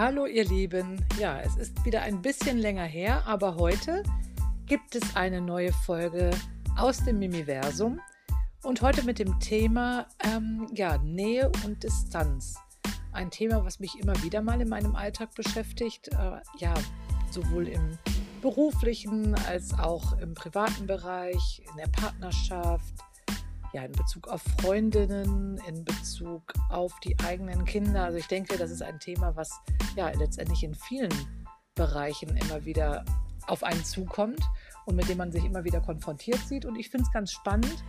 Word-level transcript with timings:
Hallo 0.00 0.26
ihr 0.26 0.44
Lieben. 0.44 1.04
Ja, 1.18 1.40
es 1.40 1.56
ist 1.56 1.84
wieder 1.84 2.02
ein 2.02 2.22
bisschen 2.22 2.56
länger 2.56 2.84
her, 2.84 3.24
aber 3.26 3.56
heute 3.56 4.04
gibt 4.64 4.94
es 4.94 5.16
eine 5.16 5.40
neue 5.40 5.72
Folge 5.72 6.30
aus 6.76 7.02
dem 7.04 7.18
Mimiversum 7.18 7.98
und 8.62 8.80
heute 8.80 9.02
mit 9.02 9.18
dem 9.18 9.40
Thema 9.40 10.06
ähm, 10.22 10.68
ja, 10.72 10.98
Nähe 10.98 11.50
und 11.64 11.82
Distanz. 11.82 12.54
Ein 13.10 13.32
Thema, 13.32 13.64
was 13.64 13.80
mich 13.80 13.98
immer 13.98 14.14
wieder 14.22 14.40
mal 14.40 14.60
in 14.60 14.68
meinem 14.68 14.94
Alltag 14.94 15.34
beschäftigt, 15.34 16.06
äh, 16.12 16.36
ja, 16.58 16.74
sowohl 17.32 17.66
im 17.66 17.98
beruflichen 18.40 19.34
als 19.48 19.76
auch 19.76 20.16
im 20.20 20.32
privaten 20.34 20.86
Bereich, 20.86 21.60
in 21.68 21.76
der 21.76 21.88
Partnerschaft, 21.88 22.94
ja, 23.72 23.82
in 23.82 23.92
Bezug 23.92 24.28
auf 24.28 24.42
Freundinnen, 24.60 25.60
in 25.66 25.84
Bezug 25.84 26.52
auf 26.70 26.92
die 27.00 27.18
eigenen 27.20 27.64
Kinder. 27.64 28.04
Also 28.04 28.18
ich 28.18 28.26
denke, 28.26 28.56
das 28.56 28.70
ist 28.70 28.82
ein 28.82 28.98
Thema, 28.98 29.36
was 29.36 29.50
ja 29.96 30.08
letztendlich 30.10 30.62
in 30.64 30.74
vielen 30.74 31.12
Bereichen 31.74 32.36
immer 32.36 32.64
wieder 32.64 33.04
auf 33.46 33.62
einen 33.62 33.84
zukommt 33.84 34.40
und 34.86 34.96
mit 34.96 35.08
dem 35.08 35.18
man 35.18 35.32
sich 35.32 35.44
immer 35.44 35.64
wieder 35.64 35.80
konfrontiert 35.80 36.40
sieht. 36.46 36.64
Und 36.64 36.76
ich 36.76 36.90
finde 36.90 37.04
es 37.06 37.12
ganz 37.12 37.32
spannend, 37.32 37.84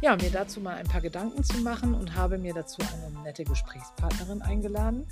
ja, 0.00 0.16
mir 0.16 0.30
dazu 0.30 0.60
mal 0.60 0.76
ein 0.76 0.86
paar 0.86 1.00
Gedanken 1.00 1.42
zu 1.44 1.58
machen 1.58 1.94
und 1.94 2.14
habe 2.14 2.38
mir 2.38 2.52
dazu 2.52 2.82
eine 2.82 3.22
nette 3.22 3.44
Gesprächspartnerin 3.44 4.42
eingeladen. 4.42 5.06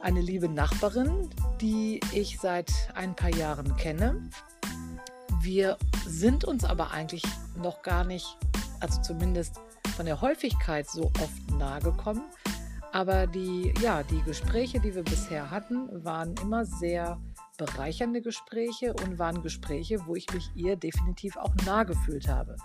Eine 0.00 0.20
liebe 0.20 0.48
Nachbarin, 0.48 1.30
die 1.60 2.00
ich 2.12 2.38
seit 2.38 2.70
ein 2.94 3.16
paar 3.16 3.34
Jahren 3.34 3.76
kenne. 3.76 4.28
Wir 5.40 5.78
sind 6.06 6.44
uns 6.44 6.64
aber 6.64 6.90
eigentlich 6.90 7.22
noch 7.56 7.82
gar 7.82 8.04
nicht 8.04 8.36
also 8.84 9.00
zumindest 9.00 9.60
von 9.96 10.04
der 10.04 10.20
Häufigkeit 10.20 10.86
so 10.88 11.04
oft 11.06 11.50
nahe 11.58 11.80
gekommen. 11.80 12.22
Aber 12.92 13.26
die, 13.26 13.72
ja, 13.80 14.02
die 14.02 14.22
Gespräche, 14.22 14.78
die 14.78 14.94
wir 14.94 15.02
bisher 15.02 15.50
hatten, 15.50 16.04
waren 16.04 16.34
immer 16.42 16.64
sehr 16.66 17.18
bereichernde 17.56 18.20
Gespräche 18.20 18.92
und 18.92 19.18
waren 19.18 19.42
Gespräche, 19.42 20.06
wo 20.06 20.14
ich 20.14 20.30
mich 20.32 20.50
ihr 20.54 20.76
definitiv 20.76 21.36
auch 21.36 21.54
nah 21.64 21.84
gefühlt 21.84 22.28
habe. 22.28 22.56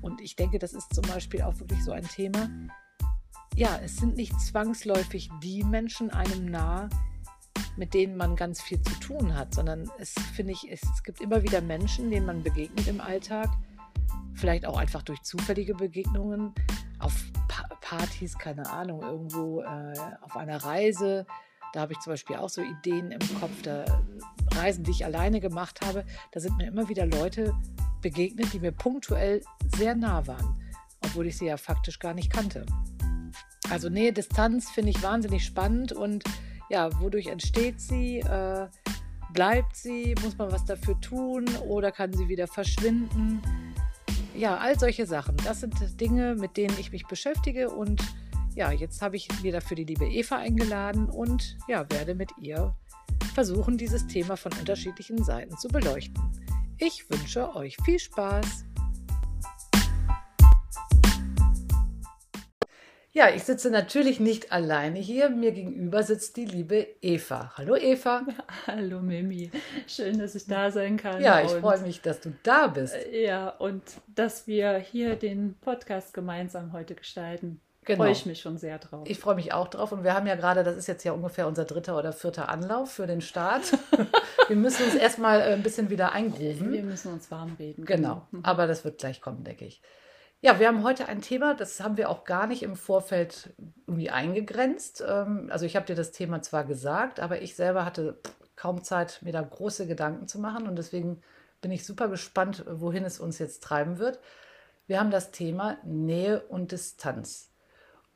Und 0.00 0.20
ich 0.20 0.36
denke, 0.36 0.58
das 0.58 0.72
ist 0.72 0.94
zum 0.94 1.04
Beispiel 1.04 1.42
auch 1.42 1.58
wirklich 1.60 1.84
so 1.84 1.92
ein 1.92 2.08
Thema. 2.08 2.48
Ja, 3.54 3.78
es 3.84 3.96
sind 3.96 4.16
nicht 4.16 4.40
zwangsläufig 4.40 5.30
die 5.42 5.64
Menschen 5.64 6.10
einem 6.10 6.46
nah, 6.46 6.88
mit 7.76 7.92
denen 7.92 8.16
man 8.16 8.36
ganz 8.36 8.62
viel 8.62 8.80
zu 8.80 8.94
tun 9.00 9.36
hat, 9.36 9.54
sondern 9.54 9.90
es 9.98 10.14
finde 10.34 10.52
ich, 10.52 10.70
es, 10.70 10.80
es 10.82 11.02
gibt 11.02 11.20
immer 11.20 11.42
wieder 11.42 11.60
Menschen, 11.60 12.10
denen 12.10 12.26
man 12.26 12.42
begegnet 12.42 12.88
im 12.88 13.00
Alltag, 13.00 13.50
vielleicht 14.38 14.66
auch 14.66 14.76
einfach 14.76 15.02
durch 15.02 15.22
zufällige 15.22 15.74
Begegnungen 15.74 16.54
auf 16.98 17.14
pa 17.48 17.68
Partys, 17.80 18.36
keine 18.36 18.68
Ahnung, 18.70 19.02
irgendwo 19.02 19.62
äh, 19.62 19.94
auf 20.20 20.36
einer 20.36 20.62
Reise. 20.62 21.26
Da 21.72 21.80
habe 21.80 21.92
ich 21.92 21.98
zum 22.00 22.12
Beispiel 22.12 22.36
auch 22.36 22.48
so 22.48 22.62
Ideen 22.62 23.10
im 23.10 23.40
Kopf, 23.40 23.62
da 23.62 23.84
Reisen, 24.54 24.84
die 24.84 24.90
ich 24.90 25.04
alleine 25.04 25.40
gemacht 25.40 25.80
habe. 25.84 26.04
Da 26.32 26.40
sind 26.40 26.56
mir 26.56 26.66
immer 26.66 26.88
wieder 26.88 27.06
Leute 27.06 27.54
begegnet, 28.02 28.52
die 28.52 28.60
mir 28.60 28.72
punktuell 28.72 29.42
sehr 29.76 29.94
nah 29.94 30.26
waren, 30.26 30.70
obwohl 31.04 31.26
ich 31.26 31.38
sie 31.38 31.46
ja 31.46 31.56
faktisch 31.56 31.98
gar 31.98 32.14
nicht 32.14 32.32
kannte. 32.32 32.64
Also 33.70 33.88
Nähe, 33.88 34.12
Distanz 34.12 34.70
finde 34.70 34.90
ich 34.90 35.02
wahnsinnig 35.02 35.44
spannend 35.44 35.92
und 35.92 36.24
ja, 36.70 36.88
wodurch 37.00 37.26
entsteht 37.26 37.80
sie? 37.80 38.20
Äh, 38.20 38.68
bleibt 39.32 39.76
sie? 39.76 40.14
Muss 40.22 40.36
man 40.36 40.52
was 40.52 40.64
dafür 40.64 41.00
tun 41.00 41.46
oder 41.66 41.92
kann 41.92 42.12
sie 42.12 42.28
wieder 42.28 42.46
verschwinden? 42.46 43.42
Ja, 44.38 44.56
all 44.56 44.78
solche 44.78 45.06
Sachen. 45.06 45.36
Das 45.44 45.60
sind 45.60 45.74
Dinge, 46.00 46.34
mit 46.36 46.56
denen 46.56 46.78
ich 46.78 46.92
mich 46.92 47.06
beschäftige 47.06 47.70
und 47.70 48.00
ja, 48.54 48.70
jetzt 48.70 49.02
habe 49.02 49.16
ich 49.16 49.28
mir 49.42 49.52
dafür 49.52 49.76
die 49.76 49.84
liebe 49.84 50.06
Eva 50.06 50.36
eingeladen 50.36 51.08
und 51.08 51.56
ja, 51.68 51.88
werde 51.90 52.14
mit 52.14 52.30
ihr 52.40 52.74
versuchen, 53.34 53.76
dieses 53.76 54.06
Thema 54.06 54.36
von 54.36 54.52
unterschiedlichen 54.52 55.22
Seiten 55.22 55.56
zu 55.58 55.68
beleuchten. 55.68 56.22
Ich 56.78 57.08
wünsche 57.10 57.54
euch 57.54 57.76
viel 57.84 57.98
Spaß. 57.98 58.64
Ja, 63.18 63.30
ich 63.30 63.42
sitze 63.42 63.68
natürlich 63.68 64.20
nicht 64.20 64.52
alleine 64.52 65.00
hier. 65.00 65.28
Mir 65.28 65.50
gegenüber 65.50 66.04
sitzt 66.04 66.36
die 66.36 66.44
liebe 66.44 66.86
Eva. 67.02 67.52
Hallo 67.56 67.74
Eva. 67.74 68.22
Hallo 68.68 69.00
Mimi. 69.00 69.50
Schön, 69.88 70.20
dass 70.20 70.36
ich 70.36 70.46
da 70.46 70.70
sein 70.70 70.96
kann. 70.96 71.20
Ja, 71.20 71.40
ich 71.40 71.50
freue 71.50 71.80
mich, 71.80 72.00
dass 72.00 72.20
du 72.20 72.32
da 72.44 72.68
bist. 72.68 72.94
Äh, 72.94 73.26
ja, 73.26 73.48
und 73.48 73.82
dass 74.06 74.46
wir 74.46 74.78
hier 74.78 75.16
den 75.16 75.56
Podcast 75.60 76.14
gemeinsam 76.14 76.72
heute 76.72 76.94
gestalten. 76.94 77.60
Genau. 77.84 78.04
Freue 78.04 78.12
ich 78.12 78.24
mich 78.24 78.40
schon 78.40 78.56
sehr 78.56 78.78
drauf. 78.78 79.08
Ich 79.10 79.18
freue 79.18 79.34
mich 79.34 79.52
auch 79.52 79.66
drauf. 79.66 79.90
Und 79.90 80.04
wir 80.04 80.14
haben 80.14 80.28
ja 80.28 80.36
gerade, 80.36 80.62
das 80.62 80.76
ist 80.76 80.86
jetzt 80.86 81.02
ja 81.02 81.10
ungefähr 81.10 81.48
unser 81.48 81.64
dritter 81.64 81.98
oder 81.98 82.12
vierter 82.12 82.48
Anlauf 82.48 82.92
für 82.92 83.08
den 83.08 83.20
Start. 83.20 83.76
wir 84.46 84.54
müssen 84.54 84.84
uns 84.84 84.94
erstmal 84.94 85.40
äh, 85.40 85.54
ein 85.54 85.64
bisschen 85.64 85.90
wieder 85.90 86.12
eingrooven. 86.12 86.70
Wir 86.70 86.84
müssen 86.84 87.12
uns 87.12 87.32
warm 87.32 87.56
reden. 87.58 87.84
Genau. 87.84 88.28
genau. 88.30 88.44
Aber 88.44 88.68
das 88.68 88.84
wird 88.84 88.98
gleich 88.98 89.20
kommen, 89.20 89.42
denke 89.42 89.64
ich. 89.64 89.82
Ja, 90.40 90.60
wir 90.60 90.68
haben 90.68 90.84
heute 90.84 91.06
ein 91.08 91.20
Thema, 91.20 91.54
das 91.54 91.80
haben 91.80 91.96
wir 91.96 92.08
auch 92.08 92.22
gar 92.24 92.46
nicht 92.46 92.62
im 92.62 92.76
Vorfeld 92.76 93.52
irgendwie 93.88 94.10
eingegrenzt. 94.10 95.02
Ähm, 95.06 95.48
also 95.50 95.66
ich 95.66 95.74
habe 95.74 95.86
dir 95.86 95.96
das 95.96 96.12
Thema 96.12 96.42
zwar 96.42 96.64
gesagt, 96.64 97.18
aber 97.18 97.42
ich 97.42 97.56
selber 97.56 97.84
hatte 97.84 98.20
kaum 98.54 98.84
Zeit, 98.84 99.20
mir 99.22 99.32
da 99.32 99.42
große 99.42 99.86
Gedanken 99.88 100.28
zu 100.28 100.38
machen 100.38 100.68
und 100.68 100.76
deswegen 100.76 101.22
bin 101.60 101.72
ich 101.72 101.84
super 101.84 102.08
gespannt, 102.08 102.64
wohin 102.68 103.04
es 103.04 103.18
uns 103.18 103.38
jetzt 103.40 103.64
treiben 103.64 103.98
wird. 103.98 104.20
Wir 104.86 105.00
haben 105.00 105.10
das 105.10 105.32
Thema 105.32 105.76
Nähe 105.84 106.40
und 106.48 106.70
Distanz. 106.72 107.50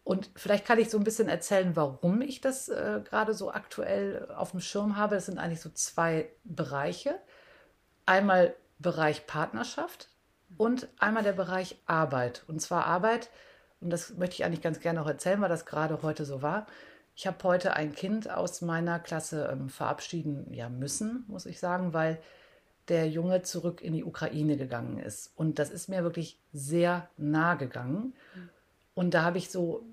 Und 0.04 0.30
vielleicht 0.36 0.64
kann 0.64 0.78
ich 0.78 0.90
so 0.90 0.98
ein 0.98 1.04
bisschen 1.04 1.28
erzählen, 1.28 1.74
warum 1.76 2.22
ich 2.22 2.40
das 2.40 2.68
äh, 2.68 3.00
gerade 3.04 3.34
so 3.34 3.52
aktuell 3.52 4.28
auf 4.36 4.52
dem 4.52 4.60
Schirm 4.60 4.96
habe. 4.96 5.16
Das 5.16 5.26
sind 5.26 5.38
eigentlich 5.38 5.60
so 5.60 5.70
zwei 5.70 6.28
Bereiche. 6.44 7.16
Einmal 8.06 8.54
Bereich 8.78 9.26
Partnerschaft, 9.28 10.08
und 10.56 10.88
einmal 10.98 11.22
der 11.22 11.32
Bereich 11.32 11.76
Arbeit. 11.86 12.44
Und 12.46 12.60
zwar 12.60 12.86
Arbeit, 12.86 13.30
und 13.80 13.90
das 13.90 14.16
möchte 14.16 14.36
ich 14.36 14.44
eigentlich 14.44 14.62
ganz 14.62 14.80
gerne 14.80 15.02
auch 15.02 15.08
erzählen, 15.08 15.40
weil 15.40 15.48
das 15.48 15.66
gerade 15.66 16.02
heute 16.02 16.24
so 16.24 16.42
war. 16.42 16.66
Ich 17.14 17.26
habe 17.26 17.36
heute 17.42 17.74
ein 17.74 17.94
Kind 17.94 18.30
aus 18.30 18.62
meiner 18.62 18.98
Klasse 18.98 19.48
ähm, 19.52 19.68
verabschieden 19.68 20.52
ja, 20.52 20.68
müssen, 20.68 21.24
muss 21.28 21.46
ich 21.46 21.58
sagen, 21.58 21.92
weil 21.92 22.18
der 22.88 23.08
Junge 23.08 23.42
zurück 23.42 23.80
in 23.80 23.92
die 23.92 24.04
Ukraine 24.04 24.56
gegangen 24.56 24.98
ist. 24.98 25.32
Und 25.36 25.58
das 25.58 25.70
ist 25.70 25.88
mir 25.88 26.02
wirklich 26.02 26.40
sehr 26.52 27.08
nah 27.16 27.54
gegangen. 27.54 28.14
Und 28.94 29.14
da 29.14 29.22
habe 29.22 29.38
ich 29.38 29.50
so 29.50 29.84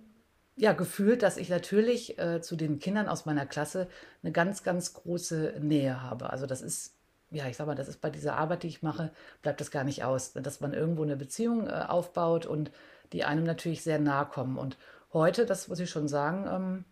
ja, 0.56 0.74
gefühlt, 0.74 1.24
dass 1.24 1.38
ich 1.38 1.50
natürlich 1.50 2.20
äh, 2.20 2.42
zu 2.42 2.58
den 2.58 2.80
Kindern 2.80 3.08
aus 3.08 3.26
meiner 3.26 3.46
Klasse 3.46 3.88
eine 4.22 4.34
ganz, 4.34 4.64
ganz 4.64 4.94
große 4.94 5.56
Nähe 5.62 6.02
habe. 6.02 6.32
Also 6.32 6.46
das 6.46 6.62
ist 6.62 6.96
ja, 7.32 7.48
ich 7.48 7.58
sag 7.58 7.68
mal, 7.68 7.76
das 7.76 7.88
ist 7.88 8.02
bei 8.02 8.10
dieser 8.10 8.38
Arbeit, 8.38 8.64
die 8.64 8.68
ich 8.68 8.82
mache, 8.82 9.12
bleibt 9.42 9.62
das 9.62 9.72
gar 9.72 9.84
nicht 9.84 10.04
aus, 10.04 10.34
dass 10.34 10.62
man 10.62 10.74
irgendwo 10.74 11.04
eine 11.04 11.16
Beziehung 11.16 11.68
äh, 11.68 11.86
aufbaut 11.88 12.46
und 12.46 12.72
die 13.14 13.24
einem 13.24 13.44
natürlich 13.44 13.84
sehr 13.84 14.00
nahe 14.00 14.26
kommen. 14.26 14.58
Und 14.58 14.78
heute, 15.14 15.46
das 15.46 15.68
muss 15.68 15.80
ich 15.80 15.90
schon 15.90 16.08
sagen, 16.08 16.48
ähm, 16.52 16.86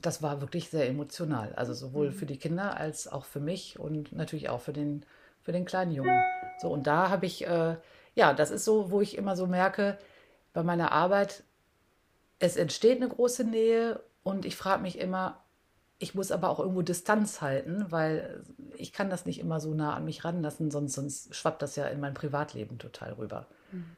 das 0.00 0.22
war 0.22 0.40
wirklich 0.40 0.70
sehr 0.70 0.88
emotional. 0.88 1.52
Also 1.56 1.74
sowohl 1.74 2.08
mhm. 2.08 2.14
für 2.14 2.26
die 2.26 2.38
Kinder 2.38 2.76
als 2.76 3.06
auch 3.06 3.24
für 3.24 3.40
mich 3.40 3.78
und 3.78 4.12
natürlich 4.12 4.48
auch 4.48 4.60
für 4.60 4.72
den, 4.72 5.04
für 5.42 5.52
den 5.52 5.64
kleinen 5.64 5.92
Jungen. 5.92 6.22
So, 6.60 6.70
und 6.70 6.86
da 6.86 7.10
habe 7.10 7.26
ich, 7.26 7.46
äh, 7.46 7.76
ja, 8.14 8.32
das 8.32 8.50
ist 8.50 8.64
so, 8.64 8.90
wo 8.90 9.00
ich 9.00 9.16
immer 9.16 9.36
so 9.36 9.46
merke, 9.46 9.98
bei 10.52 10.62
meiner 10.62 10.92
Arbeit, 10.92 11.44
es 12.38 12.56
entsteht 12.56 12.96
eine 12.96 13.08
große 13.08 13.44
Nähe 13.44 14.00
und 14.22 14.46
ich 14.46 14.56
frage 14.56 14.82
mich 14.82 14.98
immer, 14.98 15.42
ich 16.00 16.14
muss 16.14 16.32
aber 16.32 16.48
auch 16.48 16.58
irgendwo 16.58 16.82
Distanz 16.82 17.42
halten, 17.42 17.84
weil 17.90 18.42
ich 18.74 18.92
kann 18.92 19.10
das 19.10 19.26
nicht 19.26 19.38
immer 19.38 19.60
so 19.60 19.74
nah 19.74 19.94
an 19.94 20.06
mich 20.06 20.24
ranlassen, 20.24 20.70
sonst, 20.70 20.94
sonst 20.94 21.34
schwappt 21.34 21.60
das 21.60 21.76
ja 21.76 21.86
in 21.86 22.00
mein 22.00 22.14
Privatleben 22.14 22.78
total 22.78 23.12
rüber. 23.12 23.46
Mhm. 23.70 23.96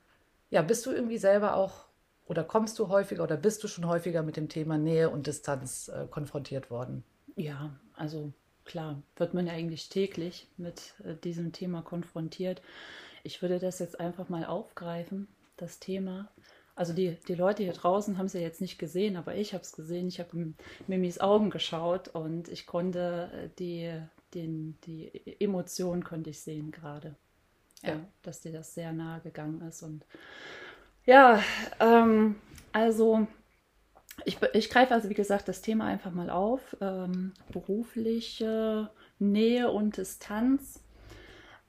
Ja, 0.50 0.62
bist 0.62 0.84
du 0.84 0.90
irgendwie 0.90 1.18
selber 1.18 1.56
auch 1.56 1.86
oder 2.26 2.42
kommst 2.42 2.78
du 2.78 2.88
häufiger 2.88 3.22
oder 3.22 3.36
bist 3.36 3.62
du 3.62 3.68
schon 3.68 3.86
häufiger 3.86 4.22
mit 4.22 4.36
dem 4.36 4.48
Thema 4.48 4.78
Nähe 4.78 5.10
und 5.10 5.28
Distanz 5.28 5.88
äh, 5.88 6.06
konfrontiert 6.10 6.70
worden? 6.70 7.04
Ja, 7.36 7.70
also 7.94 8.32
klar, 8.64 9.00
wird 9.16 9.32
man 9.32 9.46
ja 9.46 9.52
eigentlich 9.52 9.88
täglich 9.88 10.48
mit 10.56 10.94
äh, 11.04 11.14
diesem 11.14 11.52
Thema 11.52 11.82
konfrontiert. 11.82 12.62
Ich 13.22 13.42
würde 13.42 13.60
das 13.60 13.78
jetzt 13.78 14.00
einfach 14.00 14.28
mal 14.28 14.44
aufgreifen, 14.44 15.28
das 15.56 15.78
Thema, 15.78 16.28
also 16.74 16.92
die, 16.92 17.16
die 17.28 17.34
Leute 17.34 17.62
hier 17.62 17.72
draußen 17.72 18.16
haben 18.16 18.26
es 18.26 18.32
ja 18.32 18.40
jetzt 18.40 18.60
nicht 18.60 18.78
gesehen, 18.78 19.16
aber 19.16 19.34
ich 19.34 19.52
habe 19.52 19.62
es 19.62 19.72
gesehen. 19.72 20.08
Ich 20.08 20.20
habe 20.20 20.36
in 20.36 20.56
Mimis 20.86 21.20
Augen 21.20 21.50
geschaut 21.50 22.08
und 22.08 22.48
ich 22.48 22.66
konnte 22.66 23.30
äh, 23.32 23.48
die, 23.58 23.92
den, 24.34 24.78
die 24.84 25.12
Emotion 25.40 26.02
konnte 26.02 26.30
ich 26.30 26.40
sehen 26.40 26.70
gerade. 26.70 27.14
Ja. 27.82 27.94
ja. 27.94 28.00
dass 28.22 28.40
dir 28.40 28.52
das 28.52 28.74
sehr 28.74 28.92
nahe 28.92 29.20
gegangen 29.20 29.60
ist. 29.62 29.82
Und 29.82 30.06
ja, 31.04 31.42
ähm, 31.80 32.36
also 32.72 33.26
ich, 34.24 34.38
ich 34.54 34.70
greife 34.70 34.94
also 34.94 35.08
wie 35.10 35.14
gesagt 35.14 35.48
das 35.48 35.62
Thema 35.62 35.86
einfach 35.86 36.12
mal 36.12 36.30
auf. 36.30 36.76
Ähm, 36.80 37.32
berufliche 37.50 38.90
Nähe 39.18 39.70
und 39.70 39.96
Distanz. 39.96 40.80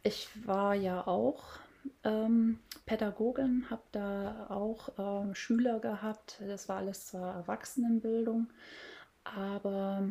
Ich 0.04 0.30
war 0.46 0.76
ja 0.76 1.08
auch 1.08 1.44
ähm, 2.04 2.60
Pädagogin, 2.86 3.70
habe 3.70 3.84
da 3.92 4.48
auch 4.50 4.98
äh, 4.98 5.36
Schüler 5.36 5.80
gehabt. 5.80 6.42
Das 6.48 6.70
war 6.70 6.78
alles 6.78 7.08
zwar 7.08 7.36
Erwachsenenbildung, 7.36 8.48
aber 9.24 10.10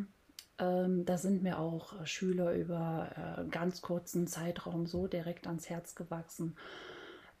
ähm, 0.59 1.05
da 1.05 1.17
sind 1.17 1.43
mir 1.43 1.59
auch 1.59 1.99
äh, 2.01 2.05
Schüler 2.05 2.53
über 2.53 3.09
äh, 3.39 3.49
ganz 3.49 3.81
kurzen 3.81 4.27
Zeitraum 4.27 4.85
so 4.85 5.07
direkt 5.07 5.47
ans 5.47 5.69
Herz 5.69 5.95
gewachsen. 5.95 6.55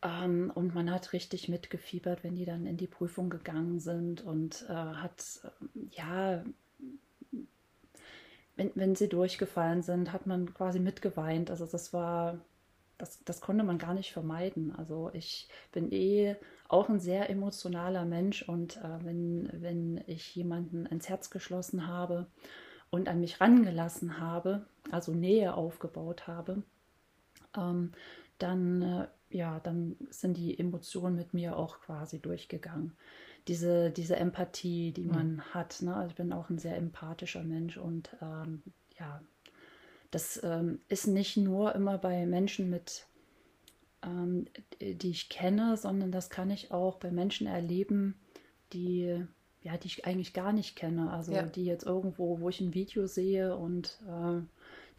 Ähm, 0.03 0.51
und 0.53 0.75
man 0.75 0.91
hat 0.91 1.13
richtig 1.13 1.47
mitgefiebert, 1.49 2.23
wenn 2.23 2.35
die 2.35 2.45
dann 2.45 2.65
in 2.65 2.77
die 2.77 2.87
Prüfung 2.87 3.29
gegangen 3.29 3.79
sind 3.79 4.21
und 4.21 4.65
äh, 4.69 4.73
hat, 4.73 5.41
äh, 5.43 5.79
ja, 5.91 6.43
wenn, 8.55 8.71
wenn 8.75 8.95
sie 8.95 9.09
durchgefallen 9.09 9.81
sind, 9.81 10.11
hat 10.11 10.27
man 10.27 10.53
quasi 10.53 10.79
mitgeweint. 10.79 11.49
Also 11.49 11.65
das 11.65 11.93
war, 11.93 12.39
das, 13.03 13.21
das 13.25 13.41
konnte 13.41 13.65
man 13.65 13.77
gar 13.77 13.93
nicht 13.93 14.13
vermeiden. 14.13 14.73
Also 14.75 15.11
ich 15.13 15.49
bin 15.73 15.91
eh 15.91 16.37
auch 16.69 16.87
ein 16.87 17.01
sehr 17.01 17.29
emotionaler 17.29 18.05
Mensch 18.05 18.47
und 18.47 18.77
äh, 18.77 19.03
wenn, 19.03 19.49
wenn 19.51 20.01
ich 20.07 20.33
jemanden 20.35 20.85
ins 20.85 21.09
Herz 21.09 21.29
geschlossen 21.29 21.87
habe 21.87 22.27
und 22.91 23.09
an 23.09 23.19
mich 23.19 23.41
rangelassen 23.41 24.19
habe, 24.19 24.65
also 24.89 25.11
Nähe 25.11 25.53
aufgebaut 25.53 26.27
habe, 26.27 26.63
ähm, 27.57 27.91
dann 28.37 28.81
äh, 28.81 29.07
ja, 29.29 29.59
dann 29.59 29.97
sind 30.09 30.37
die 30.37 30.57
Emotionen 30.57 31.15
mit 31.15 31.33
mir 31.33 31.57
auch 31.57 31.81
quasi 31.81 32.19
durchgegangen. 32.19 32.93
Diese, 33.49 33.91
diese 33.91 34.15
Empathie, 34.15 34.93
die 34.93 35.05
man 35.05 35.33
mhm. 35.33 35.41
hat. 35.53 35.81
Ne? 35.81 35.93
Also 35.93 36.11
ich 36.11 36.15
bin 36.15 36.31
auch 36.31 36.49
ein 36.49 36.59
sehr 36.59 36.77
empathischer 36.77 37.43
Mensch 37.43 37.77
und 37.77 38.15
ähm, 38.21 38.63
ja, 38.97 39.21
das 40.13 40.41
ähm, 40.43 40.79
ist 40.87 41.07
nicht 41.07 41.37
nur 41.37 41.75
immer 41.75 41.97
bei 41.97 42.25
Menschen 42.25 42.69
mit, 42.69 43.07
ähm, 44.03 44.45
die 44.79 45.11
ich 45.11 45.29
kenne, 45.29 45.77
sondern 45.77 46.11
das 46.11 46.29
kann 46.29 46.49
ich 46.49 46.71
auch 46.71 46.97
bei 46.97 47.11
Menschen 47.11 47.47
erleben, 47.47 48.15
die 48.73 49.25
ja, 49.63 49.77
die 49.77 49.87
ich 49.87 50.05
eigentlich 50.05 50.33
gar 50.33 50.53
nicht 50.53 50.75
kenne. 50.75 51.09
Also 51.11 51.31
ja. 51.31 51.43
die 51.43 51.65
jetzt 51.65 51.85
irgendwo, 51.85 52.39
wo 52.39 52.49
ich 52.49 52.59
ein 52.61 52.73
Video 52.73 53.07
sehe 53.07 53.55
und 53.55 53.97
äh, 54.07 54.41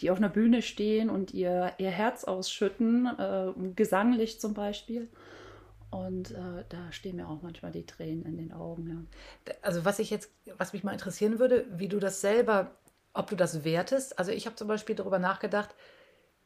die 0.01 0.11
auf 0.11 0.19
einer 0.19 0.29
Bühne 0.29 0.63
stehen 0.63 1.11
und 1.11 1.33
ihr, 1.33 1.73
ihr 1.79 1.91
Herz 1.91 2.25
ausschütten, 2.25 3.07
äh, 3.19 3.53
gesanglich 3.77 4.41
zum 4.41 4.55
Beispiel. 4.55 5.09
Und 5.91 6.33
äh, 6.33 6.65
da 6.69 6.91
stehen 6.91 7.17
mir 7.17 7.29
auch 7.29 7.43
manchmal 7.43 7.71
die 7.71 7.87
Tränen 7.87 8.25
in 8.25 8.37
den 8.37 8.53
Augen. 8.53 9.07
Ja. 9.47 9.55
Also 9.63 9.85
was 9.85 10.01
ich 10.01 10.11
jetzt, 10.11 10.33
was 10.59 10.73
mich 10.73 10.83
mal 10.83 10.93
interessieren 10.93 11.39
würde, 11.39 11.67
wie 11.77 11.89
du 11.89 12.01
das 12.01 12.21
selber, 12.21 12.75
ob 13.15 13.31
du 13.31 13.37
das 13.37 13.65
wertest. 13.65 14.19
Also 14.19 14.33
ich 14.33 14.47
habe 14.47 14.57
zum 14.57 14.69
Beispiel 14.69 14.95
darüber 14.95 15.19
nachgedacht, 15.19 15.75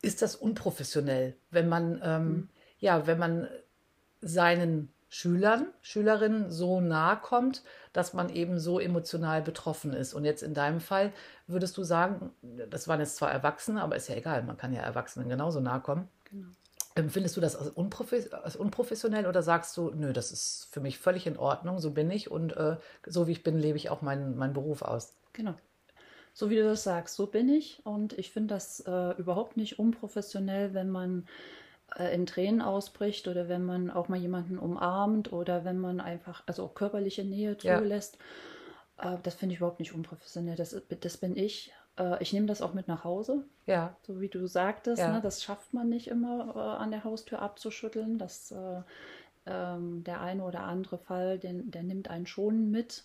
ist 0.02 0.22
das 0.22 0.36
unprofessionell, 0.36 1.36
wenn 1.50 1.68
man, 1.68 2.00
ähm, 2.04 2.26
mhm. 2.26 2.48
ja, 2.78 3.06
wenn 3.06 3.18
man 3.18 3.48
seinen 4.20 4.92
Schülern, 5.08 5.68
Schülerinnen 5.80 6.50
so 6.50 6.80
nahe 6.80 7.16
kommt, 7.16 7.62
dass 7.94 8.12
man 8.12 8.28
eben 8.28 8.58
so 8.58 8.78
emotional 8.78 9.40
betroffen 9.40 9.94
ist. 9.94 10.12
Und 10.12 10.24
jetzt 10.24 10.42
in 10.42 10.52
deinem 10.52 10.80
Fall 10.80 11.12
würdest 11.46 11.78
du 11.78 11.82
sagen, 11.82 12.30
das 12.42 12.88
waren 12.88 13.00
jetzt 13.00 13.16
zwar 13.16 13.32
Erwachsene, 13.32 13.82
aber 13.82 13.96
ist 13.96 14.08
ja 14.08 14.16
egal, 14.16 14.42
man 14.42 14.58
kann 14.58 14.74
ja 14.74 14.82
Erwachsenen 14.82 15.28
genauso 15.28 15.60
nahe 15.60 15.80
kommen. 15.80 16.08
Genau. 16.30 16.48
Ähm, 16.94 17.08
findest 17.08 17.36
du 17.36 17.40
das 17.40 17.56
als, 17.56 17.70
unprofes 17.70 18.32
als, 18.32 18.56
unprofessionell 18.56 19.26
oder 19.26 19.42
sagst 19.42 19.76
du, 19.76 19.90
nö, 19.94 20.12
das 20.12 20.30
ist 20.30 20.68
für 20.70 20.80
mich 20.80 20.98
völlig 20.98 21.26
in 21.26 21.38
Ordnung, 21.38 21.78
so 21.78 21.92
bin 21.92 22.10
ich 22.10 22.30
und 22.30 22.54
äh, 22.56 22.76
so 23.06 23.26
wie 23.26 23.32
ich 23.32 23.42
bin, 23.42 23.56
lebe 23.56 23.78
ich 23.78 23.88
auch 23.88 24.02
meinen, 24.02 24.36
meinen 24.36 24.52
Beruf 24.52 24.82
aus? 24.82 25.14
Genau. 25.32 25.54
So 26.38 26.50
wie 26.50 26.54
du 26.54 26.62
das 26.62 26.84
sagst, 26.84 27.16
so 27.16 27.26
bin 27.26 27.48
ich 27.48 27.84
und 27.84 28.16
ich 28.16 28.30
finde 28.30 28.54
das 28.54 28.78
äh, 28.86 29.10
überhaupt 29.18 29.56
nicht 29.56 29.80
unprofessionell, 29.80 30.72
wenn 30.72 30.88
man 30.88 31.26
äh, 31.96 32.14
in 32.14 32.26
Tränen 32.26 32.62
ausbricht 32.62 33.26
oder 33.26 33.48
wenn 33.48 33.64
man 33.64 33.90
auch 33.90 34.08
mal 34.08 34.20
jemanden 34.20 34.56
umarmt 34.56 35.32
oder 35.32 35.64
wenn 35.64 35.80
man 35.80 36.00
einfach, 36.00 36.44
also 36.46 36.68
körperliche 36.68 37.24
Nähe 37.24 37.58
zulässt. 37.58 38.18
Ja. 39.02 39.14
Äh, 39.14 39.18
das 39.24 39.34
finde 39.34 39.54
ich 39.54 39.58
überhaupt 39.58 39.80
nicht 39.80 39.92
unprofessionell. 39.92 40.54
Das, 40.54 40.80
das 41.00 41.16
bin 41.16 41.36
ich. 41.36 41.72
Äh, 41.98 42.22
ich 42.22 42.32
nehme 42.32 42.46
das 42.46 42.62
auch 42.62 42.72
mit 42.72 42.86
nach 42.86 43.02
Hause. 43.02 43.42
Ja. 43.66 43.96
So 44.02 44.20
wie 44.20 44.28
du 44.28 44.46
sagtest, 44.46 45.02
ja. 45.02 45.10
ne, 45.10 45.20
das 45.20 45.42
schafft 45.42 45.74
man 45.74 45.88
nicht 45.88 46.06
immer 46.06 46.54
an 46.78 46.92
der 46.92 47.02
Haustür 47.02 47.42
abzuschütteln. 47.42 48.16
Das, 48.16 48.54
ähm, 49.44 50.04
der 50.04 50.20
eine 50.20 50.44
oder 50.44 50.60
andere 50.60 50.98
Fall, 50.98 51.40
den, 51.40 51.72
der 51.72 51.82
nimmt 51.82 52.08
einen 52.08 52.28
schon 52.28 52.70
mit. 52.70 53.02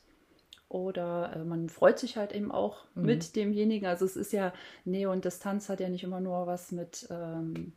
Oder 0.74 1.34
äh, 1.36 1.44
man 1.44 1.70
freut 1.70 2.00
sich 2.00 2.18
halt 2.18 2.34
eben 2.34 2.52
auch 2.52 2.86
mhm. 2.96 3.06
mit 3.06 3.36
demjenigen. 3.36 3.86
Also 3.86 4.06
es 4.06 4.16
ist 4.16 4.34
ja, 4.34 4.52
Nähe 4.86 5.10
und 5.10 5.24
Distanz 5.24 5.70
hat 5.70 5.80
ja 5.80 5.88
nicht 5.88 6.04
immer 6.04 6.20
nur 6.20 6.48
was 6.48 6.72
mit 6.72 7.08
ähm, 7.12 7.74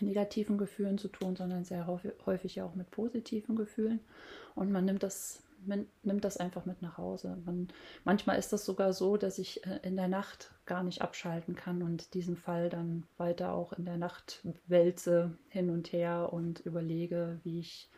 negativen 0.00 0.58
Gefühlen 0.58 0.98
zu 0.98 1.06
tun, 1.06 1.36
sondern 1.36 1.64
sehr 1.64 1.86
häufig 2.26 2.60
auch 2.60 2.74
mit 2.74 2.90
positiven 2.90 3.54
Gefühlen. 3.54 4.00
Und 4.56 4.72
man 4.72 4.84
nimmt 4.84 5.04
das, 5.04 5.44
man 5.64 5.86
nimmt 6.02 6.24
das 6.24 6.38
einfach 6.38 6.66
mit 6.66 6.82
nach 6.82 6.98
Hause. 6.98 7.38
Man, 7.44 7.68
manchmal 8.02 8.36
ist 8.36 8.52
das 8.52 8.64
sogar 8.64 8.94
so, 8.94 9.16
dass 9.16 9.38
ich 9.38 9.64
äh, 9.64 9.78
in 9.84 9.94
der 9.94 10.08
Nacht 10.08 10.50
gar 10.66 10.82
nicht 10.82 11.02
abschalten 11.02 11.54
kann 11.54 11.84
und 11.84 12.14
diesen 12.14 12.36
Fall 12.36 12.68
dann 12.68 13.04
weiter 13.16 13.52
auch 13.52 13.72
in 13.74 13.84
der 13.84 13.96
Nacht 13.96 14.44
wälze 14.66 15.38
hin 15.50 15.70
und 15.70 15.92
her 15.92 16.32
und 16.32 16.58
überlege, 16.66 17.38
wie 17.44 17.60
ich 17.60 17.88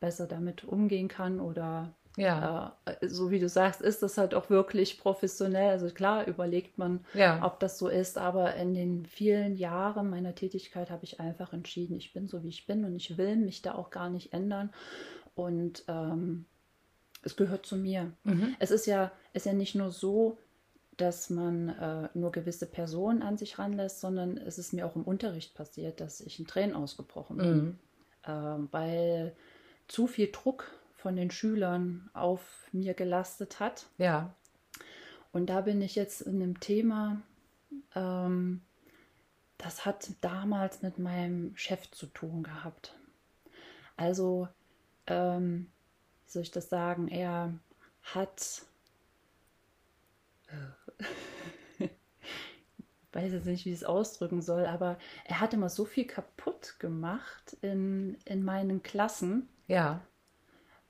besser 0.00 0.26
damit 0.26 0.64
umgehen 0.64 1.08
kann 1.08 1.40
oder 1.40 1.94
ja. 2.16 2.76
Äh, 2.84 3.08
so 3.08 3.30
wie 3.30 3.38
du 3.38 3.48
sagst, 3.48 3.80
ist 3.82 4.02
das 4.02 4.18
halt 4.18 4.34
auch 4.34 4.50
wirklich 4.50 4.98
professionell. 4.98 5.70
Also 5.70 5.88
klar 5.88 6.26
überlegt 6.26 6.78
man, 6.78 7.04
ja. 7.14 7.44
ob 7.44 7.60
das 7.60 7.78
so 7.78 7.88
ist, 7.88 8.18
aber 8.18 8.54
in 8.56 8.74
den 8.74 9.06
vielen 9.06 9.56
Jahren 9.56 10.10
meiner 10.10 10.34
Tätigkeit 10.34 10.90
habe 10.90 11.04
ich 11.04 11.20
einfach 11.20 11.52
entschieden, 11.52 11.96
ich 11.96 12.12
bin 12.12 12.26
so 12.26 12.42
wie 12.42 12.48
ich 12.48 12.66
bin 12.66 12.84
und 12.84 12.96
ich 12.96 13.18
will 13.18 13.36
mich 13.36 13.62
da 13.62 13.74
auch 13.74 13.90
gar 13.90 14.10
nicht 14.10 14.32
ändern. 14.32 14.72
Und 15.34 15.84
ähm, 15.88 16.46
es 17.22 17.36
gehört 17.36 17.66
zu 17.66 17.76
mir. 17.76 18.12
Mhm. 18.24 18.56
Es 18.58 18.70
ist 18.70 18.86
ja, 18.86 19.12
ist 19.34 19.46
ja 19.46 19.52
nicht 19.52 19.74
nur 19.74 19.90
so, 19.90 20.38
dass 20.96 21.28
man 21.28 21.68
äh, 21.68 22.08
nur 22.14 22.32
gewisse 22.32 22.64
Personen 22.64 23.22
an 23.22 23.36
sich 23.36 23.58
ranlässt, 23.58 24.00
sondern 24.00 24.38
es 24.38 24.56
ist 24.56 24.72
mir 24.72 24.86
auch 24.86 24.96
im 24.96 25.02
Unterricht 25.02 25.54
passiert, 25.54 26.00
dass 26.00 26.22
ich 26.22 26.38
in 26.38 26.46
Tränen 26.46 26.74
ausgebrochen 26.74 27.36
bin, 27.36 27.56
mhm. 27.56 27.78
äh, 28.22 28.72
weil 28.72 29.36
zu 29.88 30.06
viel 30.06 30.30
Druck 30.32 30.70
von 30.96 31.14
den 31.14 31.30
Schülern 31.30 32.10
auf 32.14 32.68
mir 32.72 32.94
gelastet 32.94 33.60
hat. 33.60 33.86
Ja. 33.98 34.34
Und 35.32 35.46
da 35.46 35.60
bin 35.60 35.82
ich 35.82 35.94
jetzt 35.94 36.22
in 36.22 36.42
einem 36.42 36.60
Thema, 36.60 37.22
ähm, 37.94 38.62
das 39.58 39.84
hat 39.84 40.10
damals 40.22 40.82
mit 40.82 40.98
meinem 40.98 41.54
Chef 41.56 41.90
zu 41.90 42.06
tun 42.06 42.42
gehabt. 42.42 42.98
Also, 43.96 44.48
ähm, 45.06 45.70
wie 46.24 46.30
soll 46.30 46.42
ich 46.42 46.50
das 46.50 46.68
sagen, 46.68 47.08
er 47.08 47.52
hat, 48.02 48.62
ich 51.78 51.90
weiß 53.12 53.32
jetzt 53.32 53.46
nicht, 53.46 53.64
wie 53.66 53.70
ich 53.70 53.76
es 53.76 53.84
ausdrücken 53.84 54.42
soll, 54.42 54.66
aber 54.66 54.98
er 55.24 55.40
hat 55.40 55.52
immer 55.54 55.68
so 55.68 55.84
viel 55.84 56.06
kaputt 56.06 56.76
gemacht 56.78 57.56
in, 57.60 58.16
in 58.24 58.42
meinen 58.42 58.82
Klassen. 58.82 59.48
Ja 59.66 60.00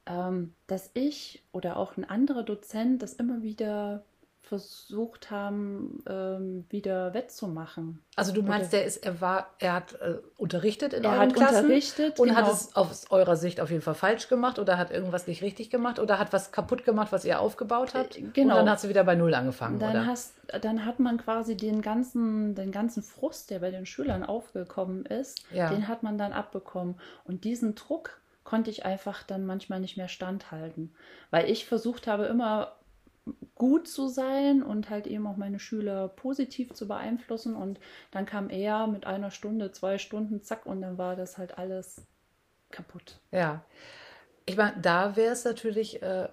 dass 0.07 0.91
ich 0.95 1.43
oder 1.51 1.77
auch 1.77 1.97
ein 1.97 2.05
anderer 2.05 2.45
Dozent 2.45 3.03
das 3.03 3.15
immer 3.15 3.43
wieder 3.43 4.05
versucht 4.47 5.33
haben, 5.33 6.05
ähm, 6.09 6.65
wieder 6.71 7.13
wettzumachen. 7.15 8.01
Also 8.15 8.33
du 8.33 8.43
meinst, 8.43 8.73
oder, 8.73 8.79
der 8.79 8.87
ist, 8.87 8.99
er 8.99 9.21
war, 9.21 9.51
er 9.59 9.73
hat 9.73 9.95
äh, 9.95 10.19
unterrichtet 10.37 10.93
in 10.93 11.03
er 11.03 11.11
euren 11.11 11.21
hat 11.23 11.35
Klassen 11.35 11.65
unterrichtet, 11.65 12.21
und 12.21 12.29
genau. 12.29 12.43
hat 12.43 12.53
es 12.53 12.77
aus 12.77 13.11
eurer 13.11 13.35
Sicht 13.35 13.61
auf 13.61 13.71
jeden 13.71 13.83
Fall 13.83 13.97
falsch 13.97 14.29
gemacht 14.29 14.61
oder 14.61 14.79
hat 14.79 14.93
irgendwas 14.93 15.27
nicht 15.27 15.43
richtig 15.43 15.69
gemacht 15.69 15.99
oder 15.99 16.21
hat 16.21 16.33
was 16.33 16.53
kaputt 16.53 16.85
gemacht, 16.85 17.11
was 17.11 17.25
ihr 17.25 17.41
aufgebaut 17.41 17.95
habt. 17.95 18.19
Äh, 18.19 18.23
genau. 18.33 18.55
Und 18.55 18.61
dann 18.61 18.71
hat 18.71 18.81
sie 18.81 18.89
wieder 18.89 19.03
bei 19.03 19.17
null 19.17 19.35
angefangen. 19.35 19.81
Dann 19.81 19.91
oder? 19.91 20.07
hast, 20.07 20.35
dann 20.63 20.85
hat 20.85 21.01
man 21.01 21.17
quasi 21.17 21.57
den 21.57 21.83
ganzen, 21.83 22.55
den 22.55 22.71
ganzen 22.71 23.03
Frust, 23.03 23.51
der 23.51 23.59
bei 23.59 23.73
den 23.73 23.85
Schülern 23.85 24.23
aufgekommen 24.23 25.07
ist, 25.07 25.43
ja. 25.53 25.71
den 25.71 25.89
hat 25.89 26.05
man 26.05 26.19
dann 26.19 26.33
abbekommen 26.33 27.01
und 27.25 27.43
diesen 27.43 27.75
Druck 27.75 28.21
konnte 28.47 28.71
ich 28.71 28.87
einfach 28.87 29.25
dann 29.25 29.45
manchmal 29.45 29.81
nicht 29.81 29.99
mehr 29.99 30.09
standhalten, 30.09 30.95
weil 31.31 31.51
ich 31.51 31.67
versucht 31.67 32.07
habe, 32.07 32.25
immer 32.27 32.77
gut 33.57 33.89
zu 33.89 34.07
sein 34.07 34.63
und 34.63 34.89
halt 34.89 35.09
eben 35.09 35.27
auch 35.27 35.37
meine 35.37 35.59
Schüler 35.59 36.09
positiv 36.09 36.73
zu 36.73 36.87
beeinflussen. 36.87 37.57
Und 37.57 37.81
dann 38.13 38.25
kam 38.25 38.49
er 38.49 38.87
mit 38.87 39.05
einer 39.05 39.33
Stunde, 39.33 39.73
zwei 39.73 39.99
Stunden, 39.99 40.43
zack, 40.43 40.65
und 40.65 40.81
dann 40.81 40.97
war 40.97 41.17
das 41.17 41.37
halt 41.39 41.59
alles 41.59 42.07
kaputt. 42.71 43.19
Ja, 43.33 43.65
ich 44.45 44.57
meine, 44.57 44.81
da 44.81 45.17
wäre 45.17 45.33
es 45.33 45.45
natürlich, 45.45 46.01
äh, 46.03 46.29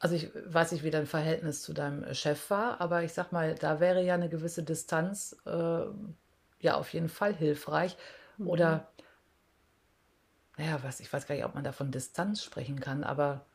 also 0.00 0.16
ich 0.16 0.30
weiß 0.34 0.72
nicht, 0.72 0.82
wie 0.82 0.90
dein 0.90 1.06
Verhältnis 1.06 1.62
zu 1.62 1.72
deinem 1.72 2.12
Chef 2.12 2.50
war, 2.50 2.80
aber 2.80 3.04
ich 3.04 3.12
sag 3.12 3.30
mal, 3.30 3.54
da 3.54 3.78
wäre 3.78 4.02
ja 4.02 4.14
eine 4.14 4.28
gewisse 4.28 4.64
Distanz 4.64 5.36
äh, 5.46 5.84
ja 6.58 6.74
auf 6.74 6.92
jeden 6.92 7.08
Fall 7.08 7.34
hilfreich. 7.34 7.96
Mhm. 8.38 8.48
Oder 8.48 8.88
naja, 10.56 10.78
was, 10.82 11.00
ich 11.00 11.12
weiß 11.12 11.26
gar 11.26 11.34
nicht, 11.34 11.44
ob 11.44 11.54
man 11.54 11.64
da 11.64 11.72
von 11.72 11.90
Distanz 11.90 12.42
sprechen 12.42 12.80
kann, 12.80 13.04
aber 13.04 13.46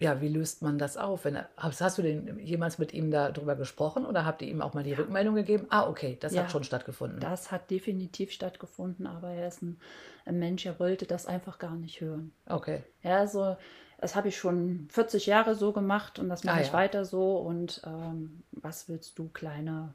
ja, 0.00 0.22
wie 0.22 0.28
löst 0.28 0.62
man 0.62 0.78
das 0.78 0.96
auf? 0.96 1.26
Wenn, 1.26 1.38
hast, 1.58 1.82
hast 1.82 1.98
du 1.98 2.02
denn 2.02 2.38
jemals 2.38 2.78
mit 2.78 2.94
ihm 2.94 3.10
darüber 3.10 3.54
gesprochen 3.54 4.06
oder 4.06 4.24
habt 4.24 4.40
ihr 4.40 4.48
ihm 4.48 4.62
auch 4.62 4.72
mal 4.72 4.82
die 4.82 4.94
Rückmeldung 4.94 5.34
gegeben? 5.34 5.66
Ah, 5.68 5.86
okay, 5.86 6.16
das 6.20 6.32
ja, 6.32 6.42
hat 6.42 6.50
schon 6.50 6.64
stattgefunden. 6.64 7.20
Das 7.20 7.52
hat 7.52 7.70
definitiv 7.70 8.32
stattgefunden, 8.32 9.06
aber 9.06 9.28
er 9.28 9.48
ist 9.48 9.60
ein, 9.60 9.78
ein, 10.24 10.38
Mensch, 10.38 10.64
er 10.64 10.80
wollte 10.80 11.04
das 11.04 11.26
einfach 11.26 11.58
gar 11.58 11.76
nicht 11.76 12.00
hören. 12.00 12.32
Okay. 12.46 12.82
Ja, 13.02 13.18
also 13.18 13.58
das 13.98 14.16
habe 14.16 14.28
ich 14.28 14.38
schon 14.38 14.88
40 14.90 15.26
Jahre 15.26 15.54
so 15.54 15.72
gemacht 15.72 16.18
und 16.18 16.30
das 16.30 16.44
mache 16.44 16.56
ah, 16.56 16.60
ich 16.62 16.68
ja. 16.68 16.72
weiter 16.72 17.04
so. 17.04 17.36
Und 17.36 17.82
ähm, 17.84 18.42
was 18.52 18.88
willst 18.88 19.18
du, 19.18 19.28
kleine 19.28 19.92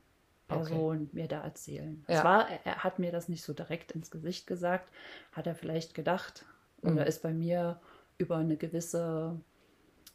Person, 0.47 1.03
okay. 1.03 1.09
mir 1.11 1.27
da 1.27 1.41
erzählen? 1.41 2.03
Ja. 2.07 2.21
Zwar, 2.21 2.47
er 2.63 2.83
hat 2.83 2.99
mir 2.99 3.11
das 3.11 3.29
nicht 3.29 3.43
so 3.43 3.53
direkt 3.53 3.91
ins 3.91 4.11
Gesicht 4.11 4.47
gesagt, 4.47 4.91
hat 5.31 5.47
er 5.47 5.55
vielleicht 5.55 5.93
gedacht. 5.93 6.45
Mhm. 6.81 6.93
Oder 6.93 7.07
ist 7.07 7.23
bei 7.23 7.33
mir 7.33 7.79
über 8.17 8.37
eine 8.37 8.57
gewisse 8.57 9.39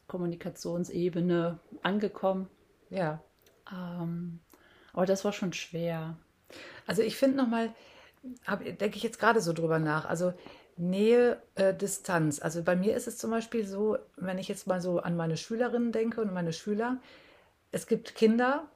Kommunikationsebene 0.07 1.59
angekommen. 1.83 2.49
Ja. 2.89 3.21
Ähm, 3.71 4.39
aber 4.93 5.05
das 5.05 5.23
war 5.23 5.33
schon 5.33 5.53
schwer. 5.53 6.17
Also 6.85 7.01
ich 7.01 7.15
finde 7.15 7.37
nochmal, 7.37 7.73
denke 8.79 8.97
ich 8.97 9.03
jetzt 9.03 9.19
gerade 9.19 9.41
so 9.41 9.53
drüber 9.53 9.79
nach. 9.79 10.05
Also 10.05 10.33
Nähe, 10.77 11.41
äh, 11.55 11.73
Distanz. 11.73 12.41
Also 12.41 12.63
bei 12.63 12.75
mir 12.75 12.95
ist 12.95 13.07
es 13.07 13.17
zum 13.17 13.31
Beispiel 13.31 13.65
so, 13.65 13.97
wenn 14.17 14.37
ich 14.37 14.47
jetzt 14.47 14.67
mal 14.67 14.81
so 14.81 14.99
an 14.99 15.15
meine 15.15 15.37
Schülerinnen 15.37 15.91
denke 15.91 16.21
und 16.21 16.33
meine 16.33 16.53
Schüler, 16.53 16.99
es 17.71 17.87
gibt 17.87 18.15
Kinder, 18.15 18.67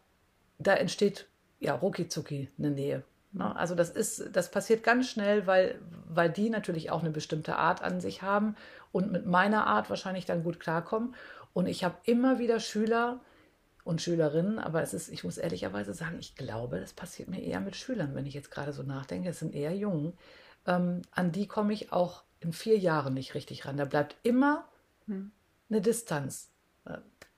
da 0.58 0.76
entsteht 0.76 1.28
ja 1.60 1.76
rucki 1.76 2.08
zucki 2.08 2.50
eine 2.58 2.72
Nähe. 2.72 3.04
Ne? 3.32 3.56
Also 3.56 3.76
das 3.76 3.90
ist, 3.90 4.36
das 4.36 4.50
passiert 4.50 4.84
ganz 4.84 5.10
schnell, 5.10 5.46
weil, 5.46 5.80
weil 6.08 6.30
die 6.30 6.50
natürlich 6.50 6.92
auch 6.92 7.02
eine 7.02 7.12
bestimmte 7.12 7.58
Art 7.58 7.82
an 7.84 8.00
sich 8.00 8.22
haben 8.22 8.56
und 8.92 9.12
mit 9.12 9.26
meiner 9.26 9.68
Art 9.68 9.90
wahrscheinlich 9.90 10.26
dann 10.26 10.44
gut 10.44 10.60
klarkommen. 10.60 11.16
Und 11.54 11.68
ich 11.68 11.84
habe 11.84 11.96
immer 12.04 12.40
wieder 12.40 12.60
Schüler 12.60 13.20
und 13.84 14.02
Schülerinnen, 14.02 14.58
aber 14.58 14.82
es 14.82 14.94
ist, 14.94 15.10
ich 15.10 15.24
muss 15.24 15.38
ehrlicherweise 15.38 15.94
sagen, 15.94 16.18
ich 16.20 16.36
glaube, 16.36 16.80
das 16.80 16.94
passiert 16.94 17.30
mir 17.30 17.42
eher 17.42 17.60
mit 17.60 17.76
Schülern, 17.76 18.16
wenn 18.16 18.26
ich 18.26 18.34
jetzt 18.34 18.52
gerade 18.52 18.74
so 18.74 18.84
nachdenke. 18.84 19.30
Es 19.30 19.40
sind 19.40 19.54
eher 19.54 19.76
Jungen, 19.76 20.14
ähm, 20.66 21.02
an 21.12 21.32
die 21.32 21.48
komme 21.48 21.74
ich 21.74 21.92
auch 21.92 22.24
in 22.40 22.54
vier 22.54 22.78
Jahren 22.78 23.14
nicht 23.14 23.36
richtig 23.36 23.66
ran. 23.66 23.78
Da 23.78 23.86
bleibt 23.86 24.16
immer 24.24 24.68
hm. 25.08 25.32
eine 25.70 25.82
Distanz. 25.82 26.50
Äh, 26.86 26.98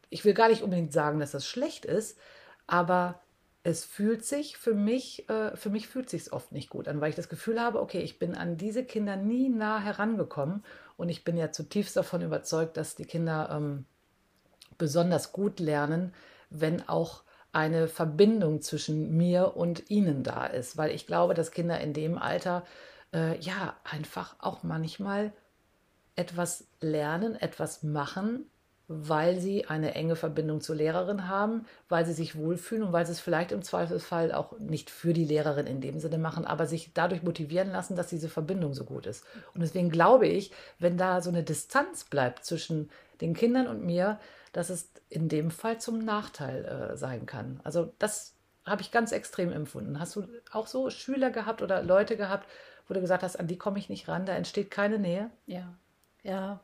ich 0.09 0.23
will 0.25 0.33
gar 0.33 0.47
nicht 0.47 0.61
unbedingt 0.61 0.93
sagen, 0.93 1.19
dass 1.19 1.31
das 1.31 1.45
schlecht 1.45 1.85
ist, 1.85 2.17
aber 2.65 3.19
es 3.67 3.83
fühlt 3.83 4.23
sich 4.23 4.57
für 4.57 4.73
mich, 4.73 5.27
äh, 5.27 5.53
für 5.57 5.69
mich 5.69 5.89
fühlt 5.89 6.09
sich 6.09 6.31
oft 6.31 6.53
nicht 6.53 6.69
gut 6.69 6.87
an, 6.87 7.01
weil 7.01 7.09
ich 7.09 7.17
das 7.17 7.27
Gefühl 7.27 7.59
habe, 7.59 7.81
okay, 7.81 7.99
ich 7.99 8.17
bin 8.17 8.33
an 8.33 8.55
diese 8.55 8.85
Kinder 8.85 9.17
nie 9.17 9.49
nah 9.49 9.81
herangekommen 9.81 10.63
und 10.95 11.09
ich 11.09 11.25
bin 11.25 11.35
ja 11.35 11.51
zutiefst 11.51 11.97
davon 11.97 12.21
überzeugt, 12.21 12.77
dass 12.77 12.95
die 12.95 13.03
Kinder 13.03 13.49
ähm, 13.51 13.83
besonders 14.77 15.33
gut 15.33 15.59
lernen, 15.59 16.13
wenn 16.49 16.87
auch 16.87 17.23
eine 17.51 17.89
Verbindung 17.89 18.61
zwischen 18.61 19.17
mir 19.17 19.57
und 19.57 19.89
ihnen 19.89 20.23
da 20.23 20.45
ist, 20.45 20.77
weil 20.77 20.91
ich 20.91 21.05
glaube, 21.05 21.33
dass 21.33 21.51
Kinder 21.51 21.77
in 21.81 21.91
dem 21.91 22.17
Alter 22.17 22.63
äh, 23.13 23.37
ja 23.39 23.75
einfach 23.83 24.37
auch 24.39 24.63
manchmal 24.63 25.33
etwas 26.15 26.69
lernen, 26.79 27.35
etwas 27.35 27.83
machen, 27.83 28.49
weil 28.87 29.39
sie 29.39 29.65
eine 29.65 29.95
enge 29.95 30.15
Verbindung 30.15 30.61
zur 30.61 30.77
Lehrerin 30.77 31.27
haben, 31.27 31.65
weil 31.89 32.05
sie 32.05 32.13
sich 32.13 32.37
wohlfühlen 32.37 32.83
und 32.83 32.93
weil 32.93 33.05
sie 33.05 33.11
es 33.11 33.19
vielleicht 33.19 33.51
im 33.51 33.61
Zweifelsfall 33.61 34.31
auch 34.31 34.57
nicht 34.59 34.89
für 34.89 35.13
die 35.13 35.25
Lehrerin 35.25 35.67
in 35.67 35.81
dem 35.81 35.99
Sinne 35.99 36.17
machen, 36.17 36.45
aber 36.45 36.67
sich 36.67 36.93
dadurch 36.93 37.21
motivieren 37.21 37.71
lassen, 37.71 37.97
dass 37.97 38.07
diese 38.07 38.29
Verbindung 38.29 38.73
so 38.73 38.85
gut 38.85 39.05
ist. 39.05 39.25
Und 39.53 39.61
deswegen 39.61 39.89
glaube 39.89 40.27
ich, 40.27 40.51
wenn 40.79 40.97
da 40.97 41.21
so 41.21 41.29
eine 41.29 41.43
Distanz 41.43 42.05
bleibt 42.05 42.45
zwischen 42.45 42.89
den 43.19 43.33
Kindern 43.33 43.67
und 43.67 43.85
mir, 43.85 44.19
dass 44.53 44.69
es 44.69 44.89
in 45.09 45.27
dem 45.27 45.51
Fall 45.51 45.79
zum 45.79 45.99
Nachteil 45.99 46.65
äh, 46.65 46.97
sein 46.97 47.25
kann. 47.25 47.59
Also 47.63 47.93
das 47.99 48.35
habe 48.65 48.81
ich 48.81 48.91
ganz 48.91 49.11
extrem 49.11 49.51
empfunden. 49.51 49.99
Hast 49.99 50.15
du 50.15 50.27
auch 50.51 50.67
so 50.67 50.89
Schüler 50.89 51.29
gehabt 51.29 51.61
oder 51.61 51.83
Leute 51.83 52.15
gehabt, 52.15 52.47
wo 52.87 52.93
du 52.93 53.01
gesagt 53.01 53.23
hast, 53.23 53.37
an 53.37 53.47
die 53.47 53.57
komme 53.57 53.79
ich 53.79 53.89
nicht 53.89 54.07
ran, 54.07 54.25
da 54.25 54.33
entsteht 54.33 54.71
keine 54.71 54.97
Nähe? 54.97 55.29
Ja, 55.45 55.73
ja, 56.23 56.61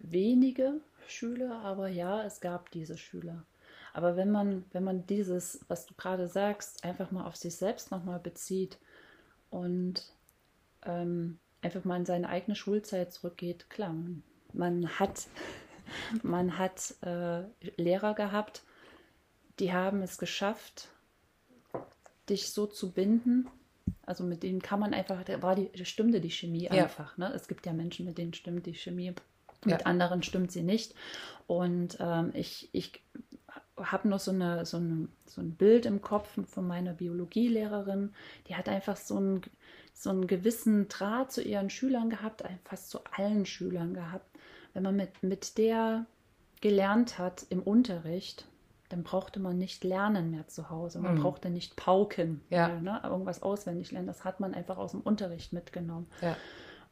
wenige 0.00 0.80
Schüler, 1.06 1.60
aber 1.62 1.88
ja, 1.88 2.24
es 2.24 2.40
gab 2.40 2.70
diese 2.70 2.96
Schüler. 2.96 3.44
Aber 3.92 4.16
wenn 4.16 4.30
man, 4.30 4.64
wenn 4.72 4.84
man 4.84 5.06
dieses, 5.06 5.64
was 5.68 5.86
du 5.86 5.94
gerade 5.94 6.28
sagst, 6.28 6.84
einfach 6.84 7.10
mal 7.10 7.26
auf 7.26 7.36
sich 7.36 7.56
selbst 7.56 7.90
nochmal 7.90 8.20
bezieht 8.20 8.78
und 9.50 10.12
ähm, 10.84 11.38
einfach 11.62 11.84
mal 11.84 11.96
in 11.96 12.06
seine 12.06 12.28
eigene 12.28 12.54
Schulzeit 12.54 13.12
zurückgeht, 13.12 13.68
klar, 13.68 13.94
man, 14.52 14.88
hat, 14.98 15.26
man 16.22 16.58
hat 16.58 16.94
äh, 17.02 17.42
Lehrer 17.76 18.14
gehabt, 18.14 18.62
die 19.58 19.72
haben 19.72 20.02
es 20.02 20.18
geschafft, 20.18 20.88
dich 22.28 22.52
so 22.52 22.66
zu 22.66 22.92
binden, 22.92 23.48
also 24.06 24.24
mit 24.24 24.42
denen 24.42 24.62
kann 24.62 24.80
man 24.80 24.94
einfach, 24.94 25.22
da 25.24 25.42
war 25.42 25.54
die, 25.54 25.70
stimmte 25.84 26.20
die 26.20 26.30
Chemie 26.30 26.64
ja. 26.64 26.70
einfach. 26.84 27.16
Ne? 27.16 27.32
Es 27.34 27.48
gibt 27.48 27.66
ja 27.66 27.72
Menschen, 27.72 28.06
mit 28.06 28.18
denen 28.18 28.34
stimmt 28.34 28.66
die 28.66 28.74
Chemie, 28.74 29.14
mit 29.64 29.80
ja. 29.80 29.86
anderen 29.86 30.22
stimmt 30.22 30.52
sie 30.52 30.62
nicht. 30.62 30.94
Und 31.46 31.98
ähm, 32.00 32.30
ich, 32.34 32.68
ich 32.72 33.02
habe 33.76 34.08
noch 34.08 34.20
so, 34.20 34.30
eine, 34.30 34.64
so, 34.66 34.76
eine, 34.76 35.08
so 35.26 35.40
ein 35.40 35.54
Bild 35.54 35.86
im 35.86 36.02
Kopf 36.02 36.38
von 36.46 36.66
meiner 36.66 36.92
Biologielehrerin. 36.92 38.12
Die 38.48 38.56
hat 38.56 38.68
einfach 38.68 38.96
so 38.96 39.16
einen, 39.16 39.42
so 39.94 40.10
einen 40.10 40.26
gewissen 40.26 40.88
Draht 40.88 41.32
zu 41.32 41.42
ihren 41.42 41.70
Schülern 41.70 42.10
gehabt, 42.10 42.42
fast 42.64 42.90
zu 42.90 43.00
allen 43.16 43.46
Schülern 43.46 43.94
gehabt. 43.94 44.26
Wenn 44.74 44.82
man 44.82 44.96
mit, 44.96 45.22
mit 45.22 45.58
der 45.58 46.06
gelernt 46.60 47.18
hat 47.18 47.46
im 47.48 47.62
Unterricht, 47.62 48.46
dann 48.90 49.04
brauchte 49.04 49.40
man 49.40 49.56
nicht 49.56 49.84
lernen 49.84 50.30
mehr 50.30 50.48
zu 50.48 50.68
Hause. 50.68 50.98
Man 50.98 51.16
mhm. 51.16 51.22
brauchte 51.22 51.48
nicht 51.48 51.76
pauken, 51.76 52.40
ja. 52.50 52.68
Mehr, 52.68 52.80
ne? 52.80 53.00
irgendwas 53.04 53.42
auswendig 53.42 53.92
lernen. 53.92 54.08
Das 54.08 54.24
hat 54.24 54.40
man 54.40 54.52
einfach 54.52 54.78
aus 54.78 54.90
dem 54.90 55.00
Unterricht 55.00 55.52
mitgenommen. 55.52 56.08
Ja. 56.20 56.36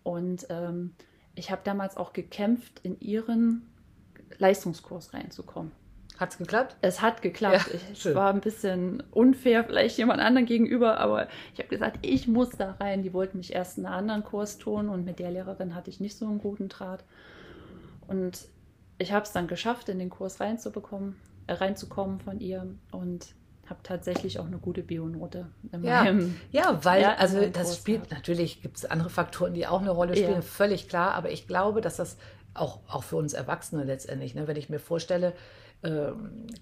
Und 0.05 0.47
ähm, 0.49 0.95
ich 1.39 1.51
habe 1.51 1.63
damals 1.65 1.97
auch 1.97 2.13
gekämpft, 2.13 2.81
in 2.83 3.01
ihren 3.01 3.67
Leistungskurs 4.39 5.15
reinzukommen. 5.15 5.73
Hat 6.19 6.33
es 6.33 6.39
geklappt? 6.39 6.77
Es 6.81 7.01
hat 7.01 7.23
geklappt. 7.23 7.69
Ja, 7.69 7.75
ich, 7.93 8.07
es 8.07 8.15
war 8.15 8.33
ein 8.35 8.41
bisschen 8.41 9.05
unfair 9.13 9.63
vielleicht 9.63 9.99
jemand 9.99 10.21
anderen 10.21 10.47
gegenüber, 10.47 10.99
aber 10.99 11.29
ich 11.55 11.61
habe 11.61 11.69
gesagt, 11.69 11.99
ich 12.03 12.27
muss 12.27 12.51
da 12.51 12.73
rein. 12.73 13.03
Die 13.03 13.13
wollten 13.13 13.39
mich 13.39 13.53
erst 13.53 13.79
in 13.79 13.87
einen 13.87 13.95
anderen 13.95 14.25
Kurs 14.25 14.59
tun 14.59 14.89
und 14.89 15.05
mit 15.05 15.21
der 15.21 15.31
Lehrerin 15.31 15.77
hatte 15.77 15.91
ich 15.91 16.01
nicht 16.01 16.17
so 16.17 16.27
einen 16.27 16.41
guten 16.41 16.69
Draht. 16.69 17.05
Und 18.09 18.49
ich 18.99 19.13
habe 19.13 19.25
es 19.25 19.33
dann 19.33 19.47
geschafft, 19.47 19.89
in 19.89 20.01
den 20.01 20.11
Kurs 20.11 20.41
reinzubekommen 20.41 21.15
reinzukommen 21.49 22.21
von 22.21 22.41
ihr 22.41 22.67
und 22.93 23.35
habe 23.71 23.81
tatsächlich 23.83 24.39
auch 24.39 24.47
eine 24.47 24.59
gute 24.59 24.83
Bionote. 24.83 25.47
Ja, 25.83 26.07
ja, 26.51 26.85
weil, 26.85 27.03
ja, 27.03 27.15
also 27.15 27.47
das 27.47 27.77
spielt, 27.77 28.05
gehabt. 28.05 28.13
natürlich 28.13 28.63
gibt 28.63 28.79
es 28.79 28.85
andere 28.85 29.11
Faktoren, 29.11 29.55
die 29.55 29.67
auch 29.67 29.81
eine 29.81 29.91
Rolle 29.91 30.17
spielen, 30.17 30.35
ja. 30.35 30.43
völlig 30.43 30.89
klar, 30.89 31.15
aber 31.15 31.31
ich 31.31 31.47
glaube, 31.47 31.81
dass 31.81 31.97
das 31.97 32.17
auch, 32.55 32.81
auch 32.89 33.05
für 33.05 33.17
uns 33.17 33.33
Erwachsene 33.33 33.85
letztendlich, 33.85 34.35
ne, 34.35 34.47
wenn 34.47 34.57
ich 34.57 34.69
mir 34.69 34.79
vorstelle, 34.79 35.33
äh, 35.83 36.13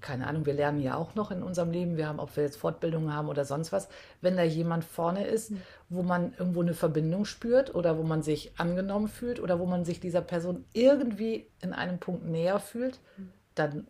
keine 0.00 0.26
Ahnung, 0.26 0.44
wir 0.44 0.52
lernen 0.52 0.80
ja 0.80 0.96
auch 0.96 1.14
noch 1.14 1.30
in 1.30 1.42
unserem 1.42 1.70
Leben, 1.70 1.96
wir 1.96 2.06
haben, 2.06 2.20
ob 2.20 2.36
wir 2.36 2.44
jetzt 2.44 2.58
Fortbildungen 2.58 3.14
haben 3.14 3.28
oder 3.28 3.44
sonst 3.44 3.72
was, 3.72 3.88
wenn 4.20 4.36
da 4.36 4.42
jemand 4.42 4.84
vorne 4.84 5.26
ist, 5.26 5.52
mhm. 5.52 5.62
wo 5.88 6.02
man 6.02 6.34
irgendwo 6.38 6.60
eine 6.60 6.75
Verbindung 6.75 7.25
spürt 7.25 7.75
oder 7.75 7.96
wo 7.96 8.02
man 8.02 8.22
sich 8.22 8.52
angenommen 8.58 9.08
fühlt 9.08 9.40
oder 9.40 9.58
wo 9.58 9.66
man 9.66 9.84
sich 9.84 10.00
dieser 10.00 10.20
Person 10.20 10.64
irgendwie 10.75 11.46
in 11.62 11.72
einem 11.72 11.98
Punkt 11.98 12.26
näher 12.26 12.58
fühlt, 12.58 13.00
mhm. 13.16 13.32
dann 13.54 13.86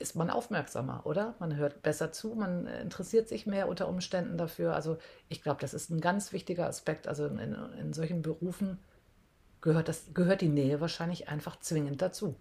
ist 0.00 0.16
man 0.16 0.30
aufmerksamer, 0.30 1.02
oder? 1.04 1.34
Man 1.38 1.56
hört 1.56 1.82
besser 1.82 2.10
zu, 2.10 2.34
man 2.34 2.66
interessiert 2.66 3.28
sich 3.28 3.46
mehr 3.46 3.68
unter 3.68 3.86
Umständen 3.86 4.38
dafür. 4.38 4.74
Also 4.74 4.96
ich 5.28 5.42
glaube, 5.42 5.60
das 5.60 5.74
ist 5.74 5.90
ein 5.90 6.00
ganz 6.00 6.32
wichtiger 6.32 6.66
Aspekt. 6.66 7.06
Also 7.06 7.26
in, 7.26 7.54
in 7.78 7.92
solchen 7.92 8.22
Berufen 8.22 8.78
gehört, 9.60 9.88
das, 9.88 10.14
gehört 10.14 10.40
die 10.40 10.48
Nähe 10.48 10.80
wahrscheinlich 10.80 11.28
einfach 11.28 11.60
zwingend 11.60 12.00
dazu. 12.00 12.34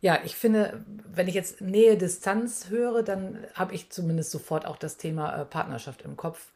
Ja, 0.00 0.20
ich 0.22 0.36
finde, 0.36 0.84
wenn 0.86 1.28
ich 1.28 1.34
jetzt 1.34 1.62
Nähe, 1.62 1.96
Distanz 1.96 2.68
höre, 2.68 3.02
dann 3.02 3.38
habe 3.54 3.74
ich 3.74 3.90
zumindest 3.90 4.30
sofort 4.30 4.66
auch 4.66 4.76
das 4.76 4.98
Thema 4.98 5.34
äh, 5.34 5.44
Partnerschaft 5.46 6.02
im 6.02 6.16
Kopf. 6.16 6.52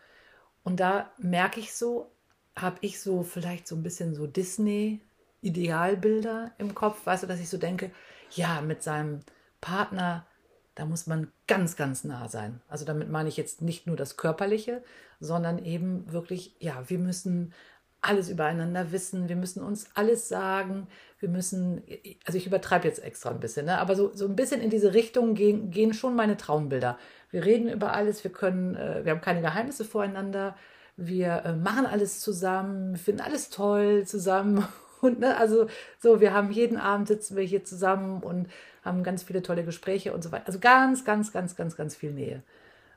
Und 0.62 0.80
da 0.80 1.10
merke 1.16 1.58
ich 1.58 1.74
so, 1.74 2.12
habe 2.60 2.78
ich 2.80 3.00
so 3.00 3.22
vielleicht 3.22 3.68
so 3.68 3.76
ein 3.76 3.82
bisschen 3.82 4.14
so 4.14 4.26
Disney-Idealbilder 4.26 6.52
im 6.58 6.74
Kopf, 6.74 7.06
weißt 7.06 7.22
du, 7.22 7.26
dass 7.26 7.40
ich 7.40 7.48
so 7.48 7.56
denke, 7.58 7.90
ja, 8.30 8.60
mit 8.60 8.82
seinem 8.82 9.20
Partner, 9.60 10.26
da 10.74 10.84
muss 10.84 11.06
man 11.06 11.32
ganz, 11.46 11.76
ganz 11.76 12.04
nah 12.04 12.28
sein. 12.28 12.60
Also 12.68 12.84
damit 12.84 13.08
meine 13.10 13.28
ich 13.28 13.36
jetzt 13.36 13.62
nicht 13.62 13.86
nur 13.86 13.96
das 13.96 14.16
Körperliche, 14.16 14.82
sondern 15.20 15.64
eben 15.64 16.12
wirklich, 16.12 16.56
ja, 16.60 16.88
wir 16.88 16.98
müssen 16.98 17.52
alles 18.00 18.28
übereinander 18.28 18.92
wissen, 18.92 19.28
wir 19.28 19.36
müssen 19.36 19.62
uns 19.62 19.90
alles 19.94 20.28
sagen, 20.28 20.86
wir 21.18 21.28
müssen, 21.28 21.82
also 22.24 22.38
ich 22.38 22.46
übertreibe 22.46 22.86
jetzt 22.86 23.02
extra 23.02 23.30
ein 23.30 23.40
bisschen, 23.40 23.66
ne? 23.66 23.78
aber 23.78 23.96
so, 23.96 24.14
so 24.14 24.26
ein 24.26 24.36
bisschen 24.36 24.60
in 24.60 24.70
diese 24.70 24.94
Richtung 24.94 25.34
gehen, 25.34 25.70
gehen 25.70 25.92
schon 25.92 26.14
meine 26.14 26.36
Traumbilder. 26.36 26.96
Wir 27.30 27.44
reden 27.44 27.68
über 27.68 27.92
alles, 27.92 28.22
wir 28.22 28.30
können, 28.30 28.76
äh, 28.76 29.04
wir 29.04 29.12
haben 29.12 29.20
keine 29.20 29.40
Geheimnisse 29.40 29.84
voreinander, 29.84 30.56
wir 30.98 31.44
äh, 31.44 31.54
machen 31.54 31.86
alles 31.86 32.20
zusammen, 32.20 32.96
finden 32.96 33.20
alles 33.22 33.50
toll 33.50 34.04
zusammen. 34.04 34.66
Und 35.00 35.20
ne, 35.20 35.36
also 35.36 35.68
so, 36.00 36.20
wir 36.20 36.34
haben 36.34 36.50
jeden 36.50 36.76
Abend 36.76 37.06
sitzen 37.06 37.36
wir 37.36 37.44
hier 37.44 37.62
zusammen 37.64 38.20
und 38.20 38.48
haben 38.84 39.04
ganz 39.04 39.22
viele 39.22 39.42
tolle 39.42 39.64
Gespräche 39.64 40.12
und 40.12 40.24
so 40.24 40.32
weiter. 40.32 40.48
Also 40.48 40.58
ganz, 40.58 41.04
ganz, 41.04 41.32
ganz, 41.32 41.54
ganz, 41.54 41.76
ganz 41.76 41.94
viel 41.94 42.10
Nähe. 42.10 42.42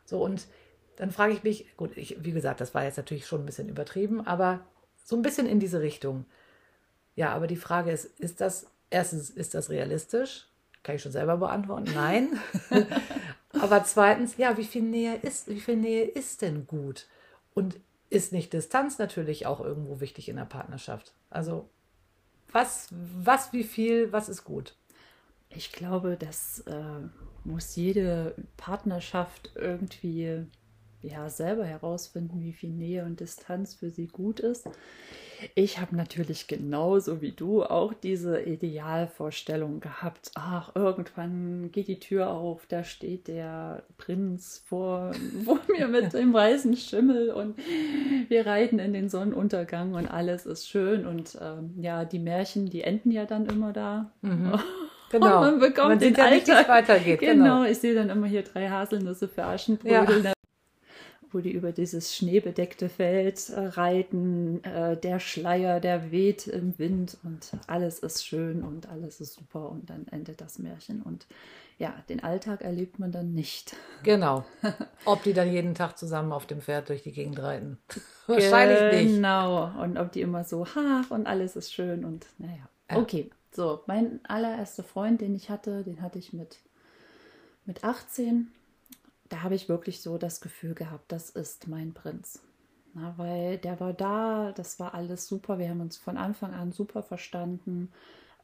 So 0.06 0.20
und 0.20 0.48
dann 0.96 1.12
frage 1.12 1.34
ich 1.34 1.44
mich, 1.44 1.78
gut, 1.78 1.96
ich, 1.98 2.18
wie 2.24 2.32
gesagt, 2.32 2.60
das 2.60 2.74
war 2.74 2.84
jetzt 2.84 2.98
natürlich 2.98 3.28
schon 3.28 3.42
ein 3.42 3.46
bisschen 3.46 3.70
übertrieben, 3.70 4.26
aber 4.26 4.62
so 5.06 5.16
ein 5.16 5.22
bisschen 5.22 5.46
in 5.46 5.60
diese 5.60 5.82
Richtung. 5.82 6.26
Ja, 7.16 7.34
aber 7.34 7.46
die 7.46 7.56
Frage 7.56 7.92
ist, 7.92 8.06
ist 8.20 8.42
das, 8.42 8.66
erstens, 8.90 9.30
ist 9.30 9.54
das 9.54 9.70
realistisch? 9.70 10.48
Kann 10.82 10.96
ich 10.96 11.04
schon 11.04 11.12
selber 11.12 11.38
beantworten? 11.38 11.92
Nein. 11.94 12.40
aber 13.62 13.84
zweitens, 13.84 14.38
ja, 14.38 14.58
wie 14.58 14.66
viel 14.66 14.82
Nähe 14.82 15.18
ist, 15.18 15.50
wie 15.50 15.60
viel 15.60 15.76
Nähe 15.78 16.06
ist 16.06 16.42
denn 16.42 16.66
gut? 16.66 17.06
Und 17.54 17.80
ist 18.12 18.34
nicht 18.34 18.52
Distanz 18.52 19.00
natürlich 19.00 19.48
auch 19.48 19.62
irgendwo 19.62 20.02
wichtig 20.02 20.28
in 20.30 20.36
der 20.36 20.46
Partnerschaft? 20.46 21.14
Also, 21.30 21.70
was, 22.52 22.90
was, 22.92 23.54
wie 23.54 23.64
viel, 23.64 24.12
was 24.12 24.28
ist 24.28 24.44
gut? 24.44 24.76
Ich 25.50 25.72
glaube, 25.72 26.18
das 26.18 26.60
äh, 26.68 27.00
muss 27.46 27.76
jede 27.78 28.36
Partnerschaft 28.58 29.52
irgendwie 29.56 30.46
ja, 31.02 31.30
selber 31.30 31.66
herausfinden, 31.66 32.42
wie 32.42 32.54
viel 32.54 32.70
Nähe 32.70 33.06
und 33.06 33.20
Distanz 33.20 33.74
für 33.74 33.90
sie 33.90 34.08
gut 34.08 34.40
ist. 34.40 34.68
Ich 35.56 35.80
habe 35.80 35.96
natürlich 35.96 36.48
genauso 36.48 37.22
wie 37.22 37.32
du 37.32 37.64
auch 37.64 37.94
diese 37.94 38.42
Idealvorstellung 38.42 39.80
gehabt. 39.80 40.32
Ach, 40.36 40.76
irgendwann 40.76 41.72
geht 41.72 41.88
die 41.88 42.00
Tür 42.00 42.30
auf, 42.30 42.66
da 42.68 42.84
steht 42.84 43.28
der 43.28 43.84
Prinz 43.98 44.64
vor, 44.66 45.14
vor 45.46 45.60
mir 45.68 45.88
mit 45.88 46.14
dem 46.14 46.34
weißen 46.34 46.76
Schimmel 46.78 47.32
und 47.32 47.58
wir 48.28 48.46
reiten 48.46 48.80
in 48.80 48.94
den 48.94 49.10
Sonnenuntergang 49.10 49.94
und 49.94 50.08
alles 50.08 50.46
ist 50.46 50.70
schön. 50.70 51.06
Und 51.06 51.38
ähm, 51.42 51.74
ja, 51.82 52.06
die 52.06 52.20
Märchen, 52.20 52.68
die 52.70 52.82
enden 52.82 53.12
ja 53.12 53.26
dann 53.26 53.46
immer 53.48 53.74
da. 53.74 54.12
Mhm. 54.22 54.60
Genau. 55.12 55.26
Und 55.26 55.42
man 55.42 55.60
bekommt 55.60 55.90
man 55.90 56.00
den 56.00 56.14
ja 56.14 56.24
Alltag. 56.24 56.70
Weitergeht. 56.70 57.20
Genau. 57.20 57.34
genau. 57.34 57.64
ich 57.66 57.80
sehe 57.80 57.94
dann 57.94 58.10
immer 58.10 58.28
hier 58.28 58.44
drei 58.44 58.70
Haselnüsse 58.70 59.28
für 59.28 59.44
Aschenbrödel. 59.44 60.24
Ja 60.24 60.34
wo 61.32 61.40
die 61.40 61.52
über 61.52 61.72
dieses 61.72 62.16
schneebedeckte 62.16 62.90
Feld 62.90 63.50
äh, 63.50 63.60
reiten. 63.60 64.64
Äh, 64.64 64.98
der 64.98 65.20
Schleier, 65.20 65.80
der 65.80 66.12
weht 66.12 66.48
im 66.48 66.78
Wind 66.78 67.18
und 67.24 67.52
alles 67.68 68.00
ist 68.00 68.26
schön 68.26 68.64
und 68.64 68.90
alles 68.90 69.22
ist 69.22 69.34
super 69.34 69.70
und 69.70 69.90
dann 69.90 70.08
endet 70.08 70.42
das 70.42 70.60
Märchen. 70.60 71.02
Und 71.02 71.28
ja, 71.78 71.96
den 72.10 72.24
Alltag 72.24 72.62
erlebt 72.62 73.00
man 73.00 73.12
dann 73.12 73.34
nicht. 73.34 73.76
Genau. 74.04 74.44
Ob 75.06 75.22
die 75.22 75.34
dann 75.34 75.52
jeden 75.52 75.76
Tag 75.76 75.96
zusammen 75.96 76.32
auf 76.32 76.48
dem 76.48 76.60
Pferd 76.60 76.90
durch 76.90 77.04
die 77.04 77.12
Gegend 77.12 77.40
reiten. 77.40 77.78
Wahrscheinlich 78.26 79.04
nicht. 79.04 79.16
Genau. 79.16 79.72
Und 79.80 80.00
ob 80.00 80.12
die 80.12 80.22
immer 80.22 80.44
so, 80.44 80.66
ha, 80.66 81.04
und 81.10 81.28
alles 81.28 81.56
ist 81.56 81.72
schön 81.72 82.04
und 82.04 82.26
naja. 82.40 82.68
Ja. 82.90 82.98
Okay. 82.98 83.30
So, 83.52 83.82
mein 83.86 84.22
allererster 84.24 84.84
Freund, 84.84 85.22
den 85.22 85.36
ich 85.36 85.52
hatte, 85.52 85.84
den 85.84 86.02
hatte 86.02 86.18
ich 86.18 86.34
mit, 86.34 86.58
mit 87.66 87.84
18 87.84 88.48
da 89.32 89.44
habe 89.44 89.56
ich 89.56 89.70
wirklich 89.70 90.02
so 90.02 90.18
das 90.18 90.42
Gefühl 90.42 90.76
gehabt, 90.76 91.12
das 91.12 91.30
ist 91.30 91.68
mein 91.68 91.94
Prinz. 91.94 92.44
Na, 92.94 93.14
weil 93.16 93.58
der 93.58 93.80
war 93.80 93.94
da, 93.94 94.52
das 94.52 94.78
war 94.78 94.94
alles 94.94 95.26
super, 95.26 95.58
wir 95.58 95.70
haben 95.70 95.80
uns 95.80 95.96
von 95.96 96.18
Anfang 96.18 96.54
an 96.54 96.74
super 96.74 97.02
verstanden. 97.02 97.90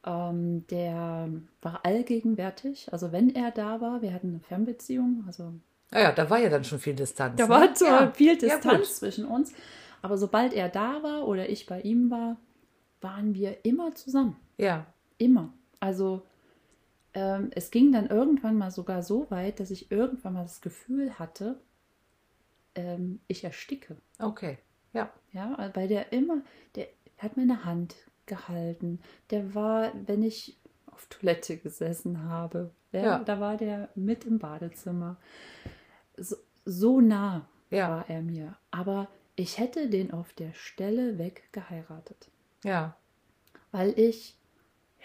Ähm, 0.06 0.66
der 0.68 1.30
war 1.62 1.82
allgegenwärtig, 1.84 2.88
also 2.94 3.12
wenn 3.12 3.36
er 3.36 3.52
da 3.52 3.82
war, 3.82 4.02
wir 4.02 4.14
hatten 4.14 4.30
eine 4.30 4.40
Fernbeziehung, 4.40 5.26
also 5.28 5.54
ja, 5.92 6.00
ja, 6.00 6.12
da 6.12 6.30
war 6.30 6.40
ja 6.40 6.50
dann 6.50 6.64
schon 6.64 6.80
viel 6.80 6.96
Distanz. 6.96 7.38
Da 7.38 7.44
ne? 7.44 7.50
war 7.50 7.74
ja. 7.82 8.12
viel 8.12 8.38
Distanz 8.38 8.90
ja, 8.90 8.96
zwischen 8.96 9.26
uns. 9.26 9.54
Aber 10.02 10.18
sobald 10.18 10.54
er 10.54 10.70
da 10.70 11.02
war 11.02 11.28
oder 11.28 11.50
ich 11.50 11.66
bei 11.66 11.82
ihm 11.82 12.12
war, 12.12 12.38
waren 13.02 13.34
wir 13.34 13.66
immer 13.66 13.96
zusammen. 13.96 14.36
Ja. 14.58 14.86
Immer. 15.18 15.54
Also 15.80 16.24
ähm, 17.18 17.50
es 17.56 17.72
ging 17.72 17.92
dann 17.92 18.06
irgendwann 18.06 18.60
mal 18.60 18.70
sogar 18.70 19.02
so 19.02 19.26
weit, 19.32 19.60
dass 19.60 19.72
ich 19.72 19.92
irgendwann 19.92 20.34
mal 20.34 20.44
das 20.44 20.62
Gefühl 20.62 21.18
hatte, 21.18 21.60
ähm, 22.76 23.20
ich 23.28 23.44
ersticke. 23.44 23.98
Okay, 24.20 24.60
ja. 24.94 25.12
Ja, 25.32 25.72
weil 25.74 25.88
der 25.88 26.14
immer, 26.14 26.44
der 26.76 26.88
hat 27.18 27.36
meine 27.36 27.66
Hand 27.66 27.96
gehalten. 28.28 29.00
Der 29.32 29.56
war, 29.56 29.92
wenn 30.06 30.22
ich 30.22 30.58
auf 30.86 31.08
Toilette 31.08 31.58
gesessen 31.58 32.30
habe, 32.30 32.70
der, 32.94 33.02
ja. 33.02 33.20
da 33.20 33.40
war 33.40 33.58
der 33.58 33.90
mit 33.96 34.24
im 34.26 34.38
Badezimmer. 34.38 35.18
So, 36.18 36.36
so 36.66 37.02
nah 37.02 37.48
ja. 37.72 37.90
war 37.90 38.10
er 38.12 38.22
mir. 38.22 38.58
Aber 38.70 39.08
ich 39.36 39.58
hätte 39.58 39.90
den 39.90 40.12
auf 40.12 40.34
der 40.34 40.54
Stelle 40.54 41.18
weg 41.18 41.50
geheiratet. 41.52 42.30
Ja. 42.64 42.96
Weil 43.72 43.98
ich 43.98 44.38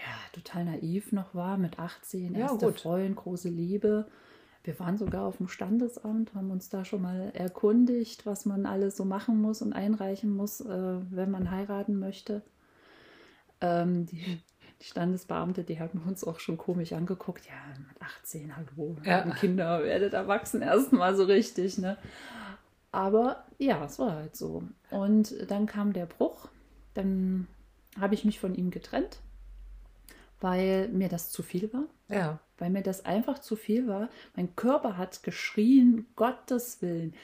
ja, 0.03 0.15
total 0.33 0.65
naiv 0.65 1.13
noch 1.13 1.35
war, 1.35 1.57
mit 1.57 1.79
18, 1.79 2.35
ja, 2.35 2.41
erster 2.41 2.73
Freund, 2.73 3.17
große 3.17 3.49
Liebe. 3.49 4.07
Wir 4.65 4.79
waren 4.79 4.97
sogar 4.97 5.27
auf 5.27 5.39
dem 5.39 5.49
Standesamt, 5.49 6.35
haben 6.35 6.51
uns 6.51 6.69
da 6.69 6.85
schon 6.85 7.03
mal 7.03 7.31
erkundigt, 7.35 8.27
was 8.27 8.47
man 8.47 8.67
alles 8.67 8.97
so 8.97 9.05
machen 9.05 9.41
muss 9.41 9.63
und 9.63 9.73
einreichen 9.73 10.35
muss, 10.35 10.61
äh, 10.61 10.97
wenn 11.11 11.31
man 11.31 11.51
heiraten 11.51 11.99
möchte. 11.99 12.43
Ähm, 13.61 14.07
die, 14.07 14.41
die, 14.81 14.85
Standesbeamte, 14.85 15.65
die 15.65 15.81
haben 15.81 16.03
uns 16.07 16.25
auch 16.25 16.41
schon 16.41 16.59
komisch 16.59 16.93
angeguckt. 16.93 17.47
Ja, 17.47 17.55
mit 17.89 18.01
18, 18.01 18.57
hallo, 18.57 18.97
ja. 19.05 19.23
Kinder, 19.31 19.83
werdet 19.83 20.15
erwachsen 20.15 20.63
erstmal 20.63 21.15
so 21.17 21.25
richtig, 21.25 21.79
ne? 21.79 21.97
Aber 22.93 23.45
ja, 23.59 23.85
es 23.85 23.99
war 23.99 24.13
halt 24.13 24.37
so. 24.37 24.65
Und 24.91 25.51
dann 25.51 25.67
kam 25.67 25.93
der 25.93 26.07
Bruch. 26.07 26.49
Dann 26.95 27.47
habe 27.99 28.15
ich 28.15 28.25
mich 28.25 28.39
von 28.39 28.55
ihm 28.55 28.71
getrennt 28.71 29.19
weil 30.43 30.89
mir 30.89 31.09
das 31.09 31.31
zu 31.31 31.43
viel 31.43 31.73
war. 31.73 31.85
Ja. 32.09 32.41
Weil 32.59 32.71
mir 32.71 32.83
das 32.83 33.05
einfach 33.05 33.39
zu 33.39 33.57
viel 33.57 33.87
war. 33.89 34.09
Mein 34.37 34.55
Körper 34.57 34.97
hat 34.97 35.23
geschrien, 35.23 36.07
Gottes 36.17 36.83
Willen, 36.83 37.15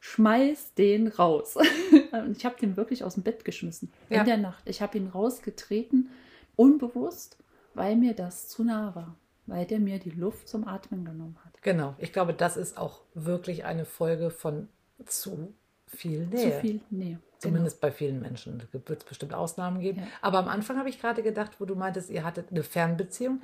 schmeiß 0.00 0.74
den 0.74 1.08
raus. 1.08 1.56
Und 2.12 2.36
ich 2.36 2.44
habe 2.44 2.56
den 2.58 2.76
wirklich 2.76 3.04
aus 3.04 3.14
dem 3.14 3.22
Bett 3.22 3.44
geschmissen 3.44 3.92
ja. 4.08 4.20
in 4.20 4.26
der 4.26 4.36
Nacht. 4.36 4.68
Ich 4.68 4.80
habe 4.80 4.96
ihn 4.96 5.08
rausgetreten, 5.08 6.10
unbewusst, 6.56 7.36
weil 7.74 7.96
mir 7.96 8.14
das 8.14 8.48
zu 8.48 8.64
nah 8.64 8.94
war. 8.94 9.16
Weil 9.46 9.66
der 9.66 9.80
mir 9.80 9.98
die 9.98 10.10
Luft 10.10 10.48
zum 10.48 10.66
Atmen 10.68 11.04
genommen 11.04 11.36
hat. 11.44 11.60
Genau. 11.62 11.96
Ich 11.98 12.12
glaube, 12.12 12.32
das 12.32 12.56
ist 12.56 12.78
auch 12.78 13.02
wirklich 13.14 13.64
eine 13.64 13.84
Folge 13.84 14.30
von 14.30 14.68
zu 15.04 15.52
viel 15.86 16.26
Nähe. 16.26 16.52
Zu 16.52 16.60
viel 16.60 16.80
Nähe. 16.90 17.18
Zumindest 17.42 17.80
genau. 17.80 17.90
bei 17.90 17.96
vielen 17.96 18.20
Menschen. 18.20 18.58
Da 18.58 18.64
wird 18.72 19.02
es 19.02 19.04
bestimmt 19.04 19.34
Ausnahmen 19.34 19.80
geben. 19.80 20.00
Ja. 20.00 20.06
Aber 20.20 20.38
am 20.38 20.48
Anfang 20.48 20.78
habe 20.78 20.88
ich 20.88 21.00
gerade 21.00 21.22
gedacht, 21.22 21.52
wo 21.58 21.64
du 21.64 21.74
meintest, 21.74 22.10
ihr 22.10 22.24
hattet 22.24 22.50
eine 22.50 22.62
Fernbeziehung. 22.62 23.40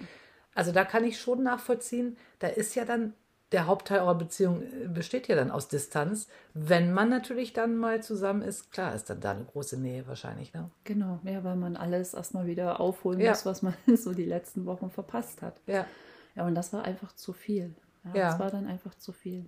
Also 0.55 0.73
da 0.73 0.85
kann 0.85 1.05
ich 1.05 1.21
schon 1.21 1.43
nachvollziehen, 1.43 2.17
da 2.39 2.49
ist 2.49 2.75
ja 2.75 2.85
dann 2.85 3.15
der 3.53 3.67
Hauptteil 3.67 4.01
eurer 4.01 4.15
Beziehung 4.15 4.63
äh, 4.63 4.89
besteht 4.89 5.29
ja 5.29 5.37
dann 5.37 5.51
aus 5.51 5.69
Distanz. 5.69 6.29
Wenn 6.55 6.93
man 6.93 7.09
natürlich 7.09 7.53
dann 7.53 7.77
mal 7.77 8.03
zusammen 8.03 8.43
ist, 8.43 8.71
klar 8.73 8.95
ist 8.95 9.09
dann 9.09 9.21
da 9.21 9.31
eine 9.31 9.45
große 9.45 9.79
Nähe 9.79 10.07
wahrscheinlich. 10.07 10.53
Ne? 10.53 10.71
Genau, 10.85 11.21
ja, 11.25 11.45
weil 11.45 11.57
man 11.57 11.77
alles 11.77 12.15
erstmal 12.15 12.47
wieder 12.47 12.81
aufholen 12.81 13.21
ja. 13.21 13.31
muss, 13.31 13.47
was 13.47 13.63
man 13.63 13.75
so 13.97 14.13
die 14.13 14.25
letzten 14.25 14.67
Wochen 14.67 14.91
verpasst 14.91 15.43
hat. 15.43 15.61
Ja. 15.67 15.87
Ja, 16.35 16.47
und 16.47 16.55
das 16.55 16.73
war 16.73 16.85
einfach 16.85 17.15
zu 17.15 17.33
viel. 17.33 17.75
Ja, 18.05 18.15
ja. 18.15 18.31
Das 18.31 18.39
war 18.39 18.51
dann 18.51 18.67
einfach 18.67 18.95
zu 18.95 19.13
viel. 19.13 19.47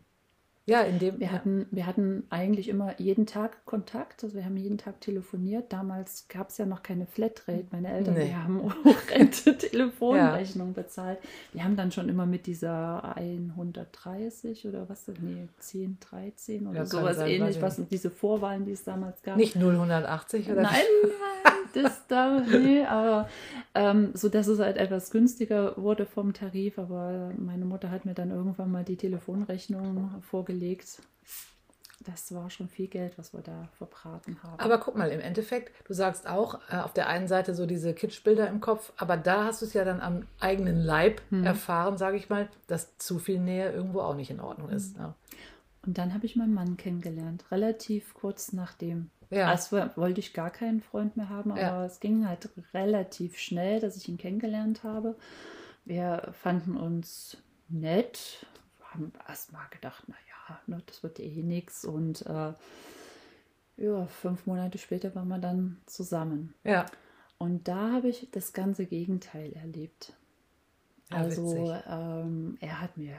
Ja, 0.70 0.82
in 0.82 1.00
dem. 1.00 1.18
Wir, 1.18 1.32
hatten, 1.32 1.66
wir 1.72 1.84
hatten 1.86 2.22
eigentlich 2.30 2.68
immer 2.68 2.94
jeden 2.98 3.26
Tag 3.26 3.64
Kontakt. 3.66 4.22
Also 4.22 4.36
wir 4.36 4.44
haben 4.44 4.56
jeden 4.56 4.78
Tag 4.78 5.00
telefoniert. 5.00 5.72
Damals 5.72 6.26
gab 6.28 6.50
es 6.50 6.58
ja 6.58 6.66
noch 6.66 6.84
keine 6.84 7.06
Flatrate. 7.06 7.66
Meine 7.72 7.92
Eltern 7.92 8.14
nee. 8.14 8.26
die 8.26 8.36
haben 8.36 8.62
horrende 8.84 9.58
Telefonrechnung 9.58 10.68
ja. 10.68 10.82
bezahlt. 10.82 11.18
Wir 11.52 11.64
haben 11.64 11.76
dann 11.76 11.90
schon 11.90 12.08
immer 12.08 12.24
mit 12.24 12.46
dieser 12.46 13.16
130 13.16 14.68
oder 14.68 14.88
was? 14.88 15.08
Nee, 15.20 15.48
10, 15.58 15.98
13 15.98 16.66
oder 16.68 16.78
ja, 16.78 16.86
sowas 16.86 17.18
ähnlich, 17.18 17.60
was 17.60 17.80
diese 17.90 18.10
Vorwahlen, 18.10 18.64
die 18.64 18.72
es 18.72 18.84
damals 18.84 19.22
gab. 19.22 19.36
Nicht 19.36 19.56
080 19.56 20.50
oder? 20.52 20.62
Nein, 20.62 20.72
nein, 21.02 21.82
das 21.82 22.06
da, 22.06 22.40
nee, 22.40 22.84
aber 22.84 23.28
ähm, 23.74 24.10
so 24.14 24.28
dass 24.28 24.46
es 24.46 24.58
halt 24.58 24.76
etwas 24.76 25.10
günstiger 25.10 25.76
wurde 25.76 26.06
vom 26.06 26.32
Tarif. 26.32 26.78
Aber 26.78 27.32
meine 27.36 27.64
Mutter 27.64 27.90
hat 27.90 28.04
mir 28.04 28.14
dann 28.14 28.30
irgendwann 28.30 28.70
mal 28.70 28.84
die 28.84 28.96
Telefonrechnung 28.96 30.22
vorgelegt 30.22 30.60
gelegt. 30.60 31.02
Das 32.06 32.34
war 32.34 32.48
schon 32.48 32.68
viel 32.68 32.86
Geld, 32.86 33.18
was 33.18 33.34
wir 33.34 33.42
da 33.42 33.68
verbraten 33.76 34.42
haben. 34.42 34.58
Aber 34.58 34.78
guck 34.78 34.96
mal, 34.96 35.10
im 35.10 35.20
Endeffekt, 35.20 35.70
du 35.86 35.92
sagst 35.92 36.26
auch, 36.26 36.58
äh, 36.70 36.76
auf 36.76 36.94
der 36.94 37.08
einen 37.08 37.28
Seite 37.28 37.54
so 37.54 37.66
diese 37.66 37.92
Kitschbilder 37.92 38.48
im 38.48 38.60
Kopf, 38.60 38.92
aber 38.96 39.18
da 39.18 39.44
hast 39.44 39.60
du 39.60 39.66
es 39.66 39.74
ja 39.74 39.84
dann 39.84 40.00
am 40.00 40.22
eigenen 40.38 40.80
Leib 40.80 41.20
hm. 41.28 41.44
erfahren, 41.44 41.98
sage 41.98 42.16
ich 42.16 42.30
mal, 42.30 42.48
dass 42.68 42.96
zu 42.96 43.18
viel 43.18 43.38
Nähe 43.38 43.70
irgendwo 43.70 44.00
auch 44.00 44.14
nicht 44.14 44.30
in 44.30 44.40
Ordnung 44.40 44.70
ist. 44.70 44.96
Hm. 44.96 45.02
Ja. 45.02 45.14
Und 45.84 45.98
dann 45.98 46.14
habe 46.14 46.24
ich 46.24 46.36
meinen 46.36 46.54
Mann 46.54 46.78
kennengelernt, 46.78 47.44
relativ 47.50 48.14
kurz 48.14 48.54
nachdem. 48.54 49.10
Ja. 49.30 49.48
Also 49.48 49.78
wollte 49.96 50.20
ich 50.20 50.34
gar 50.34 50.50
keinen 50.50 50.80
Freund 50.80 51.16
mehr 51.16 51.28
haben, 51.28 51.52
aber 51.52 51.60
ja. 51.60 51.84
es 51.84 52.00
ging 52.00 52.28
halt 52.28 52.48
relativ 52.74 53.38
schnell, 53.38 53.80
dass 53.80 53.96
ich 53.96 54.08
ihn 54.08 54.18
kennengelernt 54.18 54.82
habe. 54.82 55.16
Wir 55.84 56.32
fanden 56.32 56.76
uns 56.76 57.36
nett, 57.68 58.44
haben 58.92 59.12
erst 59.28 59.52
mal 59.52 59.66
gedacht, 59.70 60.08
naja, 60.08 60.60
ne, 60.66 60.82
das 60.86 61.02
wird 61.02 61.20
eh 61.20 61.42
nichts. 61.42 61.84
Und 61.84 62.26
äh, 62.26 62.52
ja, 63.76 64.06
fünf 64.06 64.46
Monate 64.46 64.78
später 64.78 65.14
waren 65.14 65.28
wir 65.28 65.38
dann 65.38 65.80
zusammen. 65.86 66.54
Ja. 66.64 66.86
Und 67.38 67.68
da 67.68 67.92
habe 67.92 68.08
ich 68.08 68.28
das 68.32 68.52
ganze 68.52 68.84
Gegenteil 68.84 69.52
erlebt. 69.54 70.12
Ja, 71.10 71.18
also 71.18 71.72
ähm, 71.88 72.58
er 72.60 72.80
hat 72.80 72.96
mir 72.96 73.16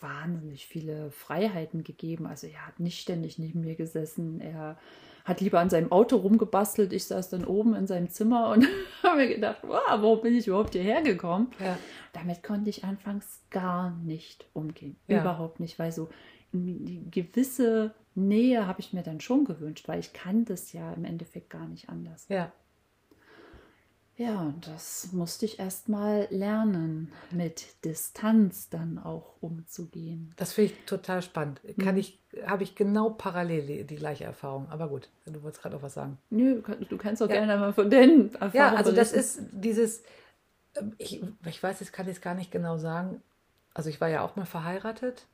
wahnsinnig 0.00 0.66
viele 0.66 1.10
Freiheiten 1.10 1.84
gegeben. 1.84 2.26
Also 2.26 2.46
er 2.46 2.66
hat 2.66 2.80
nicht 2.80 3.00
ständig 3.00 3.38
neben 3.38 3.60
mir 3.60 3.76
gesessen. 3.76 4.40
Er 4.40 4.78
hat 5.30 5.40
lieber 5.40 5.60
an 5.60 5.70
seinem 5.70 5.92
Auto 5.92 6.16
rumgebastelt. 6.16 6.92
Ich 6.92 7.04
saß 7.04 7.30
dann 7.30 7.44
oben 7.44 7.74
in 7.74 7.86
seinem 7.86 8.10
Zimmer 8.10 8.50
und 8.50 8.66
habe 9.02 9.16
mir 9.16 9.28
gedacht, 9.28 9.58
wow, 9.62 9.80
warum 9.88 10.20
bin 10.20 10.36
ich 10.36 10.48
überhaupt 10.48 10.74
hierher 10.74 11.02
gekommen? 11.02 11.52
Ja. 11.58 11.78
Damit 12.12 12.42
konnte 12.42 12.68
ich 12.68 12.84
anfangs 12.84 13.40
gar 13.50 13.90
nicht 14.02 14.46
umgehen. 14.52 14.96
Ja. 15.06 15.20
Überhaupt 15.20 15.60
nicht, 15.60 15.78
weil 15.78 15.92
so 15.92 16.08
eine 16.52 16.74
gewisse 17.10 17.94
Nähe 18.16 18.66
habe 18.66 18.80
ich 18.80 18.92
mir 18.92 19.04
dann 19.04 19.20
schon 19.20 19.44
gewünscht, 19.44 19.86
weil 19.88 20.00
ich 20.00 20.12
kann 20.12 20.44
das 20.44 20.72
ja 20.72 20.92
im 20.92 21.04
Endeffekt 21.04 21.48
gar 21.48 21.68
nicht 21.68 21.88
anders. 21.88 22.26
Ja. 22.28 22.52
Ja, 24.20 24.52
das 24.66 25.12
musste 25.12 25.46
ich 25.46 25.58
erst 25.58 25.88
mal 25.88 26.28
lernen, 26.28 27.10
mit 27.30 27.82
Distanz 27.86 28.68
dann 28.68 28.98
auch 28.98 29.36
umzugehen. 29.40 30.34
Das 30.36 30.52
finde 30.52 30.72
ich 30.72 30.84
total 30.84 31.22
spannend. 31.22 31.62
Kann 31.78 31.94
mhm. 31.94 32.00
ich, 32.00 32.18
habe 32.44 32.62
ich 32.62 32.74
genau 32.74 33.08
parallel 33.08 33.64
die, 33.64 33.84
die, 33.84 33.96
gleiche 33.96 34.24
Erfahrung. 34.24 34.68
Aber 34.68 34.88
gut, 34.88 35.08
du 35.24 35.42
wolltest 35.42 35.62
gerade 35.62 35.74
auch 35.74 35.82
was 35.82 35.94
sagen. 35.94 36.18
Nö, 36.28 36.60
du 36.86 36.98
kannst 36.98 37.22
doch 37.22 37.30
ja. 37.30 37.36
gerne 37.36 37.56
mal 37.56 37.72
von 37.72 37.88
den 37.88 38.34
Erfahrungen 38.34 38.52
Ja, 38.52 38.74
also 38.74 38.92
das 38.92 39.14
ist 39.14 39.40
dieses, 39.52 40.02
ähm, 40.76 40.92
ich, 40.98 41.22
ich 41.46 41.62
weiß, 41.62 41.80
jetzt 41.80 41.94
kann 41.94 42.06
ich 42.06 42.16
es 42.16 42.20
gar 42.20 42.34
nicht 42.34 42.50
genau 42.50 42.76
sagen. 42.76 43.22
Also 43.72 43.88
ich 43.88 44.02
war 44.02 44.08
ja 44.08 44.20
auch 44.20 44.36
mal 44.36 44.44
verheiratet 44.44 45.24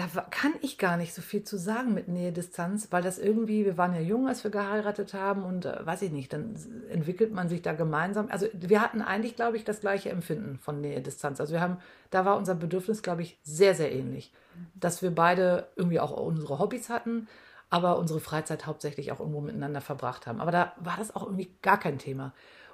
da 0.00 0.20
kann 0.30 0.54
ich 0.60 0.78
gar 0.78 0.96
nicht 0.96 1.14
so 1.14 1.22
viel 1.22 1.42
zu 1.42 1.58
sagen 1.58 1.94
mit 1.94 2.08
Nähe, 2.08 2.32
Distanz, 2.32 2.88
weil 2.90 3.02
das 3.02 3.18
irgendwie, 3.18 3.64
wir 3.64 3.76
waren 3.76 3.94
ja 3.94 4.00
jung, 4.00 4.28
als 4.28 4.44
wir 4.44 4.50
geheiratet 4.50 5.14
haben 5.14 5.42
und 5.42 5.64
äh, 5.64 5.84
weiß 5.84 6.02
ich 6.02 6.12
nicht, 6.12 6.32
dann 6.32 6.54
entwickelt 6.90 7.32
man 7.32 7.48
sich 7.48 7.62
da 7.62 7.72
gemeinsam. 7.72 8.28
Also 8.30 8.46
wir 8.52 8.80
hatten 8.80 9.02
eigentlich, 9.02 9.36
glaube 9.36 9.56
ich, 9.56 9.64
das 9.64 9.80
gleiche 9.80 10.10
Empfinden 10.10 10.58
von 10.58 10.80
Nähe, 10.80 11.00
Distanz. 11.00 11.40
Also 11.40 11.52
wir 11.52 11.60
haben, 11.60 11.78
da 12.10 12.24
war 12.24 12.36
unser 12.36 12.54
Bedürfnis, 12.54 13.02
glaube 13.02 13.22
ich, 13.22 13.38
sehr, 13.42 13.74
sehr 13.74 13.92
ähnlich. 13.92 14.32
Dass 14.74 15.02
wir 15.02 15.14
beide 15.14 15.68
irgendwie 15.76 16.00
auch 16.00 16.12
unsere 16.12 16.58
Hobbys 16.58 16.88
hatten, 16.88 17.28
aber 17.68 17.98
unsere 17.98 18.20
Freizeit 18.20 18.66
hauptsächlich 18.66 19.12
auch 19.12 19.20
irgendwo 19.20 19.40
miteinander 19.40 19.80
verbracht 19.80 20.26
haben. 20.26 20.40
Aber 20.40 20.50
da 20.50 20.72
war 20.78 20.96
das 20.98 21.14
auch 21.14 21.24
irgendwie 21.24 21.50
gar 21.62 21.78
kein 21.78 21.98
Thema. 21.98 22.32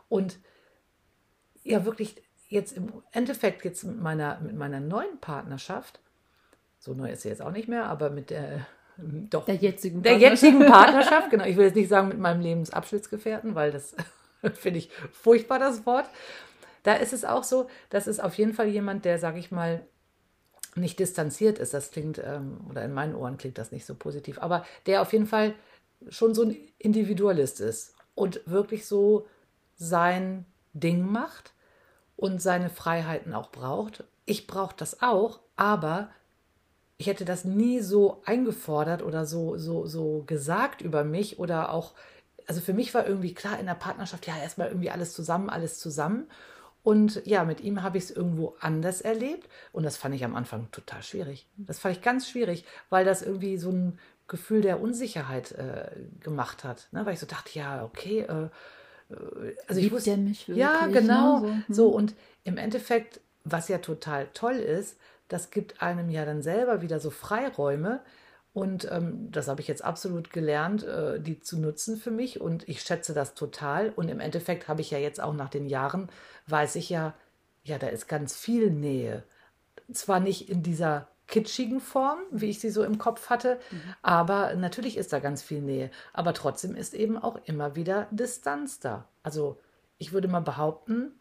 Und 0.08 0.38
ja, 1.62 1.84
wirklich 1.84 2.22
jetzt 2.48 2.76
im 2.76 2.92
Endeffekt, 3.12 3.64
jetzt 3.64 3.84
mit 3.84 4.00
meiner, 4.00 4.40
mit 4.40 4.56
meiner 4.56 4.80
neuen 4.80 5.18
Partnerschaft, 5.20 6.00
so 6.86 6.94
neu 6.94 7.10
ist 7.10 7.22
sie 7.22 7.28
jetzt 7.28 7.42
auch 7.42 7.50
nicht 7.50 7.68
mehr, 7.68 7.86
aber 7.86 8.10
mit 8.10 8.30
der, 8.30 8.64
doch, 8.96 9.44
der 9.44 9.56
jetzigen 9.56 10.02
der 10.02 10.16
jetzigen 10.16 10.60
Partnerschaft, 10.66 11.30
genau. 11.30 11.44
Ich 11.44 11.56
will 11.56 11.66
jetzt 11.66 11.74
nicht 11.74 11.88
sagen 11.88 12.08
mit 12.08 12.18
meinem 12.18 12.40
Lebensabschnittsgefährten, 12.40 13.54
weil 13.56 13.72
das 13.72 13.94
finde 14.54 14.78
ich 14.78 14.90
furchtbar, 15.12 15.58
das 15.58 15.84
Wort. 15.84 16.08
Da 16.84 16.94
ist 16.94 17.12
es 17.12 17.24
auch 17.24 17.42
so, 17.42 17.68
das 17.90 18.06
ist 18.06 18.22
auf 18.22 18.34
jeden 18.34 18.54
Fall 18.54 18.68
jemand, 18.68 19.04
der, 19.04 19.18
sage 19.18 19.40
ich 19.40 19.50
mal, 19.50 19.84
nicht 20.76 21.00
distanziert 21.00 21.58
ist. 21.58 21.74
Das 21.74 21.90
klingt, 21.90 22.22
ähm, 22.24 22.60
oder 22.70 22.84
in 22.84 22.92
meinen 22.92 23.16
Ohren 23.16 23.36
klingt 23.36 23.58
das 23.58 23.72
nicht 23.72 23.84
so 23.84 23.96
positiv, 23.96 24.38
aber 24.38 24.64
der 24.86 25.02
auf 25.02 25.12
jeden 25.12 25.26
Fall 25.26 25.54
schon 26.08 26.34
so 26.34 26.44
ein 26.44 26.56
Individualist 26.78 27.60
ist 27.60 27.94
und 28.14 28.40
wirklich 28.46 28.86
so 28.86 29.26
sein 29.74 30.46
Ding 30.72 31.04
macht 31.10 31.52
und 32.14 32.40
seine 32.40 32.70
Freiheiten 32.70 33.34
auch 33.34 33.50
braucht. 33.50 34.04
Ich 34.24 34.46
brauche 34.46 34.76
das 34.76 35.02
auch, 35.02 35.40
aber 35.56 36.10
ich 36.98 37.06
hätte 37.06 37.24
das 37.24 37.44
nie 37.44 37.80
so 37.80 38.22
eingefordert 38.24 39.02
oder 39.02 39.26
so, 39.26 39.58
so, 39.58 39.86
so 39.86 40.24
gesagt 40.26 40.80
über 40.80 41.04
mich 41.04 41.38
oder 41.38 41.72
auch, 41.72 41.94
also 42.46 42.60
für 42.60 42.72
mich 42.72 42.94
war 42.94 43.06
irgendwie 43.06 43.34
klar 43.34 43.58
in 43.58 43.66
der 43.66 43.74
Partnerschaft, 43.74 44.26
ja, 44.26 44.36
erstmal 44.38 44.68
irgendwie 44.68 44.90
alles 44.90 45.12
zusammen, 45.12 45.50
alles 45.50 45.78
zusammen. 45.78 46.26
Und 46.82 47.20
ja, 47.26 47.44
mit 47.44 47.60
ihm 47.60 47.82
habe 47.82 47.98
ich 47.98 48.04
es 48.04 48.10
irgendwo 48.12 48.54
anders 48.60 49.00
erlebt. 49.00 49.48
Und 49.72 49.82
das 49.82 49.96
fand 49.96 50.14
ich 50.14 50.24
am 50.24 50.36
Anfang 50.36 50.70
total 50.70 51.02
schwierig. 51.02 51.48
Das 51.56 51.80
fand 51.80 51.96
ich 51.96 52.02
ganz 52.02 52.28
schwierig, 52.28 52.64
weil 52.90 53.04
das 53.04 53.22
irgendwie 53.22 53.58
so 53.58 53.70
ein 53.70 53.98
Gefühl 54.28 54.60
der 54.62 54.80
Unsicherheit 54.80 55.50
äh, 55.52 55.90
gemacht 56.20 56.62
hat. 56.62 56.86
Ne? 56.92 57.04
Weil 57.04 57.14
ich 57.14 57.20
so 57.20 57.26
dachte, 57.26 57.58
ja, 57.58 57.84
okay, 57.84 58.20
äh, 58.20 58.44
äh 59.12 59.56
also 59.66 59.80
ich 59.80 59.90
wusste, 59.90 60.16
mich 60.16 60.46
wirklich, 60.46 60.58
ja, 60.58 60.86
genau. 60.86 61.40
Ne? 61.40 61.64
So. 61.66 61.74
so, 61.74 61.88
und 61.88 62.14
im 62.44 62.56
Endeffekt, 62.56 63.20
was 63.42 63.66
ja 63.66 63.78
total 63.78 64.28
toll 64.32 64.54
ist, 64.54 64.96
das 65.28 65.50
gibt 65.50 65.82
einem 65.82 66.10
ja 66.10 66.24
dann 66.24 66.42
selber 66.42 66.82
wieder 66.82 67.00
so 67.00 67.10
Freiräume. 67.10 68.00
Und 68.52 68.90
ähm, 68.90 69.30
das 69.30 69.48
habe 69.48 69.60
ich 69.60 69.68
jetzt 69.68 69.84
absolut 69.84 70.30
gelernt, 70.32 70.82
äh, 70.82 71.20
die 71.20 71.40
zu 71.40 71.58
nutzen 71.58 71.98
für 71.98 72.10
mich. 72.10 72.40
Und 72.40 72.66
ich 72.68 72.80
schätze 72.80 73.12
das 73.12 73.34
total. 73.34 73.90
Und 73.90 74.08
im 74.08 74.20
Endeffekt 74.20 74.66
habe 74.68 74.80
ich 74.80 74.90
ja 74.90 74.98
jetzt 74.98 75.20
auch 75.20 75.34
nach 75.34 75.50
den 75.50 75.66
Jahren, 75.66 76.08
weiß 76.46 76.76
ich 76.76 76.88
ja, 76.88 77.14
ja, 77.64 77.78
da 77.78 77.88
ist 77.88 78.08
ganz 78.08 78.34
viel 78.34 78.70
Nähe. 78.70 79.24
Zwar 79.92 80.20
nicht 80.20 80.48
in 80.48 80.62
dieser 80.62 81.08
kitschigen 81.26 81.80
Form, 81.80 82.18
wie 82.30 82.50
ich 82.50 82.60
sie 82.60 82.70
so 82.70 82.84
im 82.84 82.98
Kopf 82.98 83.30
hatte, 83.30 83.58
mhm. 83.70 83.94
aber 84.02 84.54
natürlich 84.54 84.96
ist 84.96 85.12
da 85.12 85.18
ganz 85.18 85.42
viel 85.42 85.60
Nähe. 85.60 85.90
Aber 86.12 86.32
trotzdem 86.32 86.74
ist 86.74 86.94
eben 86.94 87.18
auch 87.18 87.38
immer 87.44 87.74
wieder 87.76 88.06
Distanz 88.10 88.78
da. 88.78 89.08
Also 89.22 89.58
ich 89.98 90.12
würde 90.12 90.28
mal 90.28 90.40
behaupten, 90.40 91.12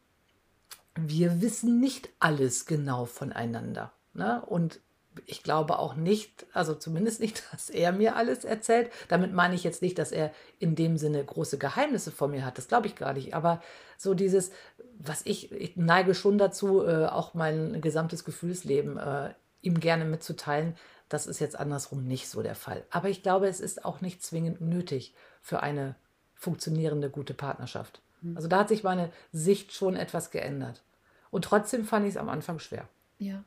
wir 0.96 1.42
wissen 1.42 1.80
nicht 1.80 2.10
alles 2.20 2.66
genau 2.66 3.06
voneinander. 3.06 3.92
Ne? 4.16 4.42
Und 4.46 4.80
ich 5.26 5.44
glaube 5.44 5.80
auch 5.80 5.96
nicht, 5.96 6.46
also 6.54 6.74
zumindest 6.76 7.20
nicht, 7.20 7.44
dass 7.52 7.70
er 7.70 7.92
mir 7.92 8.16
alles 8.16 8.44
erzählt. 8.44 8.92
Damit 9.08 9.34
meine 9.34 9.56
ich 9.56 9.64
jetzt 9.64 9.82
nicht, 9.82 9.98
dass 9.98 10.12
er 10.12 10.32
in 10.60 10.76
dem 10.76 10.98
Sinne 10.98 11.24
große 11.24 11.58
Geheimnisse 11.58 12.12
vor 12.12 12.28
mir 12.28 12.46
hat. 12.46 12.58
Das 12.58 12.68
glaube 12.68 12.88
ich 12.88 12.96
gar 12.96 13.14
nicht. 13.14 13.34
Aber 13.34 13.62
so 13.98 14.14
dieses, 14.14 14.52
was 14.98 15.22
ich, 15.26 15.52
ich 15.52 15.78
neige 15.78 16.16
schon 16.16 16.38
dazu, 16.38 16.86
äh, 16.86 17.06
auch 17.06 17.34
mein 17.34 17.82
gesamtes 17.82 18.26
Gefühlsleben 18.26 18.98
äh, 18.98 19.34
ihm 19.62 19.80
gerne 19.80 20.06
mitzuteilen. 20.06 20.76
Das 21.10 21.28
ist 21.28 21.40
jetzt 21.40 21.60
andersrum 21.60 22.04
nicht 22.08 22.30
so 22.30 22.42
der 22.42 22.56
Fall. 22.56 22.84
Aber 22.90 23.10
ich 23.10 23.22
glaube, 23.22 23.48
es 23.48 23.60
ist 23.60 23.86
auch 23.86 24.02
nicht 24.02 24.24
zwingend 24.24 24.62
nötig 24.62 25.14
für 25.42 25.62
eine 25.62 25.96
funktionierende, 26.34 27.10
gute 27.10 27.34
Partnerschaft. 27.34 28.02
Hm. 28.22 28.36
Also 28.36 28.48
da 28.48 28.60
hat 28.60 28.70
sich 28.70 28.84
meine 28.84 29.12
Sicht 29.32 29.74
schon 29.74 29.96
etwas 29.96 30.32
geändert. 30.32 30.84
Und 31.32 31.46
trotzdem 31.46 31.86
fand 31.86 32.06
ich 32.06 32.12
es 32.12 32.18
am 32.18 32.30
Anfang 32.30 32.60
schwer. 32.60 32.88
Ja. 33.18 33.44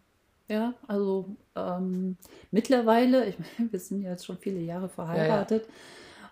Ja, 0.49 0.75
also 0.87 1.37
ähm, 1.55 2.17
mittlerweile, 2.51 3.27
ich 3.27 3.37
meine, 3.39 3.73
wir 3.73 3.79
sind 3.79 4.03
jetzt 4.03 4.27
schon 4.27 4.39
viele 4.39 4.61
Jahre 4.61 4.89
verheiratet. 4.89 5.67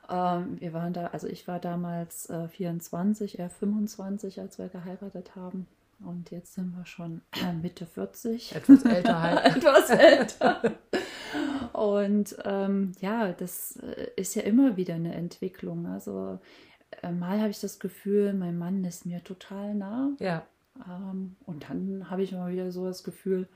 Ja, 0.08 0.14
ja. 0.14 0.38
Ähm, 0.38 0.60
wir 0.60 0.72
waren 0.72 0.92
da, 0.92 1.08
also 1.08 1.26
ich 1.26 1.46
war 1.46 1.58
damals 1.58 2.30
äh, 2.30 2.48
24, 2.48 3.38
er 3.38 3.50
25, 3.50 4.40
als 4.40 4.58
wir 4.58 4.68
geheiratet 4.68 5.36
haben. 5.36 5.66
Und 6.04 6.30
jetzt 6.30 6.54
sind 6.54 6.76
wir 6.76 6.84
schon 6.84 7.22
äh, 7.42 7.52
Mitte 7.52 7.86
40. 7.86 8.54
Etwas 8.54 8.84
älter 8.84 9.22
halt. 9.22 9.56
Etwas 9.56 9.90
älter. 9.90 10.72
Und 11.72 12.36
ähm, 12.44 12.92
ja, 13.00 13.32
das 13.32 13.76
äh, 13.76 14.08
ist 14.16 14.34
ja 14.34 14.42
immer 14.42 14.76
wieder 14.76 14.94
eine 14.94 15.14
Entwicklung. 15.14 15.86
Also 15.86 16.38
äh, 17.02 17.10
mal 17.10 17.40
habe 17.40 17.50
ich 17.50 17.60
das 17.60 17.78
Gefühl, 17.78 18.34
mein 18.34 18.58
Mann 18.58 18.84
ist 18.84 19.06
mir 19.06 19.24
total 19.24 19.74
nah. 19.74 20.10
Ja. 20.18 20.46
Ähm, 20.86 21.36
und 21.46 21.68
dann 21.68 22.10
habe 22.10 22.22
ich 22.22 22.32
immer 22.32 22.48
wieder 22.48 22.70
so 22.72 22.84
das 22.84 23.02
Gefühl, 23.02 23.48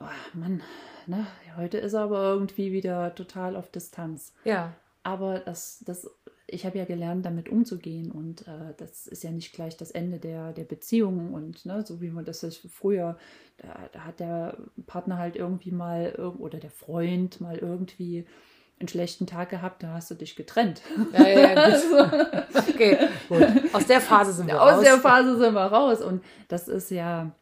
oh 0.00 0.06
Mann, 0.34 0.62
ne, 1.06 1.26
heute 1.56 1.78
ist 1.78 1.94
er 1.94 2.02
aber 2.02 2.32
irgendwie 2.32 2.72
wieder 2.72 3.14
total 3.14 3.56
auf 3.56 3.70
Distanz. 3.70 4.32
Ja. 4.44 4.74
Aber 5.02 5.38
das, 5.38 5.82
das, 5.86 6.10
ich 6.46 6.66
habe 6.66 6.78
ja 6.78 6.84
gelernt, 6.84 7.24
damit 7.24 7.48
umzugehen 7.48 8.10
und 8.10 8.46
äh, 8.48 8.74
das 8.76 9.06
ist 9.06 9.22
ja 9.22 9.30
nicht 9.30 9.52
gleich 9.52 9.76
das 9.76 9.90
Ende 9.90 10.18
der, 10.18 10.52
der 10.52 10.64
Beziehung 10.64 11.32
und 11.32 11.64
ne, 11.66 11.84
so 11.86 12.00
wie 12.00 12.10
man 12.10 12.24
das 12.24 12.44
früher, 12.70 13.16
da, 13.58 13.88
da 13.92 14.00
hat 14.04 14.20
der 14.20 14.58
Partner 14.86 15.18
halt 15.18 15.36
irgendwie 15.36 15.72
mal 15.72 16.14
oder 16.38 16.58
der 16.58 16.70
Freund 16.70 17.40
mal 17.40 17.56
irgendwie 17.56 18.26
einen 18.80 18.88
schlechten 18.88 19.26
Tag 19.26 19.50
gehabt, 19.50 19.82
da 19.82 19.94
hast 19.94 20.10
du 20.10 20.14
dich 20.14 20.36
getrennt. 20.36 20.82
Ja, 21.12 21.28
ja, 21.28 21.54
ja 21.54 21.70
gut. 21.70 22.54
okay, 22.68 23.08
gut. 23.28 23.42
Aus 23.72 23.86
der 23.86 24.00
Phase 24.00 24.32
sind 24.32 24.46
wir 24.46 24.60
Aus 24.60 24.70
raus. 24.70 24.78
Aus 24.78 24.84
der 24.84 24.98
Phase 24.98 25.38
sind 25.38 25.54
wir 25.54 25.66
raus. 25.66 26.00
Und 26.00 26.22
das 26.48 26.68
ist 26.68 26.90
ja, 26.90 27.32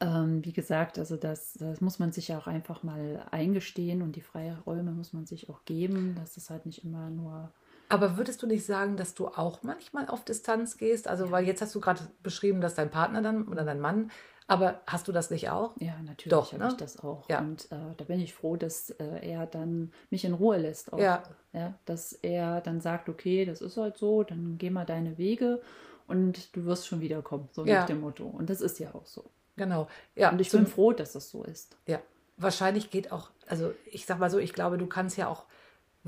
ähm, 0.00 0.44
wie 0.44 0.52
gesagt, 0.52 0.98
also 0.98 1.16
das, 1.16 1.54
das 1.54 1.80
muss 1.80 1.98
man 1.98 2.12
sich 2.12 2.28
ja 2.28 2.38
auch 2.38 2.46
einfach 2.46 2.82
mal 2.82 3.26
eingestehen 3.30 4.02
und 4.02 4.16
die 4.16 4.20
Freiräume 4.20 4.92
muss 4.92 5.12
man 5.12 5.26
sich 5.26 5.48
auch 5.48 5.64
geben. 5.64 6.14
Das 6.18 6.36
ist 6.36 6.50
halt 6.50 6.66
nicht 6.66 6.84
immer 6.84 7.10
nur. 7.10 7.50
Aber 7.88 8.16
würdest 8.16 8.42
du 8.42 8.46
nicht 8.46 8.66
sagen, 8.66 8.96
dass 8.96 9.14
du 9.14 9.28
auch 9.28 9.62
manchmal 9.62 10.08
auf 10.08 10.24
Distanz 10.24 10.76
gehst? 10.76 11.08
Also, 11.08 11.26
ja. 11.26 11.30
weil 11.30 11.46
jetzt 11.46 11.62
hast 11.62 11.74
du 11.74 11.80
gerade 11.80 12.00
beschrieben, 12.22 12.60
dass 12.60 12.74
dein 12.74 12.90
Partner 12.90 13.22
dann 13.22 13.46
oder 13.48 13.64
dein 13.64 13.80
Mann 13.80 14.10
aber 14.48 14.80
hast 14.86 15.08
du 15.08 15.12
das 15.12 15.30
nicht 15.30 15.50
auch? 15.50 15.74
Ja, 15.80 16.00
natürlich 16.04 16.52
habe 16.52 16.58
ne? 16.58 16.68
ich 16.70 16.76
das 16.76 17.00
auch. 17.00 17.28
Ja. 17.28 17.40
Und 17.40 17.70
äh, 17.72 17.94
da 17.96 18.04
bin 18.04 18.20
ich 18.20 18.32
froh, 18.32 18.56
dass 18.56 18.90
äh, 18.90 19.28
er 19.28 19.46
dann 19.46 19.92
mich 20.10 20.24
in 20.24 20.34
Ruhe 20.34 20.58
lässt. 20.58 20.92
Auch. 20.92 20.98
Ja. 20.98 21.24
ja. 21.52 21.74
Dass 21.84 22.12
er 22.12 22.60
dann 22.60 22.80
sagt, 22.80 23.08
okay, 23.08 23.44
das 23.44 23.60
ist 23.60 23.76
halt 23.76 23.96
so, 23.96 24.22
dann 24.22 24.56
geh 24.58 24.70
mal 24.70 24.86
deine 24.86 25.18
Wege 25.18 25.60
und 26.06 26.54
du 26.54 26.64
wirst 26.64 26.86
schon 26.86 27.00
wiederkommen, 27.00 27.48
so 27.50 27.64
ja. 27.64 27.80
nach 27.80 27.86
dem 27.86 28.00
Motto. 28.00 28.24
Und 28.24 28.48
das 28.48 28.60
ist 28.60 28.78
ja 28.78 28.94
auch 28.94 29.06
so. 29.06 29.24
Genau. 29.56 29.88
Ja. 30.14 30.30
Und 30.30 30.40
ich 30.40 30.50
bin 30.50 30.66
froh, 30.66 30.92
dass 30.92 31.12
das 31.12 31.30
so 31.30 31.42
ist. 31.42 31.76
Ja. 31.86 32.00
Wahrscheinlich 32.36 32.90
geht 32.90 33.12
auch, 33.12 33.30
also 33.46 33.72
ich 33.90 34.06
sag 34.06 34.18
mal 34.18 34.30
so, 34.30 34.38
ich 34.38 34.52
glaube, 34.52 34.78
du 34.78 34.86
kannst 34.86 35.16
ja 35.16 35.28
auch 35.28 35.44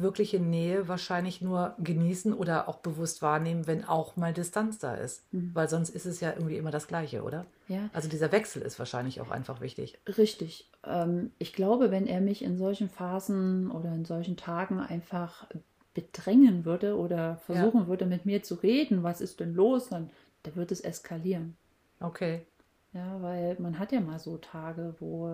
wirkliche 0.00 0.38
Nähe 0.38 0.86
wahrscheinlich 0.86 1.42
nur 1.42 1.74
genießen 1.78 2.32
oder 2.32 2.68
auch 2.68 2.76
bewusst 2.76 3.20
wahrnehmen, 3.20 3.66
wenn 3.66 3.84
auch 3.84 4.16
mal 4.16 4.32
Distanz 4.32 4.78
da 4.78 4.94
ist. 4.94 5.22
Mhm. 5.32 5.50
Weil 5.54 5.68
sonst 5.68 5.90
ist 5.90 6.06
es 6.06 6.20
ja 6.20 6.32
irgendwie 6.32 6.56
immer 6.56 6.70
das 6.70 6.86
Gleiche, 6.86 7.22
oder? 7.22 7.46
Ja. 7.66 7.90
Also 7.92 8.08
dieser 8.08 8.30
Wechsel 8.30 8.62
ist 8.62 8.78
wahrscheinlich 8.78 9.20
auch 9.20 9.30
einfach 9.30 9.60
wichtig. 9.60 9.98
Richtig. 10.06 10.70
Ähm, 10.84 11.32
ich 11.38 11.52
glaube, 11.52 11.90
wenn 11.90 12.06
er 12.06 12.20
mich 12.20 12.42
in 12.42 12.56
solchen 12.58 12.88
Phasen 12.88 13.70
oder 13.70 13.92
in 13.92 14.04
solchen 14.04 14.36
Tagen 14.36 14.80
einfach 14.80 15.46
bedrängen 15.94 16.64
würde 16.64 16.96
oder 16.96 17.38
versuchen 17.38 17.82
ja. 17.82 17.86
würde, 17.88 18.06
mit 18.06 18.24
mir 18.24 18.42
zu 18.42 18.54
reden, 18.54 19.02
was 19.02 19.20
ist 19.20 19.40
denn 19.40 19.54
los, 19.54 19.88
dann, 19.88 20.10
dann 20.44 20.54
wird 20.54 20.70
es 20.70 20.80
eskalieren. 20.80 21.56
Okay. 21.98 22.46
Ja, 22.92 23.20
weil 23.20 23.56
man 23.58 23.78
hat 23.78 23.92
ja 23.92 24.00
mal 24.00 24.18
so 24.18 24.38
Tage, 24.38 24.94
wo 24.98 25.28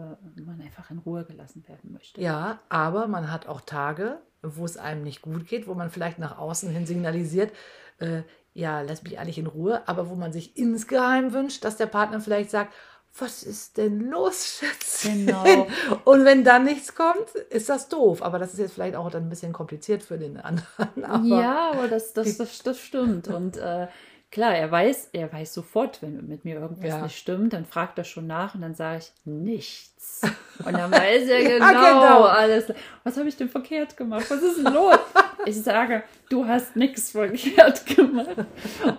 man 0.45 0.61
einfach 0.61 0.90
in 0.90 0.99
Ruhe 0.99 1.25
gelassen 1.25 1.67
werden 1.69 1.93
möchte. 1.93 2.21
Ja, 2.21 2.59
aber 2.69 3.07
man 3.07 3.31
hat 3.31 3.47
auch 3.47 3.61
Tage, 3.61 4.19
wo 4.43 4.64
es 4.64 4.77
einem 4.77 5.03
nicht 5.03 5.23
gut 5.23 5.47
geht, 5.47 5.67
wo 5.69 5.75
man 5.75 5.90
vielleicht 5.90 6.19
nach 6.19 6.37
außen 6.37 6.71
hin 6.71 6.87
signalisiert, 6.87 7.53
äh, 7.99 8.23
ja, 8.55 8.83
lass 8.83 9.03
mich 9.03 9.19
eigentlich 9.19 9.38
in 9.38 9.47
Ruhe, 9.47 9.87
aber 9.88 10.09
wo 10.09 10.14
man 10.14 10.33
sich 10.33 10.57
insgeheim 10.57 11.33
wünscht, 11.33 11.64
dass 11.64 11.77
der 11.77 11.87
Partner 11.87 12.21
vielleicht 12.21 12.51
sagt, 12.51 12.73
was 13.17 13.45
ist 13.45 13.77
denn 13.77 14.11
los, 14.11 14.59
Schätzchen? 14.61 15.27
Genau. 15.27 15.67
Und 16.05 16.25
wenn 16.25 16.45
dann 16.45 16.64
nichts 16.64 16.95
kommt, 16.95 17.31
ist 17.51 17.69
das 17.69 17.88
doof. 17.88 18.23
Aber 18.23 18.38
das 18.38 18.53
ist 18.53 18.59
jetzt 18.59 18.75
vielleicht 18.75 18.97
auch 18.97 19.11
dann 19.11 19.25
ein 19.25 19.29
bisschen 19.29 19.53
kompliziert 19.53 20.03
für 20.03 20.19
den 20.19 20.37
anderen. 20.38 21.05
Aber 21.05 21.25
ja, 21.25 21.71
aber 21.73 21.88
das, 21.88 22.12
das, 22.12 22.37
das, 22.37 22.62
das 22.62 22.81
stimmt. 22.81 23.29
Und 23.29 23.57
äh, 23.57 23.87
klar, 24.35 24.55
er 24.55 24.70
weiß, 24.70 25.11
er 25.12 25.33
weiß 25.33 25.55
sofort, 25.55 26.03
wenn 26.03 26.27
mit 26.27 26.44
mir 26.44 26.57
irgendwas 26.57 26.90
ja. 26.90 27.03
nicht 27.03 27.16
stimmt, 27.16 27.53
dann 27.53 27.64
fragt 27.64 27.97
er 27.99 28.05
schon 28.05 28.27
nach 28.27 28.57
und 28.57 28.62
dann 28.62 28.75
sage 28.75 28.99
ich 28.99 29.12
nichts. 29.25 30.23
Und 30.64 30.73
dann 30.75 30.92
weiß 30.92 31.29
er 31.29 31.42
genau, 31.42 31.73
ja, 31.73 31.73
genau. 31.73 32.25
alles. 32.25 32.73
Was 33.03 33.16
habe 33.16 33.29
ich 33.29 33.37
denn 33.37 33.49
verkehrt 33.49 33.97
gemacht? 33.97 34.25
Was 34.29 34.42
ist 34.42 34.59
denn 34.59 34.73
los? 34.73 34.99
Ich 35.47 35.62
sage, 35.62 36.05
du 36.31 36.47
hast 36.47 36.75
nichts 36.75 37.11
verkehrt 37.11 37.85
gemacht. 37.85 38.35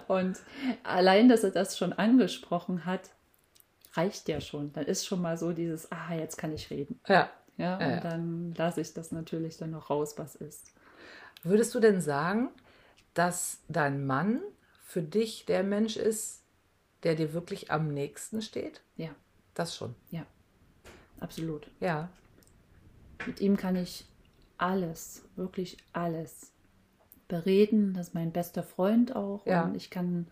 Und 0.08 0.38
allein, 0.84 1.28
dass 1.28 1.43
er 1.43 1.50
das 1.50 1.76
schon 1.76 1.91
angesprochen 1.91 2.86
hat, 2.86 3.10
reicht 3.93 4.30
ja 4.30 4.39
schon. 4.39 4.71
Dann 4.74 4.86
ist 4.86 5.08
schon 5.08 5.24
mal 5.24 5.39
so 5.39 5.54
dieses, 5.54 5.91
ah, 5.91 6.13
jetzt 6.13 6.38
kann 6.38 6.54
ich 6.54 6.69
reden. 6.69 7.00
Ja. 7.08 7.32
Ja, 7.58 7.78
und 7.78 7.89
ja, 7.89 8.00
dann 8.00 8.54
lasse 8.56 8.82
ich 8.82 8.93
das 8.93 9.12
natürlich 9.12 9.58
dann 9.58 9.71
noch 9.71 9.89
raus, 9.89 10.15
was 10.17 10.36
ist. 10.36 10.71
Würdest 11.41 11.74
du 11.74 11.80
denn 11.80 12.00
sagen, 12.00 12.50
dass 13.15 13.60
dein 13.67 14.06
Mann 14.06 14.41
für 14.86 15.02
dich 15.02 15.45
der 15.45 15.63
Mensch 15.63 15.98
ist, 15.98 16.43
der 17.04 17.15
dir 17.15 17.34
wirklich 17.34 17.71
am 17.71 17.93
nächsten 17.93 18.41
steht? 18.41 18.82
Ja. 18.95 19.10
Das 19.56 19.76
schon. 19.76 19.95
Ja. 20.12 20.26
Absolut. 21.19 21.67
Ja. 21.80 22.10
Mit 23.26 23.41
ihm 23.41 23.58
kann 23.58 23.76
ich 23.76 24.06
alles, 24.58 25.24
wirklich 25.36 25.78
alles 25.91 26.52
bereden. 27.28 27.93
Das 27.95 28.10
ist 28.10 28.13
mein 28.13 28.32
bester 28.32 28.62
Freund 28.62 29.15
auch. 29.15 29.45
Ja. 29.48 29.63
Und 29.65 29.76
ich 29.76 29.89
kann 29.89 30.28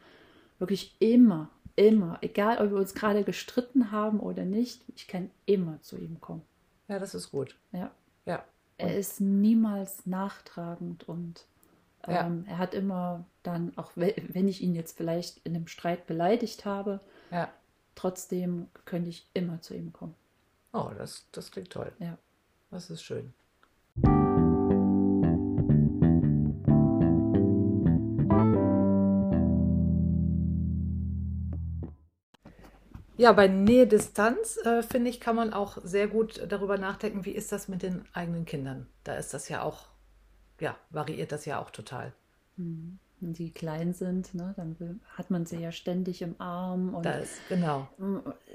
wirklich 0.60 0.96
immer, 1.00 1.50
immer, 1.76 2.20
egal 2.22 2.63
ob 2.63 2.72
wir 2.72 2.78
uns 2.78 2.94
gerade 2.94 3.24
gestritten 3.24 3.92
haben 3.92 4.20
oder 4.20 4.46
nicht, 4.46 4.84
ich 4.96 5.08
kann 5.08 5.32
immer 5.48 5.82
zu 5.82 5.98
ihm 5.98 6.22
kommen. 6.22 6.44
Ja, 6.88 7.00
das 7.00 7.16
ist 7.16 7.32
gut. 7.32 7.58
Ja. 7.72 7.92
Ja. 8.26 8.46
Und 8.78 8.88
er 8.89 8.98
ist 8.98 9.20
niemals 9.20 10.06
nachtragend 10.06 11.10
und 11.10 11.48
ähm, 12.08 12.46
er 12.48 12.58
hat 12.58 12.74
immer 12.74 13.26
dann, 13.44 13.74
auch 13.78 13.92
wenn 13.96 14.48
ich 14.48 14.62
ihn 14.62 14.76
jetzt 14.76 14.98
vielleicht 14.98 15.39
in 15.46 15.56
einem 15.56 15.68
Streit 15.68 16.08
beleidigt 16.08 16.66
habe, 16.66 17.00
ja. 17.32 17.50
trotzdem 17.96 18.68
könnte 18.86 19.10
ich 19.10 19.28
immer 19.34 19.62
zu 19.62 19.74
ihm 19.74 19.94
kommen. 19.94 20.16
Oh, 20.74 20.89
das, 20.98 21.26
das 21.32 21.52
klingt 21.52 21.70
toll. 21.70 21.92
Ja. 22.00 22.18
Das 22.72 22.89
ist 22.89 23.04
schön. 23.04 23.34
Ja, 33.16 33.32
bei 33.32 33.48
Nähe-Distanz, 33.48 34.58
äh, 34.66 34.82
finde 34.82 35.10
ich, 35.10 35.20
kann 35.22 35.36
man 35.36 35.54
auch 35.54 35.78
sehr 35.84 36.08
gut 36.08 36.44
darüber 36.50 36.78
nachdenken, 36.78 37.26
wie 37.26 37.32
ist 37.32 37.52
das 37.52 37.68
mit 37.68 37.84
den 37.84 38.04
eigenen 38.12 38.46
Kindern. 38.46 38.88
Da 39.04 39.16
ist 39.16 39.34
das 39.34 39.48
ja 39.50 39.62
auch, 39.62 39.86
ja, 40.63 40.78
variiert 40.89 41.32
das 41.32 41.45
ja 41.45 41.62
auch 41.62 41.69
total. 41.69 42.13
Mhm. 42.56 42.97
Wenn 43.19 43.34
die 43.34 43.52
klein 43.52 43.93
sind, 43.93 44.34
ne, 44.34 44.54
dann 44.58 44.99
hat 45.15 45.30
man 45.30 45.45
sie 45.45 45.58
ja 45.58 45.71
ständig 45.71 46.21
im 46.21 46.36
Arm. 46.39 46.93
Und 46.93 47.06
das, 47.06 47.30
genau. 47.47 47.88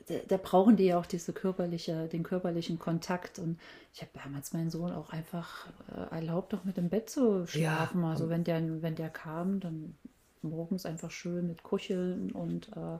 Da, 0.08 0.14
da, 0.26 0.36
brauchen 0.36 0.76
die 0.76 0.86
ja 0.86 0.98
auch 0.98 1.06
diese 1.06 1.32
körperliche, 1.32 2.06
den 2.08 2.22
körperlichen 2.22 2.78
Kontakt. 2.78 3.38
Und 3.38 3.58
ich 3.94 4.02
habe 4.02 4.10
damals 4.22 4.52
meinen 4.52 4.68
Sohn 4.68 4.92
auch 4.92 5.10
einfach 5.10 5.68
äh, 5.90 6.14
erlaubt, 6.16 6.52
doch 6.52 6.64
mit 6.64 6.76
im 6.76 6.90
Bett 6.90 7.08
zu 7.08 7.46
schlafen. 7.46 8.02
Ja. 8.02 8.10
Also 8.10 8.28
wenn 8.28 8.44
der, 8.44 8.82
wenn 8.82 8.94
der 8.94 9.08
kam, 9.08 9.60
dann 9.60 9.94
morgens 10.42 10.84
einfach 10.84 11.10
schön 11.10 11.46
mit 11.46 11.62
Kuscheln 11.62 12.30
und 12.32 12.68
äh, 12.76 12.98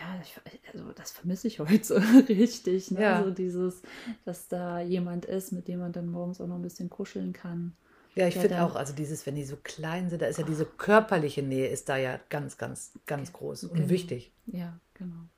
ja, 0.00 0.20
ich, 0.22 0.40
also 0.72 0.92
das 0.92 1.10
vermisse 1.10 1.48
ich 1.48 1.60
heute 1.60 1.84
so 1.84 1.94
richtig. 2.28 2.90
Ne? 2.90 3.02
Ja. 3.02 3.16
Also 3.16 3.30
dieses, 3.30 3.82
dass 4.24 4.48
da 4.48 4.80
jemand 4.80 5.24
ist, 5.24 5.52
mit 5.52 5.68
dem 5.68 5.80
man 5.80 5.92
dann 5.92 6.10
morgens 6.10 6.40
auch 6.40 6.46
noch 6.46 6.56
ein 6.56 6.62
bisschen 6.62 6.90
kuscheln 6.90 7.32
kann. 7.32 7.74
Ja, 8.14 8.26
ich 8.26 8.36
finde 8.36 8.62
auch, 8.62 8.74
also 8.74 8.92
dieses, 8.92 9.24
wenn 9.26 9.36
die 9.36 9.44
so 9.44 9.56
klein 9.62 10.10
sind, 10.10 10.20
da 10.20 10.26
ist 10.26 10.38
ja 10.38 10.44
diese 10.44 10.66
körperliche 10.66 11.42
Nähe 11.42 11.68
ist 11.68 11.88
da 11.88 11.96
ja 11.96 12.18
ganz, 12.28 12.58
ganz, 12.58 12.92
ganz 13.06 13.32
groß 13.32 13.64
und 13.64 13.74
genau. 13.74 13.88
wichtig. 13.88 14.32
Ja, 14.46 14.78
genau. 14.94 15.28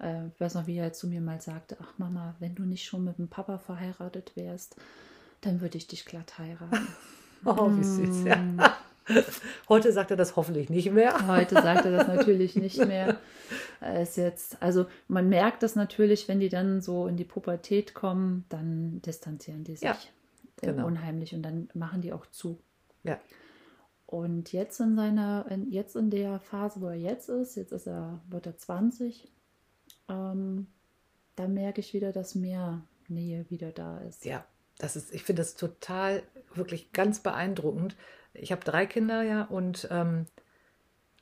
Äh, 0.00 0.28
ich 0.28 0.40
weiß 0.40 0.54
noch, 0.54 0.66
wie 0.66 0.78
er 0.78 0.92
zu 0.92 1.08
mir 1.08 1.20
mal 1.20 1.40
sagte, 1.40 1.76
ach 1.80 1.92
Mama, 1.98 2.34
wenn 2.38 2.54
du 2.54 2.62
nicht 2.62 2.84
schon 2.84 3.04
mit 3.04 3.18
dem 3.18 3.28
Papa 3.28 3.58
verheiratet 3.58 4.32
wärst, 4.34 4.76
dann 5.42 5.60
würde 5.60 5.76
ich 5.76 5.86
dich 5.86 6.06
glatt 6.06 6.38
heiraten. 6.38 6.88
oh, 7.44 7.70
wie 7.70 7.84
süß, 7.84 8.24
ja. 8.24 8.36
Mm. 8.36 8.60
Heute 9.68 9.92
sagt 9.92 10.10
er 10.10 10.16
das 10.16 10.34
hoffentlich 10.34 10.68
nicht 10.68 10.90
mehr. 10.90 11.14
Heute 11.28 11.54
sagt 11.54 11.84
er 11.84 11.92
das 11.92 12.08
natürlich 12.08 12.56
nicht 12.56 12.84
mehr. 12.84 13.18
ist 14.02 14.16
jetzt, 14.16 14.60
also 14.60 14.86
man 15.06 15.28
merkt 15.28 15.62
das 15.62 15.76
natürlich, 15.76 16.26
wenn 16.26 16.40
die 16.40 16.48
dann 16.48 16.80
so 16.80 17.06
in 17.06 17.16
die 17.16 17.24
Pubertät 17.24 17.94
kommen, 17.94 18.46
dann 18.48 19.00
distanzieren 19.02 19.62
die 19.62 19.76
sich 19.76 19.82
ja, 19.82 19.96
genau. 20.60 20.86
unheimlich 20.86 21.34
und 21.34 21.42
dann 21.42 21.68
machen 21.74 22.00
die 22.00 22.12
auch 22.12 22.26
zu. 22.26 22.60
Ja. 23.04 23.20
Und 24.06 24.52
jetzt 24.52 24.78
in 24.80 24.96
seiner, 24.96 25.46
in, 25.50 25.70
jetzt 25.70 25.96
in 25.96 26.10
der 26.10 26.38
Phase, 26.40 26.80
wo 26.80 26.86
er 26.86 26.94
jetzt 26.94 27.28
ist, 27.28 27.56
jetzt 27.56 27.72
ist 27.72 27.86
er, 27.86 28.20
wird 28.28 28.46
er 28.46 28.56
20, 28.56 29.28
ähm, 30.08 30.68
da 31.34 31.48
merke 31.48 31.80
ich 31.80 31.92
wieder, 31.92 32.12
dass 32.12 32.34
mehr 32.34 32.82
Nähe 33.08 33.46
wieder 33.50 33.72
da 33.72 33.98
ist. 33.98 34.24
Ja, 34.24 34.46
das 34.78 34.94
ist, 34.96 35.12
ich 35.12 35.24
finde 35.24 35.42
das 35.42 35.56
total, 35.56 36.22
wirklich 36.54 36.92
ganz 36.92 37.20
beeindruckend, 37.20 37.96
ich 38.32 38.52
habe 38.52 38.64
drei 38.64 38.86
Kinder 38.86 39.22
ja 39.22 39.44
und 39.44 39.88
ähm, 39.90 40.26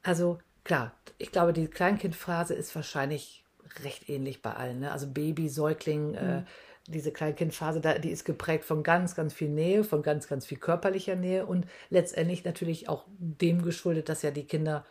also 0.02 0.38
klar, 0.64 0.92
ich 1.18 1.32
glaube, 1.32 1.52
die 1.52 1.68
Kleinkindphase 1.68 2.54
ist 2.54 2.74
wahrscheinlich 2.74 3.44
recht 3.82 4.08
ähnlich 4.08 4.42
bei 4.42 4.54
allen. 4.54 4.80
Ne? 4.80 4.92
Also 4.92 5.08
Baby, 5.08 5.48
Säugling, 5.48 6.14
äh, 6.14 6.22
mhm. 6.22 6.38
äh, 6.40 6.44
diese 6.86 7.12
Kleinkindphase, 7.12 7.80
da, 7.80 7.98
die 7.98 8.10
ist 8.10 8.24
geprägt 8.24 8.64
von 8.64 8.82
ganz, 8.82 9.14
ganz 9.14 9.32
viel 9.32 9.48
Nähe, 9.48 9.84
von 9.84 10.02
ganz, 10.02 10.28
ganz 10.28 10.46
viel 10.46 10.58
körperlicher 10.58 11.16
Nähe 11.16 11.46
und 11.46 11.66
letztendlich 11.90 12.44
natürlich 12.44 12.88
auch 12.88 13.04
dem 13.18 13.62
geschuldet, 13.62 14.08
dass 14.08 14.22
ja 14.22 14.30
die 14.30 14.44
Kinder 14.44 14.84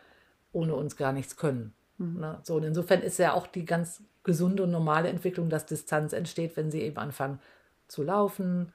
ohne 0.51 0.75
uns 0.75 0.97
gar 0.97 1.13
nichts 1.13 1.36
können. 1.36 1.73
Mhm. 1.97 2.19
Ne? 2.19 2.39
So, 2.43 2.56
und 2.56 2.63
insofern 2.63 3.01
ist 3.01 3.19
ja 3.19 3.34
auch 3.34 3.47
die 3.47 3.65
ganz 3.65 4.03
gesunde 4.23 4.63
und 4.63 4.71
normale 4.71 5.10
Entwicklung, 5.10 5.49
dass 5.49 5.65
Distanz 5.65 6.13
entsteht, 6.13 6.58
wenn 6.58 6.71
sie 6.71 6.82
eben 6.82 6.97
anfangen 6.97 7.39
zu 7.88 8.03
laufen, 8.03 8.71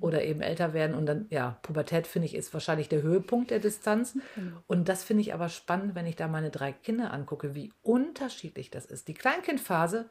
oder 0.00 0.24
eben 0.24 0.40
älter 0.40 0.72
werden. 0.72 0.94
Und 0.94 1.06
dann, 1.06 1.26
ja, 1.30 1.58
Pubertät 1.62 2.06
finde 2.06 2.26
ich 2.26 2.34
ist 2.34 2.52
wahrscheinlich 2.52 2.88
der 2.88 3.02
Höhepunkt 3.02 3.50
der 3.50 3.58
Distanz. 3.58 4.14
Mhm. 4.14 4.58
Und 4.66 4.88
das 4.88 5.04
finde 5.04 5.22
ich 5.22 5.34
aber 5.34 5.48
spannend, 5.48 5.94
wenn 5.94 6.06
ich 6.06 6.16
da 6.16 6.28
meine 6.28 6.50
drei 6.50 6.72
Kinder 6.72 7.12
angucke, 7.12 7.54
wie 7.54 7.72
unterschiedlich 7.82 8.70
das 8.70 8.86
ist. 8.86 9.08
Die 9.08 9.14
Kleinkindphase 9.14 10.08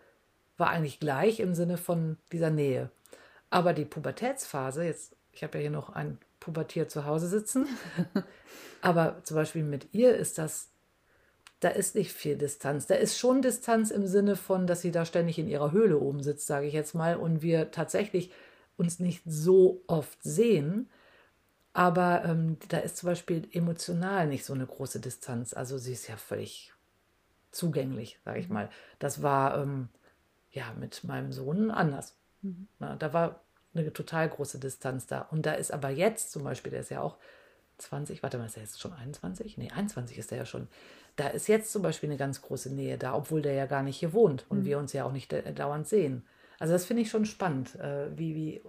war 0.58 0.70
eigentlich 0.70 1.00
gleich 1.00 1.40
im 1.40 1.56
Sinne 1.56 1.78
von 1.78 2.18
dieser 2.32 2.50
Nähe. 2.50 2.90
Aber 3.50 3.74
die 3.74 3.86
Pubertätsphase, 3.86 4.84
jetzt, 4.84 5.16
ich 5.32 5.44
habe 5.44 5.58
ja 5.58 5.62
hier 5.64 5.72
noch 5.72 5.90
ein 5.90 6.18
Pubertier 6.40 6.88
zu 6.88 7.06
Hause 7.06 7.28
sitzen, 7.28 7.68
aber 8.82 9.22
zum 9.24 9.36
Beispiel 9.36 9.64
mit 9.64 9.94
ihr 9.94 10.16
ist 10.16 10.38
das 10.38 10.70
da 11.60 11.70
ist 11.70 11.96
nicht 11.96 12.14
viel 12.14 12.38
Distanz. 12.38 12.86
Da 12.86 12.96
ist 12.96 13.18
schon 13.18 13.42
Distanz 13.42 13.90
im 13.90 14.06
Sinne 14.06 14.36
von, 14.36 14.68
dass 14.68 14.82
sie 14.82 14.92
da 14.92 15.06
ständig 15.06 15.40
in 15.40 15.48
ihrer 15.48 15.72
Höhle 15.72 15.98
oben 15.98 16.22
sitzt, 16.22 16.46
sage 16.46 16.68
ich 16.68 16.74
jetzt 16.74 16.94
mal, 16.94 17.16
und 17.16 17.42
wir 17.42 17.72
tatsächlich 17.72 18.32
uns 18.78 19.00
nicht 19.00 19.24
so 19.26 19.82
oft 19.88 20.22
sehen. 20.22 20.90
Aber 21.74 22.24
ähm, 22.26 22.58
da 22.70 22.78
ist 22.78 22.98
zum 22.98 23.08
Beispiel 23.08 23.48
emotional 23.52 24.28
nicht 24.28 24.46
so 24.46 24.54
eine 24.54 24.68
große 24.68 25.00
Distanz. 25.00 25.54
Also 25.54 25.78
sie 25.78 25.94
ist 25.94 26.08
ja 26.08 26.18
völlig 26.18 26.74
zugänglich, 27.52 28.20
sage 28.24 28.40
ich 28.40 28.50
mal. 28.50 28.70
Das 29.00 29.24
war 29.24 29.58
ähm, 29.62 29.90
ja 30.58 30.74
mit 30.78 31.04
meinem 31.04 31.32
Sohn 31.32 31.72
anders. 31.72 32.18
Mhm. 32.42 32.68
Na, 32.80 32.96
da 32.96 33.14
war 33.14 33.42
eine 33.74 33.94
total 33.94 34.28
große 34.30 34.60
Distanz 34.60 35.08
da. 35.08 35.22
Und 35.22 35.46
da 35.46 35.54
ist 35.54 35.72
aber 35.72 35.90
jetzt 35.90 36.32
zum 36.32 36.44
Beispiel, 36.44 36.72
der 36.72 36.82
ist 36.82 36.90
ja 36.90 37.02
auch 37.02 37.18
20, 37.78 38.24
warte 38.24 38.38
mal, 38.38 38.46
ist 38.46 38.58
er 38.58 38.64
jetzt 38.64 38.82
schon 38.82 38.94
21? 38.94 39.58
Nee, 39.58 39.72
21 39.72 40.18
ist 40.18 40.32
er 40.32 40.40
ja 40.40 40.46
schon. 40.46 40.68
Da 41.16 41.28
ist 41.28 41.48
jetzt 41.48 41.72
zum 41.72 41.82
Beispiel 41.82 42.10
eine 42.10 42.18
ganz 42.18 42.42
große 42.42 42.74
Nähe 42.74 42.98
da, 42.98 43.16
obwohl 43.16 43.42
der 43.42 43.54
ja 43.54 43.66
gar 43.66 43.84
nicht 43.84 43.98
hier 43.98 44.14
wohnt 44.14 44.46
und 44.50 44.60
mhm. 44.60 44.66
wir 44.66 44.80
uns 44.80 44.94
ja 44.94 45.06
auch 45.06 45.12
nicht 45.12 45.34
dauernd 45.58 45.88
sehen. 45.88 46.26
Also 46.60 46.74
das 46.74 46.86
finde 46.86 47.04
ich 47.04 47.10
schon 47.10 47.26
spannend, 47.26 47.76
äh, 47.76 48.18
wie, 48.18 48.36
wie, 48.36 48.62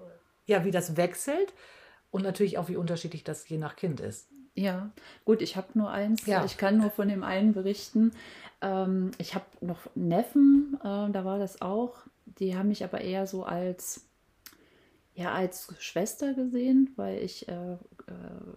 ja, 0.46 0.64
wie 0.64 0.70
das 0.70 0.96
wechselt. 0.96 1.54
Und 2.10 2.22
natürlich 2.22 2.56
auch, 2.56 2.68
wie 2.68 2.76
unterschiedlich 2.76 3.24
das 3.24 3.48
je 3.48 3.58
nach 3.58 3.76
Kind 3.76 4.00
ist. 4.00 4.28
Ja, 4.58 4.90
gut, 5.24 5.40
ich 5.40 5.56
habe 5.56 5.68
nur 5.74 5.90
eins. 5.90 6.26
Ja. 6.26 6.44
Ich 6.44 6.58
kann 6.58 6.78
nur 6.78 6.90
von 6.90 7.08
dem 7.08 7.22
einen 7.22 7.52
berichten. 7.52 8.12
Ähm, 8.60 9.12
ich 9.18 9.34
habe 9.34 9.44
noch 9.60 9.78
Neffen, 9.94 10.76
äh, 10.80 11.10
da 11.10 11.24
war 11.24 11.38
das 11.38 11.62
auch. 11.62 11.94
Die 12.26 12.56
haben 12.56 12.68
mich 12.68 12.82
aber 12.82 13.00
eher 13.00 13.26
so 13.26 13.44
als 13.44 14.04
ja 15.14 15.32
als 15.32 15.74
Schwester 15.78 16.34
gesehen, 16.34 16.90
weil 16.96 17.22
ich 17.22 17.48
äh, 17.48 17.72
äh, 17.72 17.76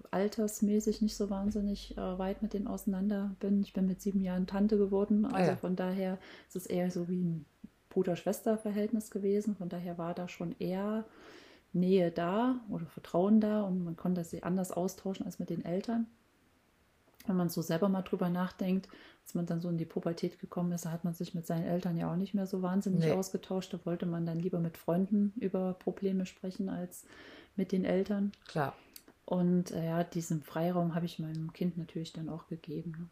altersmäßig 0.10 1.02
nicht 1.02 1.16
so 1.16 1.30
wahnsinnig 1.30 1.98
äh, 1.98 2.18
weit 2.18 2.42
mit 2.42 2.54
denen 2.54 2.68
auseinander 2.68 3.36
bin. 3.40 3.62
Ich 3.62 3.74
bin 3.74 3.88
mit 3.88 4.02
sieben 4.02 4.22
Jahren 4.22 4.48
Tante 4.48 4.78
geworden, 4.78 5.26
ah, 5.26 5.36
also 5.36 5.52
ja. 5.52 5.58
von 5.58 5.76
daher 5.76 6.18
ist 6.48 6.56
es 6.56 6.66
eher 6.66 6.90
so 6.90 7.08
wie 7.08 7.22
ein 7.22 7.46
Bruder-Schwester-Verhältnis 7.90 9.12
gewesen. 9.12 9.56
Von 9.56 9.70
daher 9.70 9.98
war 9.98 10.14
da 10.14 10.28
schon 10.28 10.56
eher 10.60 11.06
Nähe 11.74 12.12
da 12.12 12.60
oder 12.70 12.86
Vertrauen 12.86 13.40
da 13.40 13.62
und 13.62 13.84
man 13.84 13.96
konnte 13.96 14.24
sie 14.24 14.44
anders 14.44 14.72
austauschen 14.72 15.26
als 15.26 15.40
mit 15.40 15.50
den 15.50 15.64
Eltern. 15.64 16.08
Wenn 17.28 17.38
man 17.38 17.50
so 17.50 17.62
selber 17.62 17.88
mal 17.88 18.02
drüber 18.02 18.30
nachdenkt, 18.30 18.90
als 19.24 19.36
man 19.36 19.46
dann 19.46 19.62
so 19.62 19.70
in 19.70 19.78
die 19.78 19.86
Pubertät 19.86 20.40
gekommen 20.40 20.72
ist, 20.72 20.86
da 20.86 20.92
hat 20.92 21.04
man 21.04 21.14
sich 21.14 21.36
mit 21.36 21.46
seinen 21.46 21.66
Eltern 21.66 21.96
ja 21.96 22.12
auch 22.12 22.16
nicht 22.16 22.34
mehr 22.34 22.48
so 22.48 22.62
wahnsinnig 22.62 23.06
nee. 23.06 23.12
ausgetauscht. 23.12 23.74
Da 23.74 23.80
wollte 23.86 24.06
man 24.06 24.26
dann 24.26 24.40
lieber 24.40 24.60
mit 24.60 24.78
Freunden 24.78 25.34
über 25.40 25.74
Probleme 25.74 26.26
sprechen 26.26 26.68
als 26.68 27.06
mit 27.56 27.72
den 27.72 27.86
Eltern. 27.86 28.32
Klar. 28.48 28.76
Und 29.26 29.72
äh, 29.72 29.86
ja, 29.86 30.04
diesen 30.04 30.42
Freiraum 30.42 30.96
habe 30.96 31.06
ich 31.06 31.20
meinem 31.20 31.54
Kind 31.54 31.78
natürlich 31.78 32.12
dann 32.12 32.28
auch 32.28 32.48
gegeben. 32.48 32.92
Ne? 32.98 33.08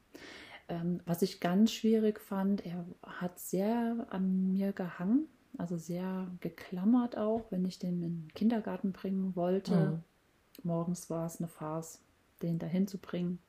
Ähm, 0.70 1.02
was 1.06 1.22
ich 1.22 1.40
ganz 1.40 1.72
schwierig 1.72 2.20
fand, 2.20 2.66
er 2.66 2.86
hat 3.04 3.40
sehr 3.40 4.08
an 4.10 4.52
mir 4.52 4.74
gehangen 4.74 5.28
also 5.58 5.78
sehr 5.78 6.28
geklammert 6.40 7.18
auch, 7.18 7.46
wenn 7.50 7.66
ich 7.66 7.80
den 7.80 8.02
in 8.02 8.02
den 8.02 8.28
Kindergarten 8.34 8.92
bringen 8.92 9.36
wollte. 9.36 9.76
Mhm. 9.76 10.04
Morgens 10.64 11.10
war 11.10 11.26
es 11.26 11.40
eine 11.40 11.48
Farce, 11.48 12.02
den 12.42 12.60
dahin 12.60 12.88
zu 12.88 12.98
bringen. 12.98 13.40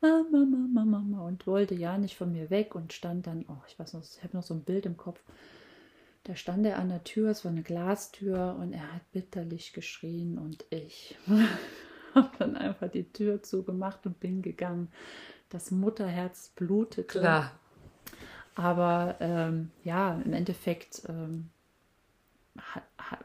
Mama, 0.00 0.44
Mama, 0.44 0.84
Mama 0.84 1.26
und 1.26 1.46
wollte 1.46 1.74
ja 1.74 1.98
nicht 1.98 2.16
von 2.16 2.30
mir 2.32 2.50
weg 2.50 2.74
und 2.74 2.92
stand 2.92 3.26
dann, 3.26 3.44
oh, 3.48 3.62
ich 3.66 3.78
weiß 3.78 3.94
noch, 3.94 4.02
ich 4.02 4.22
habe 4.22 4.36
noch 4.36 4.44
so 4.44 4.54
ein 4.54 4.62
Bild 4.62 4.86
im 4.86 4.96
Kopf. 4.96 5.20
Da 6.24 6.36
stand 6.36 6.66
er 6.66 6.78
an 6.78 6.88
der 6.88 7.04
Tür, 7.04 7.30
es 7.30 7.44
war 7.44 7.50
eine 7.50 7.62
Glastür 7.62 8.56
und 8.60 8.72
er 8.72 8.92
hat 8.92 9.10
bitterlich 9.12 9.72
geschrien 9.72 10.38
und 10.38 10.64
ich 10.70 11.16
habe 12.14 12.30
dann 12.38 12.56
einfach 12.56 12.90
die 12.90 13.10
Tür 13.12 13.42
zugemacht 13.42 14.06
und 14.06 14.20
bin 14.20 14.42
gegangen. 14.42 14.88
Das 15.48 15.70
Mutterherz 15.70 16.50
blutete. 16.54 17.18
Klar. 17.18 17.52
Aber 18.58 19.14
ähm, 19.20 19.70
ja, 19.84 20.20
im 20.24 20.32
Endeffekt 20.32 21.02
ähm, 21.08 21.48
hat, 22.58 22.82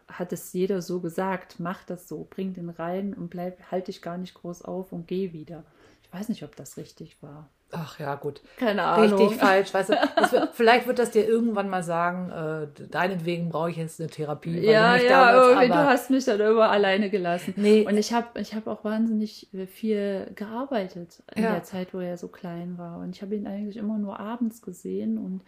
hat, 0.07 0.31
es 0.31 0.53
jeder 0.53 0.83
so 0.83 0.99
gesagt, 0.99 1.59
mach 1.59 1.83
das 1.83 2.07
so, 2.07 2.27
bring 2.29 2.53
den 2.53 2.69
rein 2.69 3.15
und 3.15 3.29
bleib, 3.29 3.71
halt 3.71 3.87
dich 3.87 4.03
gar 4.03 4.19
nicht 4.19 4.35
groß 4.35 4.61
auf 4.61 4.93
und 4.93 5.07
geh 5.07 5.33
wieder. 5.33 5.63
Ich 6.03 6.13
weiß 6.13 6.29
nicht, 6.29 6.43
ob 6.43 6.55
das 6.55 6.77
richtig 6.77 7.23
war. 7.23 7.49
Ach 7.73 7.99
ja, 7.99 8.15
gut. 8.15 8.41
Keine 8.57 8.83
Ahnung. 8.83 9.19
Richtig, 9.19 9.39
falsch. 9.39 9.73
Weißt 9.73 9.89
du, 9.89 9.93
wird, 10.31 10.49
vielleicht 10.53 10.87
wird 10.87 10.99
das 10.99 11.11
dir 11.11 11.27
irgendwann 11.27 11.69
mal 11.69 11.83
sagen, 11.83 12.29
äh, 12.29 12.85
deinetwegen 12.87 13.49
brauche 13.49 13.71
ich 13.71 13.77
jetzt 13.77 13.99
eine 13.99 14.09
Therapie. 14.09 14.59
ja, 14.59 14.95
ja, 14.95 15.33
damals, 15.33 15.67
du 15.67 15.75
hast 15.75 16.09
mich 16.11 16.25
dann 16.25 16.39
immer 16.39 16.69
alleine 16.69 17.09
gelassen. 17.09 17.53
Nee. 17.57 17.85
Und 17.87 17.97
ich 17.97 18.13
habe 18.13 18.39
ich 18.39 18.53
hab 18.53 18.67
auch 18.67 18.83
wahnsinnig 18.83 19.49
viel 19.71 20.31
gearbeitet 20.35 21.23
in 21.35 21.43
ja. 21.43 21.53
der 21.53 21.63
Zeit, 21.63 21.93
wo 21.93 21.99
er 21.99 22.17
so 22.17 22.27
klein 22.27 22.77
war. 22.77 22.99
Und 22.99 23.15
ich 23.15 23.21
habe 23.21 23.35
ihn 23.35 23.47
eigentlich 23.47 23.77
immer 23.77 23.97
nur 23.97 24.19
abends 24.19 24.61
gesehen 24.61 25.17
und 25.17 25.41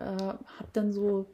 äh, 0.00 0.04
habe 0.04 0.68
dann 0.72 0.92
so 0.92 1.26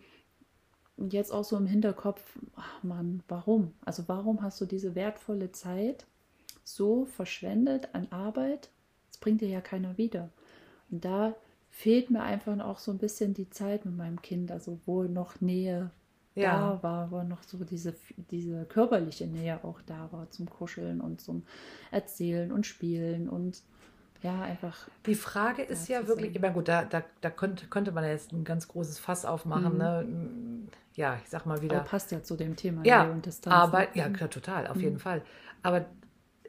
jetzt 1.11 1.33
auch 1.33 1.45
so 1.45 1.57
im 1.57 1.67
Hinterkopf, 1.67 2.23
ach 2.57 2.83
Mann, 2.83 3.23
warum? 3.29 3.73
Also 3.85 4.05
warum 4.07 4.43
hast 4.43 4.61
du 4.61 4.67
diese 4.67 4.95
wertvolle 4.95 5.53
Zeit 5.53 6.07
so 6.65 7.05
verschwendet 7.05 7.89
an 7.93 8.09
Arbeit? 8.11 8.71
Bringt 9.17 9.41
dir 9.41 9.49
ja 9.49 9.61
keiner 9.61 9.97
wieder. 9.97 10.29
Und 10.91 11.05
da 11.05 11.35
fehlt 11.71 12.11
mir 12.11 12.23
einfach 12.23 12.59
auch 12.61 12.79
so 12.79 12.91
ein 12.91 12.99
bisschen 12.99 13.35
die 13.35 13.51
Zeit 13.51 13.85
mit 13.85 13.97
meinem 13.97 14.21
Kind, 14.21 14.51
also 14.51 14.79
wo 14.85 15.05
noch 15.05 15.41
Nähe 15.41 15.91
ja. 16.35 16.59
da 16.59 16.83
war, 16.83 17.11
wo 17.11 17.23
noch 17.23 17.43
so 17.43 17.65
diese, 17.65 17.95
diese 18.31 18.65
körperliche 18.65 19.27
Nähe 19.27 19.63
auch 19.65 19.81
da 19.87 20.11
war 20.13 20.31
zum 20.31 20.49
Kuscheln 20.49 21.01
und 21.01 21.21
zum 21.21 21.45
Erzählen 21.91 22.53
und 22.53 22.67
Spielen 22.67 23.29
und 23.29 23.63
ja, 24.23 24.43
einfach. 24.43 24.89
Die 25.07 25.15
Frage 25.15 25.63
ist 25.63 25.89
ja 25.89 26.09
wirklich, 26.09 26.35
immer 26.35 26.51
gut, 26.51 26.67
da, 26.67 26.85
da, 26.85 27.05
da 27.21 27.31
könnte, 27.31 27.67
könnte 27.67 27.93
man 27.93 28.05
jetzt 28.05 28.33
ein 28.33 28.43
ganz 28.43 28.67
großes 28.67 28.99
Fass 28.99 29.25
aufmachen. 29.25 29.75
Mhm. 29.75 29.79
Ne? 29.79 30.69
Ja, 30.95 31.17
ich 31.23 31.29
sag 31.29 31.47
mal 31.47 31.63
wieder. 31.63 31.77
Aber 31.77 31.85
passt 31.85 32.11
ja 32.11 32.23
zu 32.25 32.37
dem 32.37 32.57
Thema 32.57 32.85
ja, 32.85 33.05
Nähe 33.05 33.13
und 33.13 33.25
Distanz. 33.25 33.55
Aber, 33.55 33.81
ne? 33.81 33.89
ja, 33.95 34.09
klar, 34.09 34.29
total, 34.29 34.67
auf 34.67 34.77
mhm. 34.77 34.83
jeden 34.83 34.99
Fall. 34.99 35.23
Aber 35.63 35.85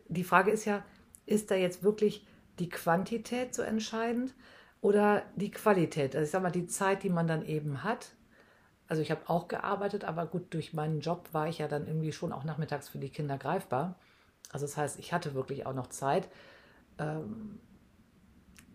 die 0.08 0.24
Frage 0.24 0.50
ist 0.50 0.66
ja, 0.66 0.84
ist 1.28 1.52
da 1.52 1.56
jetzt 1.56 1.84
wirklich 1.84 2.26
die 2.60 2.70
Quantität 2.70 3.56
so 3.56 3.62
entscheidend 3.62 4.34
oder 4.82 5.24
die 5.36 5.52
Qualität? 5.52 6.16
Also 6.16 6.26
ich 6.26 6.32
sage 6.32 6.44
mal, 6.44 6.52
die 6.52 6.68
Zeit, 6.68 7.04
die 7.04 7.10
man 7.10 7.28
dann 7.28 7.46
eben 7.46 7.84
hat. 7.84 8.12
Also 8.88 9.02
ich 9.02 9.12
habe 9.12 9.30
auch 9.30 9.48
gearbeitet, 9.48 10.04
aber 10.04 10.26
gut, 10.26 10.54
durch 10.54 10.74
meinen 10.74 11.00
Job 11.00 11.30
war 11.32 11.48
ich 11.48 11.60
ja 11.60 11.68
dann 11.68 11.88
irgendwie 11.88 12.12
schon 12.12 12.32
auch 12.32 12.44
nachmittags 12.44 12.90
für 12.90 12.98
die 12.98 13.10
Kinder 13.10 13.38
greifbar. 13.38 13.96
Also 14.52 14.66
das 14.66 14.78
heißt, 14.78 15.00
ich 15.00 15.14
hatte 15.14 15.36
wirklich 15.36 15.66
auch 15.66 15.74
noch 15.74 15.88
Zeit. 15.88 16.28
Ähm, 16.98 17.60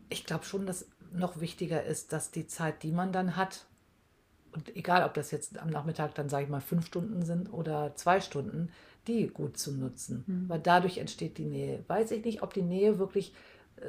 ich 0.09 0.25
glaube 0.25 0.44
schon, 0.44 0.66
dass 0.66 0.87
noch 1.12 1.40
wichtiger 1.40 1.83
ist, 1.85 2.12
dass 2.12 2.31
die 2.31 2.47
Zeit, 2.47 2.83
die 2.83 2.92
man 2.92 3.12
dann 3.12 3.37
hat, 3.37 3.66
und 4.53 4.77
egal, 4.77 5.05
ob 5.05 5.14
das 5.14 5.33
jetzt 5.33 5.59
am 5.59 5.70
Nachmittag 5.70 6.14
dann, 6.14 6.29
sage 6.29 6.44
ich 6.44 6.51
mal, 6.51 6.61
fünf 6.61 6.87
Stunden 6.87 7.25
sind 7.25 7.53
oder 7.53 7.97
zwei 7.97 8.20
Stunden, 8.20 8.70
die 9.09 9.27
gut 9.27 9.59
zu 9.59 9.73
nutzen. 9.73 10.25
Mhm. 10.27 10.49
Weil 10.49 10.61
dadurch 10.61 10.99
entsteht 10.99 11.38
die 11.38 11.44
Nähe. 11.44 11.85
Weiß 11.88 12.12
ich 12.12 12.25
nicht, 12.25 12.42
ob 12.42 12.55
die 12.55 12.62
Nähe 12.62 13.01
wirklich 13.01 13.35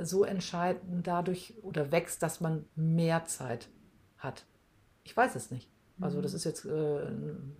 so 0.02 0.24
entscheidend 0.24 1.06
dadurch 1.08 1.54
oder 1.62 1.92
wächst, 1.92 2.24
dass 2.24 2.42
man 2.42 2.66
mehr 2.76 3.26
Zeit 3.26 3.70
hat? 4.18 4.46
Ich 5.04 5.16
weiß 5.16 5.36
es 5.36 5.52
nicht. 5.52 5.70
Also 6.02 6.22
das 6.22 6.32
mhm. 6.32 6.38
ist 6.38 6.44
jetzt, 6.44 6.66
äh, 6.66 7.08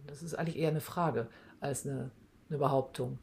das 0.08 0.24
ist 0.24 0.36
eigentlich 0.36 0.58
eher 0.58 0.70
eine 0.70 0.82
Frage 0.82 1.28
als 1.60 1.86
eine, 1.86 2.12
eine 2.50 2.58
Behauptung. 2.58 3.20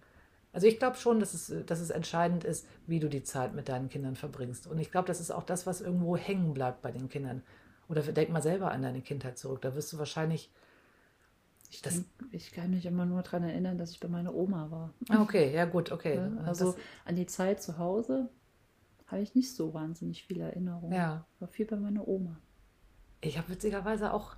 Also 0.53 0.67
ich 0.67 0.79
glaube 0.79 0.97
schon, 0.97 1.19
dass 1.19 1.35
es, 1.35 1.53
dass 1.67 1.81
es 1.81 1.91
entscheidend 1.91 2.45
ist, 2.45 2.67
wie 2.87 3.01
du 3.01 3.09
die 3.09 3.23
Zeit 3.23 3.55
mit 3.55 3.69
deinen 3.69 3.89
Kindern 3.89 4.17
verbringst. 4.17 4.67
Und 4.67 4.79
ich 4.79 4.91
glaube, 4.91 5.07
das 5.07 5.21
ist 5.21 5.31
auch 5.31 5.45
das, 5.45 5.67
was 5.67 5.81
irgendwo 5.81 6.17
hängen 6.17 6.53
bleibt 6.53 6.83
bei 6.83 6.91
den 6.91 7.09
Kindern. 7.09 7.43
Oder 7.89 8.03
denk 8.03 8.31
mal 8.31 8.43
selber 8.43 8.71
an 8.71 8.83
deine 8.83 9.01
Kindheit 9.01 9.39
zurück. 9.39 9.63
Da 9.63 9.75
wirst 9.75 9.93
du 9.93 9.99
wahrscheinlich. 9.99 10.51
Ich, 11.71 11.81
denk, 11.81 12.05
ich 12.31 12.53
kann 12.53 12.71
mich 12.71 12.85
immer 12.85 13.07
nur 13.07 13.23
daran 13.23 13.45
erinnern, 13.45 13.79
dass 13.79 13.93
ich 13.93 14.01
bei 14.01 14.09
meiner 14.09 14.35
Oma 14.35 14.71
war. 14.71 14.93
Ah, 15.09 15.23
okay, 15.23 15.55
ja 15.55 15.65
gut, 15.65 15.91
okay. 15.91 16.21
Also 16.45 16.73
das, 16.73 16.81
an 17.07 17.17
die 17.17 17.25
Zeit 17.25 17.63
zu 17.63 17.79
Hause, 17.79 18.29
habe 19.13 19.23
ich 19.23 19.35
nicht 19.35 19.55
so 19.55 19.75
wahnsinnig 19.75 20.25
viele 20.25 20.45
Erinnerungen. 20.45 20.93
Ja. 20.93 21.27
War 21.39 21.49
viel 21.49 21.67
bei 21.67 21.77
meiner 21.77 22.09
Oma. 22.09 22.37
Ich 23.21 23.39
habe 23.39 23.51
witzigerweise 23.51 24.13
auch 24.13 24.35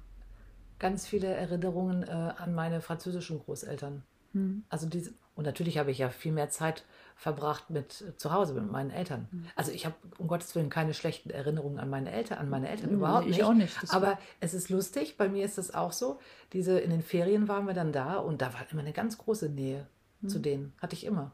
ganz 0.78 1.06
viele 1.06 1.28
Erinnerungen 1.28 2.02
äh, 2.02 2.10
an 2.10 2.54
meine 2.54 2.80
französischen 2.80 3.38
Großeltern. 3.38 4.02
Hm. 4.32 4.64
Also 4.68 4.86
diese, 4.86 5.14
und 5.36 5.44
natürlich 5.44 5.78
habe 5.78 5.90
ich 5.90 5.98
ja 5.98 6.10
viel 6.10 6.32
mehr 6.32 6.50
Zeit 6.50 6.84
verbracht 7.14 7.70
mit 7.70 8.02
äh, 8.02 8.16
zu 8.16 8.32
Hause 8.32 8.54
mit 8.54 8.70
meinen 8.70 8.90
Eltern. 8.90 9.28
Hm. 9.30 9.46
Also 9.54 9.70
ich 9.70 9.86
habe 9.86 9.94
um 10.18 10.26
Gottes 10.26 10.54
Willen 10.56 10.70
keine 10.70 10.92
schlechten 10.92 11.30
Erinnerungen 11.30 11.78
an 11.78 11.88
meine 11.88 12.10
Eltern, 12.10 12.38
an 12.38 12.50
meine 12.50 12.68
Eltern 12.68 12.90
hm, 12.90 12.96
überhaupt 12.96 13.26
ich 13.26 13.36
nicht. 13.36 13.44
auch 13.44 13.54
nicht. 13.54 13.76
Aber 13.94 14.18
es 14.40 14.54
ist 14.54 14.68
lustig, 14.70 15.16
bei 15.16 15.28
mir 15.28 15.44
ist 15.44 15.56
das 15.56 15.72
auch 15.72 15.92
so. 15.92 16.18
Diese 16.52 16.78
in 16.80 16.90
den 16.90 17.02
Ferien 17.02 17.46
waren 17.46 17.66
wir 17.66 17.74
dann 17.74 17.92
da 17.92 18.16
und 18.16 18.42
da 18.42 18.52
war 18.52 18.66
immer 18.72 18.82
eine 18.82 18.92
ganz 18.92 19.18
große 19.18 19.48
Nähe 19.48 19.86
hm. 20.20 20.28
zu 20.28 20.40
denen. 20.40 20.72
Hatte 20.82 20.94
ich 20.96 21.04
immer. 21.04 21.32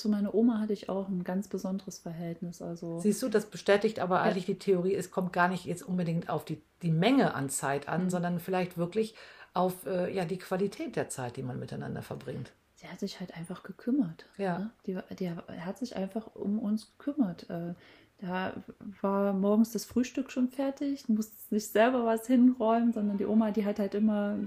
Zu 0.00 0.08
meiner 0.08 0.34
Oma 0.34 0.60
hatte 0.60 0.72
ich 0.72 0.88
auch 0.88 1.08
ein 1.08 1.24
ganz 1.24 1.48
besonderes 1.48 1.98
Verhältnis. 1.98 2.62
Also 2.62 3.00
Siehst 3.00 3.22
du, 3.22 3.28
das 3.28 3.44
bestätigt 3.44 4.00
aber 4.00 4.22
eigentlich 4.22 4.46
die 4.46 4.58
Theorie, 4.58 4.94
es 4.94 5.10
kommt 5.10 5.30
gar 5.34 5.48
nicht 5.48 5.66
jetzt 5.66 5.82
unbedingt 5.82 6.30
auf 6.30 6.46
die, 6.46 6.62
die 6.80 6.90
Menge 6.90 7.34
an 7.34 7.50
Zeit 7.50 7.86
an, 7.86 8.04
mhm. 8.04 8.10
sondern 8.10 8.40
vielleicht 8.40 8.78
wirklich 8.78 9.14
auf 9.52 9.84
äh, 9.84 10.10
ja, 10.14 10.24
die 10.24 10.38
Qualität 10.38 10.96
der 10.96 11.10
Zeit, 11.10 11.36
die 11.36 11.42
man 11.42 11.58
miteinander 11.58 12.00
verbringt. 12.00 12.52
Sie 12.76 12.88
hat 12.88 12.98
sich 12.98 13.20
halt 13.20 13.36
einfach 13.36 13.62
gekümmert. 13.62 14.24
Ja. 14.38 14.58
Ne? 14.58 14.70
Die, 14.86 14.98
die 15.18 15.30
hat 15.30 15.78
sich 15.78 15.96
einfach 15.96 16.34
um 16.34 16.58
uns 16.58 16.96
gekümmert. 16.96 17.50
Äh, 17.50 17.74
da 18.22 18.54
war 19.02 19.34
morgens 19.34 19.72
das 19.72 19.84
Frühstück 19.84 20.30
schon 20.30 20.48
fertig, 20.48 21.10
musste 21.10 21.54
nicht 21.54 21.70
selber 21.70 22.06
was 22.06 22.26
hinräumen, 22.26 22.94
sondern 22.94 23.18
die 23.18 23.26
Oma, 23.26 23.50
die 23.50 23.66
hat 23.66 23.78
halt 23.78 23.94
immer 23.94 24.38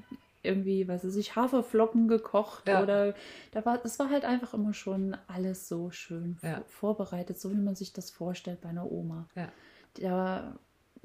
irgendwie, 0.44 0.88
was 0.88 1.06
weiß 1.06 1.16
ich, 1.16 1.36
Haferflocken 1.36 2.08
gekocht 2.08 2.68
ja. 2.68 2.84
oder 2.84 3.16
da 3.52 3.66
war, 3.66 3.78
das 3.78 3.98
war 4.00 4.10
halt 4.10 4.26
einfach 4.26 4.54
immer 4.54 4.74
schon 4.74 5.18
alles 5.28 5.68
so 5.68 5.90
schön 5.90 6.38
ja. 6.44 6.62
vorbereitet, 6.68 7.40
so 7.40 7.52
wie 7.52 7.58
man 7.58 7.76
sich 7.76 7.94
das 7.94 8.12
vorstellt 8.12 8.62
bei 8.62 8.70
einer 8.70 8.92
Oma. 8.92 9.28
Ja. 9.36 9.50
Da, 9.96 10.56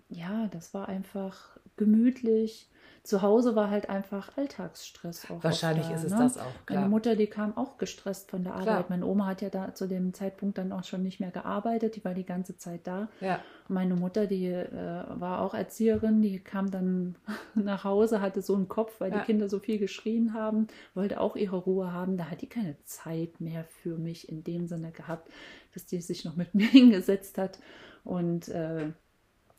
ja, 0.09 0.49
das 0.49 0.75
war 0.75 0.89
einfach 0.89 1.59
gemütlich. 1.77 2.69
Zu 3.09 3.23
Hause 3.23 3.57
war 3.57 3.71
halt 3.71 3.89
einfach 3.89 4.37
Alltagsstress 4.37 5.31
auch. 5.31 5.43
Wahrscheinlich 5.43 5.87
da, 5.87 5.95
ist 5.95 6.05
es 6.05 6.13
ne? 6.13 6.19
das 6.19 6.37
auch. 6.37 6.45
Klar. 6.67 6.81
Meine 6.81 6.91
Mutter, 6.91 7.17
die 7.17 7.27
kam 7.27 7.57
auch 7.57 7.79
gestresst 7.79 8.31
von 8.31 8.45
der 8.45 8.53
Arbeit. 8.53 8.65
Klar. 8.67 8.85
Meine 8.91 9.07
Oma 9.07 9.25
hat 9.27 9.41
ja 9.41 9.49
da 9.49 9.75
zu 9.75 9.89
dem 9.89 10.13
Zeitpunkt 10.13 10.59
dann 10.59 10.73
auch 10.73 10.85
schon 10.85 11.03
nicht 11.03 11.19
mehr 11.19 11.31
gearbeitet, 11.31 11.97
die 11.97 12.05
war 12.05 12.13
die 12.13 12.27
ganze 12.27 12.59
Zeit 12.59 12.87
da. 12.87 13.09
Ja. 13.23 13.41
Meine 13.67 13.95
Mutter, 13.97 14.27
die 14.27 14.49
äh, 14.49 14.69
war 15.09 15.41
auch 15.41 15.55
Erzieherin, 15.55 16.21
die 16.21 16.39
kam 16.39 16.71
dann 16.71 17.17
nach 17.55 17.85
Hause, 17.85 18.21
hatte 18.21 18.43
so 18.43 18.55
einen 18.55 18.69
Kopf, 18.69 19.01
weil 19.01 19.11
Ja. 19.11 19.21
die 19.21 19.25
Kinder 19.25 19.49
so 19.49 19.59
viel 19.59 19.79
geschrien 19.79 20.35
haben, 20.35 20.67
wollte 20.95 21.19
auch 21.19 21.35
ihre 21.35 21.57
Ruhe 21.57 21.91
haben. 21.93 22.19
Da 22.19 22.27
hat 22.31 22.43
die 22.43 22.47
keine 22.49 22.77
Zeit 22.85 23.41
mehr 23.41 23.65
für 23.65 23.97
mich 23.97 24.29
in 24.29 24.45
dem 24.45 24.67
Sinne 24.67 24.93
gehabt, 24.93 25.31
dass 25.73 25.87
die 25.87 26.01
sich 26.03 26.27
noch 26.27 26.37
mit 26.37 26.55
mir 26.55 26.67
hingesetzt 26.69 27.39
hat 27.39 27.59
und 28.05 28.49
äh, 28.49 28.93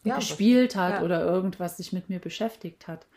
Ja, 0.03 0.15
gespielt 0.17 0.75
hat 0.75 0.99
ja. 0.99 1.03
oder 1.03 1.21
irgendwas 1.25 1.77
sich 1.77 1.91
mit 1.93 2.09
mir 2.09 2.19
beschäftigt 2.19 2.87
hat. 2.87 3.07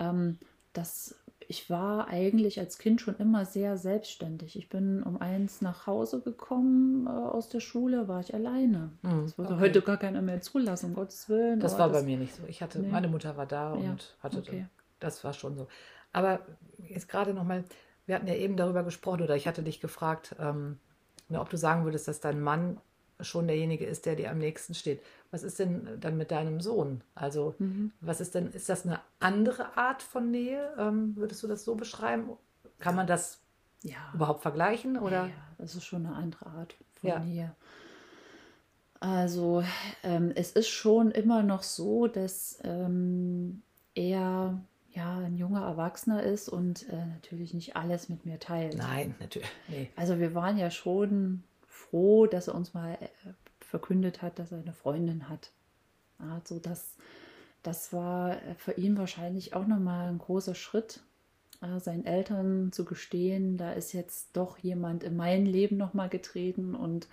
Ähm, 0.00 0.38
das, 0.72 1.14
ich 1.46 1.68
war 1.70 2.08
eigentlich 2.08 2.58
als 2.58 2.78
Kind 2.78 3.00
schon 3.00 3.16
immer 3.16 3.44
sehr 3.44 3.76
selbstständig. 3.76 4.56
Ich 4.56 4.68
bin 4.68 5.02
um 5.02 5.20
eins 5.20 5.60
nach 5.62 5.86
Hause 5.86 6.20
gekommen 6.20 7.06
äh, 7.06 7.10
aus 7.10 7.48
der 7.48 7.60
Schule, 7.60 8.08
war 8.08 8.20
ich 8.20 8.34
alleine. 8.34 8.90
Hm, 9.02 9.22
Das 9.24 9.38
würde 9.38 9.52
okay. 9.54 9.60
heute 9.62 9.82
gar 9.82 9.96
keiner 9.98 10.22
mehr 10.22 10.40
zulassen, 10.40 10.86
um 10.86 10.94
Gottes 10.94 11.28
Willen. 11.28 11.60
Das 11.60 11.78
war 11.78 11.88
bei 11.90 12.02
mir 12.02 12.16
nicht 12.16 12.34
so. 12.34 12.42
Ich 12.48 12.62
hatte, 12.62 12.80
Nee. 12.80 12.88
meine 12.88 13.08
Mutter 13.08 13.36
war 13.36 13.46
da 13.46 13.76
Ja, 13.76 13.90
und 13.92 14.16
hatte, 14.22 14.38
okay. 14.38 14.66
das 15.00 15.22
war 15.24 15.32
schon 15.32 15.56
so. 15.56 15.68
Aber 16.12 16.40
jetzt 16.88 17.08
gerade 17.08 17.34
nochmal, 17.34 17.64
wir 18.06 18.14
hatten 18.16 18.26
ja 18.26 18.34
eben 18.34 18.56
darüber 18.56 18.82
gesprochen 18.82 19.22
oder 19.22 19.36
ich 19.36 19.46
hatte 19.46 19.62
dich 19.62 19.80
gefragt, 19.80 20.34
ähm, 20.40 20.78
ne, 21.28 21.40
ob 21.40 21.50
du 21.50 21.56
sagen 21.56 21.84
würdest, 21.84 22.08
dass 22.08 22.20
dein 22.20 22.40
Mann 22.40 22.78
schon 23.20 23.46
derjenige 23.46 23.84
ist, 23.84 24.06
der 24.06 24.16
dir 24.16 24.30
am 24.30 24.38
nächsten 24.38 24.74
steht. 24.74 25.02
Was 25.30 25.42
ist 25.44 25.58
denn 25.58 26.00
dann 26.00 26.16
mit 26.16 26.30
deinem 26.30 26.60
Sohn? 26.60 27.02
Also, 27.14 27.54
Mhm. 27.58 27.92
was 28.00 28.20
ist 28.20 28.34
denn, 28.34 28.48
ist 28.52 28.68
das 28.68 28.84
eine 28.84 29.00
andere 29.20 29.76
Art 29.76 30.02
von 30.02 30.30
Nähe? 30.30 30.74
Ähm, 30.76 31.14
würdest 31.16 31.42
du 31.42 31.46
das 31.46 31.64
so 31.64 31.74
beschreiben? 31.76 32.30
Kann 32.78 32.96
man 32.96 33.06
das 33.06 33.40
Ja, 33.82 34.10
überhaupt 34.12 34.42
vergleichen? 34.42 34.94
ja, 34.96 35.00
Oder? 35.02 35.26
ja, 35.26 35.32
das 35.58 35.74
ist 35.74 35.84
schon 35.84 36.06
eine 36.06 36.16
andere 36.16 36.46
Art 36.46 36.74
von 37.00 37.10
Ja. 37.10 37.18
Nähe. 37.20 37.54
Also, 38.98 39.64
ähm, 40.02 40.30
es 40.34 40.52
ist 40.52 40.68
schon 40.68 41.10
immer 41.10 41.42
noch 41.42 41.62
so, 41.62 42.06
dass 42.06 42.58
ähm, 42.64 43.62
er 43.94 44.60
ja 44.92 45.18
ein 45.18 45.36
junger 45.36 45.62
Erwachsener 45.62 46.22
ist 46.22 46.48
und 46.48 46.88
äh, 46.90 47.06
natürlich 47.06 47.54
nicht 47.54 47.76
alles 47.76 48.08
mit 48.08 48.26
mir 48.26 48.38
teilt. 48.38 48.76
Nein, 48.76 49.14
natürlich. 49.20 49.48
Nee. 49.68 49.88
Also 49.96 50.18
wir 50.18 50.34
waren 50.34 50.58
ja 50.58 50.70
schon 50.70 51.44
froh, 51.66 52.26
dass 52.26 52.48
er 52.48 52.54
uns 52.54 52.74
mal 52.74 52.94
äh, 53.00 53.06
verkündet 53.70 54.22
hat, 54.22 54.38
dass 54.38 54.52
er 54.52 54.58
eine 54.60 54.74
Freundin 54.74 55.28
hat. 55.28 55.52
Also 56.18 56.58
das, 56.58 56.96
das 57.62 57.92
war 57.92 58.36
für 58.58 58.72
ihn 58.72 58.98
wahrscheinlich 58.98 59.54
auch 59.54 59.66
nochmal 59.66 60.08
ein 60.08 60.18
großer 60.18 60.54
Schritt, 60.54 61.02
äh, 61.62 61.80
seinen 61.80 62.04
Eltern 62.06 62.72
zu 62.72 62.84
gestehen, 62.84 63.56
da 63.58 63.72
ist 63.72 63.92
jetzt 63.92 64.36
doch 64.36 64.58
jemand 64.58 65.04
in 65.04 65.16
mein 65.16 65.46
Leben 65.46 65.76
nochmal 65.76 66.08
getreten 66.08 66.74
und 66.74 67.08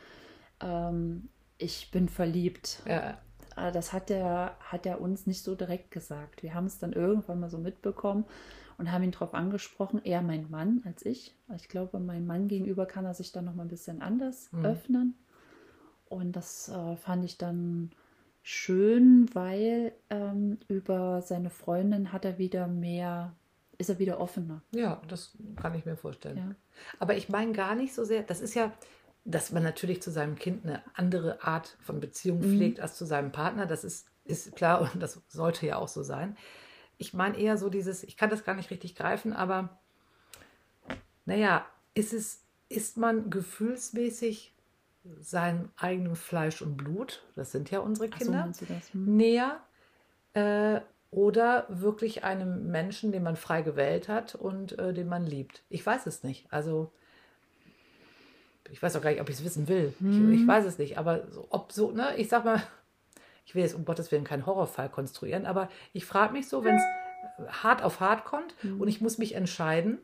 ähm, 0.61 1.29
ich 1.57 1.91
bin 1.91 2.09
verliebt. 2.09 2.81
Ja, 2.85 3.17
Aber 3.55 3.71
das 3.71 3.93
hat 3.93 4.11
er, 4.11 4.55
hat 4.59 4.85
er 4.85 5.01
uns 5.01 5.25
nicht 5.27 5.43
so 5.43 5.55
direkt 5.55 5.91
gesagt. 5.91 6.43
Wir 6.43 6.53
haben 6.53 6.65
es 6.65 6.77
dann 6.79 6.93
irgendwann 6.93 7.39
mal 7.39 7.49
so 7.49 7.57
mitbekommen 7.57 8.25
und 8.77 8.91
haben 8.91 9.03
ihn 9.03 9.11
darauf 9.11 9.33
angesprochen, 9.33 10.01
eher 10.03 10.21
mein 10.21 10.49
Mann 10.51 10.81
als 10.85 11.05
ich. 11.05 11.35
Ich 11.55 11.67
glaube, 11.67 11.99
mein 11.99 12.27
Mann 12.27 12.47
gegenüber 12.47 12.85
kann 12.85 13.05
er 13.05 13.15
sich 13.15 13.31
dann 13.31 13.45
noch 13.45 13.55
mal 13.55 13.63
ein 13.63 13.69
bisschen 13.69 14.01
anders 14.01 14.49
Mhm. 14.51 14.65
öffnen. 14.65 15.15
Und 16.09 16.33
das 16.35 16.69
äh, 16.69 16.95
fand 16.95 17.25
ich 17.25 17.37
dann 17.37 17.91
schön, 18.43 19.29
weil 19.33 19.93
ähm, 20.09 20.57
über 20.67 21.21
seine 21.21 21.49
Freundin 21.49 22.11
hat 22.13 22.23
er 22.25 22.37
wieder 22.37 22.67
mehr, 22.67 23.35
ist 23.77 23.89
er 23.89 23.99
wieder 23.99 24.19
offener. 24.19 24.61
ja, 24.71 25.01
das 25.07 25.37
kann 25.61 25.75
ich 25.75 25.85
mir 25.85 25.97
vorstellen. 25.97 26.37
Ja. 26.37 26.55
Aber 26.99 27.15
ich 27.15 27.29
meine 27.29 27.51
gar 27.51 27.75
nicht 27.75 27.93
so 27.93 28.05
sehr, 28.05 28.23
das 28.23 28.39
ist 28.41 28.53
ja, 28.53 28.71
dass 29.25 29.51
man 29.51 29.63
natürlich 29.63 30.01
zu 30.01 30.11
seinem 30.11 30.35
Kind 30.35 30.63
eine 30.65 30.81
andere 30.95 31.43
Art 31.43 31.75
von 31.81 31.99
Beziehung 31.99 32.39
Mhm. 32.39 32.55
pflegt 32.55 32.79
als 32.79 32.95
zu 32.95 33.05
seinem 33.05 33.31
Partner, 33.33 33.65
das 33.65 33.83
ist, 33.83 34.07
ist 34.23 34.55
klar 34.55 34.89
und 34.93 35.01
das 35.01 35.21
sollte 35.27 35.65
ja 35.67 35.75
auch 35.77 35.89
so 35.89 36.03
sein. 36.03 36.37
Ich 36.97 37.13
meine 37.13 37.37
eher 37.37 37.57
so 37.57 37.69
dieses, 37.69 38.03
ich 38.03 38.15
kann 38.15 38.29
das 38.29 38.45
gar 38.45 38.55
nicht 38.55 38.71
richtig 38.71 38.95
greifen, 38.95 39.33
aber 39.33 39.77
naja, 41.25 41.65
ist 41.93 42.13
es, 42.13 42.43
ist 42.69 42.97
man 42.97 43.29
gefühlsmäßig 43.29 44.53
sein 45.19 45.69
eigenem 45.77 46.15
Fleisch 46.15 46.61
und 46.61 46.77
Blut, 46.77 47.23
das 47.35 47.51
sind 47.51 47.71
ja 47.71 47.79
unsere 47.79 48.07
so, 48.09 48.17
Kinder, 48.17 48.47
das? 48.47 48.93
Hm? 48.93 49.17
näher 49.17 49.59
äh, 50.33 50.81
oder 51.09 51.65
wirklich 51.69 52.23
einem 52.23 52.69
Menschen, 52.69 53.11
den 53.11 53.23
man 53.23 53.35
frei 53.35 53.61
gewählt 53.61 54.07
hat 54.09 54.35
und 54.35 54.77
äh, 54.77 54.93
den 54.93 55.07
man 55.07 55.25
liebt. 55.25 55.63
Ich 55.69 55.85
weiß 55.85 56.05
es 56.05 56.23
nicht. 56.23 56.51
Also 56.51 56.91
ich 58.69 58.81
weiß 58.81 58.95
auch 58.95 59.01
gar 59.01 59.11
nicht, 59.11 59.21
ob 59.21 59.29
ich 59.29 59.35
es 59.37 59.43
wissen 59.45 59.67
will. 59.67 59.93
Hm. 59.99 60.33
Ich, 60.33 60.41
ich 60.41 60.47
weiß 60.47 60.65
es 60.65 60.77
nicht. 60.77 60.97
Aber 60.97 61.31
so, 61.31 61.47
ob 61.49 61.71
so, 61.71 61.91
ne, 61.91 62.15
ich 62.17 62.27
sag 62.27 62.43
mal, 62.43 62.61
ich 63.45 63.55
will 63.55 63.63
jetzt 63.63 63.75
um 63.75 63.85
Gottes 63.85 64.11
Willen 64.11 64.25
keinen 64.25 64.45
Horrorfall 64.45 64.89
konstruieren, 64.89 65.45
aber 65.45 65.69
ich 65.93 66.05
frage 66.05 66.33
mich 66.33 66.49
so, 66.49 66.65
wenn 66.65 66.75
es 66.75 66.83
hart 67.63 67.81
auf 67.81 67.99
hart 67.99 68.25
kommt 68.25 68.55
Hm. 68.61 68.81
und 68.81 68.87
ich 68.87 68.99
muss 68.99 69.17
mich 69.17 69.35
entscheiden, 69.35 69.99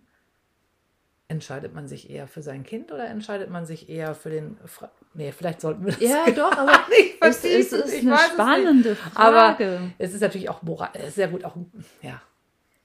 entscheidet 1.33 1.73
man 1.73 1.87
sich 1.87 2.09
eher 2.09 2.27
für 2.27 2.41
sein 2.41 2.63
Kind 2.63 2.91
oder 2.91 3.05
entscheidet 3.07 3.49
man 3.49 3.65
sich 3.65 3.89
eher 3.89 4.13
für 4.15 4.29
den. 4.29 4.57
Fra 4.65 4.91
nee, 5.13 5.31
vielleicht 5.31 5.61
sollten 5.61 5.85
wir 5.85 5.91
das 5.93 6.01
Ja, 6.01 6.25
doch, 6.35 6.51
aber 6.57 6.79
nicht 6.89 7.15
es, 7.21 7.43
es 7.43 7.73
ist 7.73 7.93
Ich 7.93 8.01
eine 8.07 8.17
spannende 8.17 8.95
Aber 9.15 9.55
Frage. 9.55 9.79
es 9.97 10.13
ist 10.13 10.21
natürlich 10.21 10.49
auch 10.49 10.61
moral, 10.61 10.91
sehr 11.09 11.27
gut 11.27 11.43
auch, 11.43 11.55
ja. 12.01 12.21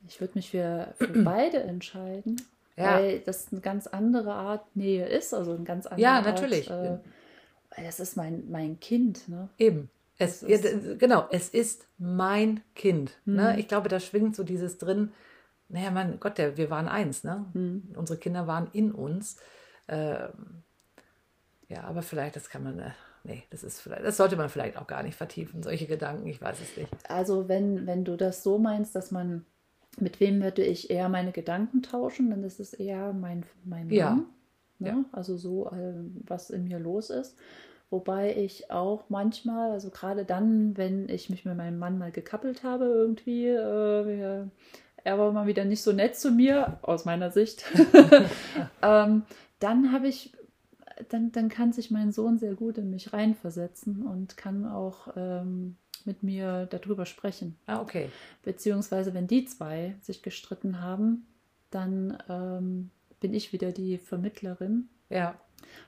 Ich 0.06 0.20
würde 0.20 0.32
mich 0.36 0.50
für, 0.50 0.94
für 0.96 1.06
beide 1.24 1.58
entscheiden, 1.62 2.40
Ja. 2.76 2.94
weil 2.98 3.20
das 3.20 3.52
eine 3.52 3.60
ganz 3.60 3.86
andere 3.86 4.32
Art 4.32 4.74
Nähe 4.74 5.06
ist, 5.06 5.34
also 5.34 5.52
eine 5.54 5.64
ganz 5.64 5.86
andere 5.86 6.00
Ja, 6.02 6.14
Art. 6.16 6.24
natürlich. 6.24 6.70
Äh, 6.70 6.98
weil 7.76 7.84
das 7.84 8.00
ist 8.00 8.16
mein, 8.16 8.44
mein 8.50 8.80
Kind, 8.80 9.28
ne? 9.28 9.48
Eben. 9.58 9.90
Es, 10.20 10.40
ja, 10.40 10.56
genau, 10.98 11.26
es 11.30 11.48
ist 11.50 11.86
mein 11.98 12.60
Kind. 12.74 13.12
Ne? 13.24 13.52
Mhm. 13.52 13.58
Ich 13.60 13.68
glaube, 13.68 13.88
da 13.88 14.00
schwingt 14.00 14.34
so 14.34 14.42
dieses 14.42 14.76
drin, 14.78 15.12
naja, 15.68 15.90
mein 15.90 16.18
Gott, 16.20 16.38
der, 16.38 16.56
wir 16.56 16.70
waren 16.70 16.88
eins, 16.88 17.24
ne? 17.24 17.46
Hm. 17.52 17.94
Unsere 17.96 18.18
Kinder 18.18 18.46
waren 18.46 18.68
in 18.72 18.92
uns. 18.92 19.36
Ähm, 19.88 20.62
ja, 21.68 21.84
aber 21.84 22.02
vielleicht, 22.02 22.36
das 22.36 22.48
kann 22.48 22.64
man, 22.64 22.78
äh, 22.78 22.90
nee, 23.24 23.42
das 23.50 23.62
ist 23.62 23.80
vielleicht, 23.80 24.04
das 24.04 24.16
sollte 24.16 24.36
man 24.36 24.48
vielleicht 24.48 24.76
auch 24.78 24.86
gar 24.86 25.02
nicht 25.02 25.16
vertiefen, 25.16 25.62
solche 25.62 25.86
Gedanken, 25.86 26.26
ich 26.26 26.40
weiß 26.40 26.60
es 26.60 26.76
nicht. 26.76 26.90
Also 27.10 27.48
wenn, 27.48 27.86
wenn 27.86 28.04
du 28.04 28.16
das 28.16 28.42
so 28.42 28.58
meinst, 28.58 28.94
dass 28.94 29.10
man, 29.10 29.44
mit 29.98 30.20
wem 30.20 30.42
würde 30.42 30.62
ich 30.62 30.90
eher 30.90 31.08
meine 31.08 31.32
Gedanken 31.32 31.82
tauschen, 31.82 32.30
dann 32.30 32.44
ist 32.44 32.60
es 32.60 32.72
eher 32.72 33.12
mein, 33.12 33.44
mein 33.64 33.90
Ja. 33.90 34.10
Mann. 34.10 34.26
Ne? 34.78 34.88
Ja. 34.88 35.04
Also 35.12 35.36
so, 35.36 35.70
äh, 35.70 35.94
was 36.26 36.50
in 36.50 36.64
mir 36.64 36.78
los 36.78 37.10
ist. 37.10 37.36
Wobei 37.90 38.36
ich 38.36 38.70
auch 38.70 39.08
manchmal, 39.08 39.72
also 39.72 39.90
gerade 39.90 40.24
dann, 40.24 40.76
wenn 40.76 41.08
ich 41.08 41.30
mich 41.30 41.44
mit 41.44 41.56
meinem 41.56 41.78
Mann 41.78 41.98
mal 41.98 42.12
gekappelt 42.12 42.62
habe 42.62 42.84
irgendwie, 42.84 43.46
äh, 43.46 44.06
wir, 44.06 44.50
er 45.08 45.18
war 45.18 45.32
mal 45.32 45.46
wieder 45.46 45.64
nicht 45.64 45.82
so 45.82 45.92
nett 45.92 46.16
zu 46.16 46.30
mir, 46.30 46.78
aus 46.82 47.06
meiner 47.06 47.30
Sicht, 47.30 47.64
ähm, 48.82 49.22
dann 49.58 49.92
habe 49.92 50.06
ich, 50.06 50.32
dann, 51.08 51.32
dann 51.32 51.48
kann 51.48 51.72
sich 51.72 51.90
mein 51.90 52.12
Sohn 52.12 52.38
sehr 52.38 52.54
gut 52.54 52.76
in 52.76 52.90
mich 52.90 53.12
reinversetzen 53.12 54.06
und 54.06 54.36
kann 54.36 54.66
auch 54.66 55.08
ähm, 55.16 55.76
mit 56.04 56.22
mir 56.22 56.66
darüber 56.70 57.06
sprechen. 57.06 57.56
Ah, 57.66 57.80
okay. 57.80 58.10
Beziehungsweise, 58.42 59.14
wenn 59.14 59.26
die 59.26 59.46
zwei 59.46 59.94
sich 60.02 60.22
gestritten 60.22 60.82
haben, 60.82 61.26
dann 61.70 62.18
ähm, 62.28 62.90
bin 63.20 63.32
ich 63.32 63.52
wieder 63.52 63.72
die 63.72 63.96
Vermittlerin, 63.96 64.88
Ja, 65.08 65.34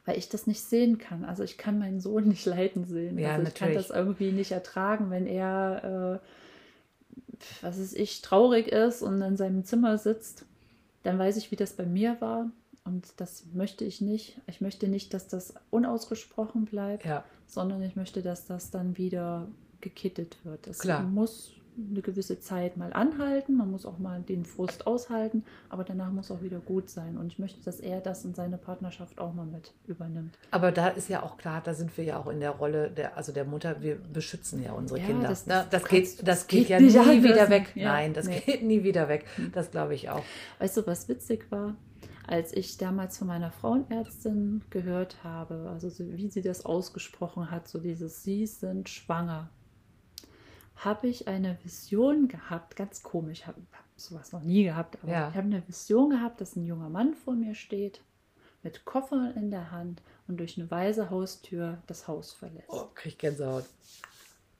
weil 0.04 0.16
ich 0.18 0.28
das 0.30 0.46
nicht 0.46 0.62
sehen 0.62 0.98
kann. 0.98 1.24
Also 1.24 1.42
ich 1.42 1.58
kann 1.58 1.78
meinen 1.78 2.00
Sohn 2.00 2.28
nicht 2.28 2.46
leiden 2.46 2.86
sehen. 2.86 3.18
Ja, 3.18 3.32
also 3.32 3.48
ich 3.48 3.54
kann 3.54 3.68
natürlich. 3.68 3.88
das 3.88 3.96
irgendwie 3.96 4.32
nicht 4.32 4.52
ertragen, 4.52 5.10
wenn 5.10 5.26
er, 5.26 6.20
äh, 6.22 6.26
was 7.62 7.78
ist 7.78 7.96
ich, 7.96 8.22
traurig 8.22 8.68
ist 8.68 9.02
und 9.02 9.20
in 9.22 9.36
seinem 9.36 9.64
Zimmer 9.64 9.98
sitzt. 9.98 10.44
Dann 11.02 11.18
weiß 11.18 11.36
ich, 11.36 11.50
wie 11.50 11.56
das 11.56 11.72
bei 11.72 11.86
mir 11.86 12.20
war. 12.20 12.50
Und 12.84 13.08
das 13.18 13.44
möchte 13.52 13.84
ich 13.84 14.00
nicht. 14.00 14.40
Ich 14.46 14.60
möchte 14.60 14.88
nicht, 14.88 15.14
dass 15.14 15.28
das 15.28 15.54
unausgesprochen 15.70 16.64
bleibt 16.64 17.04
ja, 17.04 17.24
sondern 17.46 17.82
ich 17.82 17.94
möchte, 17.94 18.22
dass 18.22 18.46
das 18.46 18.70
dann 18.70 18.96
wieder 18.96 19.48
gekittet 19.80 20.38
wird. 20.44 20.66
Es 20.66 20.84
muss 20.84 21.52
eine 21.90 22.02
gewisse 22.02 22.38
Zeit 22.40 22.76
mal 22.76 22.92
anhalten, 22.92 23.56
man 23.56 23.70
muss 23.70 23.86
auch 23.86 23.98
mal 23.98 24.20
den 24.22 24.44
Frust 24.44 24.86
aushalten, 24.86 25.44
aber 25.68 25.84
danach 25.84 26.10
muss 26.10 26.30
auch 26.30 26.42
wieder 26.42 26.58
gut 26.58 26.90
sein. 26.90 27.16
Und 27.16 27.26
ich 27.28 27.38
möchte, 27.38 27.62
dass 27.64 27.80
er 27.80 28.00
das 28.00 28.24
in 28.24 28.34
seine 28.34 28.58
Partnerschaft 28.58 29.18
auch 29.18 29.32
mal 29.34 29.46
mit 29.46 29.72
übernimmt. 29.86 30.38
aber 30.50 30.72
da 30.72 30.88
ist 30.88 31.08
ja 31.08 31.22
auch 31.22 31.36
klar, 31.36 31.60
da 31.64 31.74
sind 31.74 31.96
wir 31.96 32.04
ja 32.04 32.18
auch 32.18 32.28
in 32.28 32.40
der 32.40 32.50
Rolle 32.50 32.90
der, 32.90 33.16
also 33.16 33.32
der 33.32 33.44
Mutter, 33.44 33.80
wir 33.82 33.96
beschützen 33.96 34.62
ja 34.62 34.72
unsere 34.72 35.00
Ja, 35.00 35.06
Kinder. 35.06 35.28
das- 35.28 35.46
ne? 35.46 35.66
das, 35.70 35.82
das 35.82 35.88
geht, 35.90 36.26
das 36.28 36.46
geht 36.46 36.60
geht 36.60 36.68
ja 36.70 36.80
nie 36.80 36.96
anders. 36.98 37.22
wieder 37.22 37.50
weg. 37.50 37.72
Ja, 37.74 37.92
Nein, 37.92 38.12
das 38.14 38.26
nee. 38.26 38.40
geht 38.40 38.62
nie 38.62 38.82
wieder 38.82 39.08
weg. 39.08 39.24
Das 39.52 39.70
glaube 39.70 39.94
ich 39.94 40.10
auch. 40.10 40.22
Weißt 40.58 40.76
du, 40.76 40.86
was 40.86 41.08
witzig 41.08 41.50
war? 41.50 41.74
Als 42.26 42.52
ich 42.52 42.76
damals 42.76 43.18
von 43.18 43.26
meiner 43.26 43.50
Frauenärztin 43.50 44.62
gehört 44.70 45.16
habe, 45.24 45.68
also 45.72 45.88
so, 45.88 46.04
wie 46.16 46.28
sie 46.28 46.42
das 46.42 46.64
ausgesprochen 46.64 47.50
hat, 47.50 47.66
so 47.66 47.78
dieses 47.80 48.22
Sie 48.22 48.46
sind 48.46 48.88
schwanger, 48.88 49.48
habe 50.84 51.08
ich 51.08 51.28
eine 51.28 51.58
Vision 51.62 52.28
gehabt, 52.28 52.76
ganz 52.76 53.02
komisch, 53.02 53.46
habe 53.46 53.58
hab 53.72 53.84
sowas 53.96 54.32
noch 54.32 54.42
nie 54.42 54.64
gehabt, 54.64 54.96
aber 55.02 55.12
Ja. 55.12 55.28
ich 55.28 55.34
habe 55.36 55.46
eine 55.46 55.62
Vision 55.68 56.10
gehabt, 56.10 56.40
dass 56.40 56.56
ein 56.56 56.64
junger 56.64 56.88
Mann 56.88 57.14
vor 57.14 57.34
mir 57.34 57.54
steht, 57.54 58.00
mit 58.62 58.84
Koffer 58.84 59.32
in 59.36 59.50
der 59.50 59.70
Hand 59.70 60.02
und 60.28 60.38
durch 60.38 60.58
eine 60.58 60.70
weiße 60.70 61.10
Haustür 61.10 61.78
das 61.86 62.08
Haus 62.08 62.32
verlässt. 62.32 62.68
Oh, 62.68 62.86
krieg 62.94 63.18
Gänsehaut. 63.18 63.64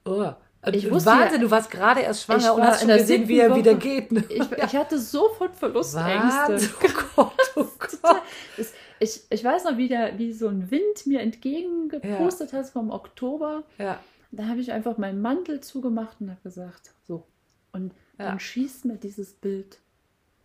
Oh. 0.04 0.32
Ich 0.72 0.90
wusste 0.90 1.08
Wahnsinn, 1.10 1.40
ja- 1.40 1.46
du 1.46 1.50
warst 1.50 1.70
gerade 1.70 2.00
erst 2.00 2.24
schwanger 2.24 2.54
und 2.54 2.62
hast 2.62 2.80
schon 2.80 2.88
gesehen, 2.88 3.26
wie 3.28 3.38
er 3.38 3.56
wieder 3.56 3.72
Woche. 3.72 3.78
geht. 3.80 4.12
ne? 4.12 4.22
Ich, 4.28 4.40
ich 4.64 4.76
hatte 4.76 4.98
sofort 4.98 5.56
Verlustängste. 5.56 6.52
Wahnsinn. 6.52 6.70
Oh 6.82 6.88
Gott, 7.16 7.32
oh 7.56 7.64
Gott. 7.78 8.22
Es- 8.58 8.74
Ich, 9.02 9.22
ich 9.30 9.42
weiß 9.42 9.64
noch, 9.64 9.78
wie, 9.78 9.88
der, 9.88 10.18
wie 10.18 10.30
so 10.34 10.48
ein 10.48 10.70
Wind 10.70 11.06
mir 11.06 11.20
entgegengepustet 11.20 12.52
hat 12.52 12.66
vom 12.66 12.90
Oktober. 12.90 13.62
Ja, 13.78 13.98
Da 14.32 14.46
habe 14.46 14.60
ich 14.60 14.72
einfach 14.72 14.96
meinen 14.98 15.20
Mantel 15.20 15.60
zugemacht 15.60 16.20
und 16.20 16.30
habe 16.30 16.40
gesagt, 16.42 16.92
so. 17.06 17.26
Und 17.72 17.92
Ja. 18.18 18.26
dann 18.26 18.40
schießt 18.40 18.84
mir 18.84 18.96
dieses 18.96 19.32
Bild 19.32 19.78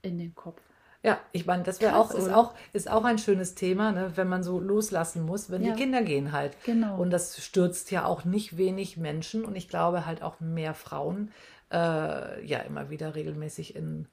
in 0.01 0.17
den 0.17 0.33
Kopf. 0.36 0.61
ja, 1.03 1.19
ich 1.33 1.45
meine, 1.45 1.61
das 1.63 1.81
wäre 1.81 1.95
auch 1.97 2.09
ist, 2.11 2.25
oder? 2.25 2.38
auch, 2.38 2.53
ist 2.73 2.89
auch 2.89 3.03
ein 3.03 3.19
schönes 3.19 3.53
Thema, 3.53 3.91
ne, 3.91 4.11
wenn 4.15 4.27
man 4.27 4.41
so 4.43 4.59
loslassen 4.59 5.23
muss, 5.23 5.51
wenn 5.51 5.63
Ja. 5.63 5.71
die 5.73 5.79
Kinder 5.79 6.01
gehen 6.01 6.31
halt. 6.31 6.57
Genau. 6.63 6.99
Und 6.99 7.11
das 7.11 7.43
stürzt 7.43 7.91
ja 7.91 8.05
auch 8.05 8.25
nicht 8.25 8.57
wenig 8.57 8.97
Menschen 8.97 9.45
und 9.45 9.55
ich 9.55 9.67
glaube 9.69 10.05
halt 10.07 10.23
auch 10.23 10.39
mehr 10.39 10.73
Frauen 10.73 11.31
äh, 11.71 12.43
ja 12.45 12.59
immer 12.59 12.89
wieder 12.89 13.13
regelmäßig 13.13 13.75
in, 13.75 14.07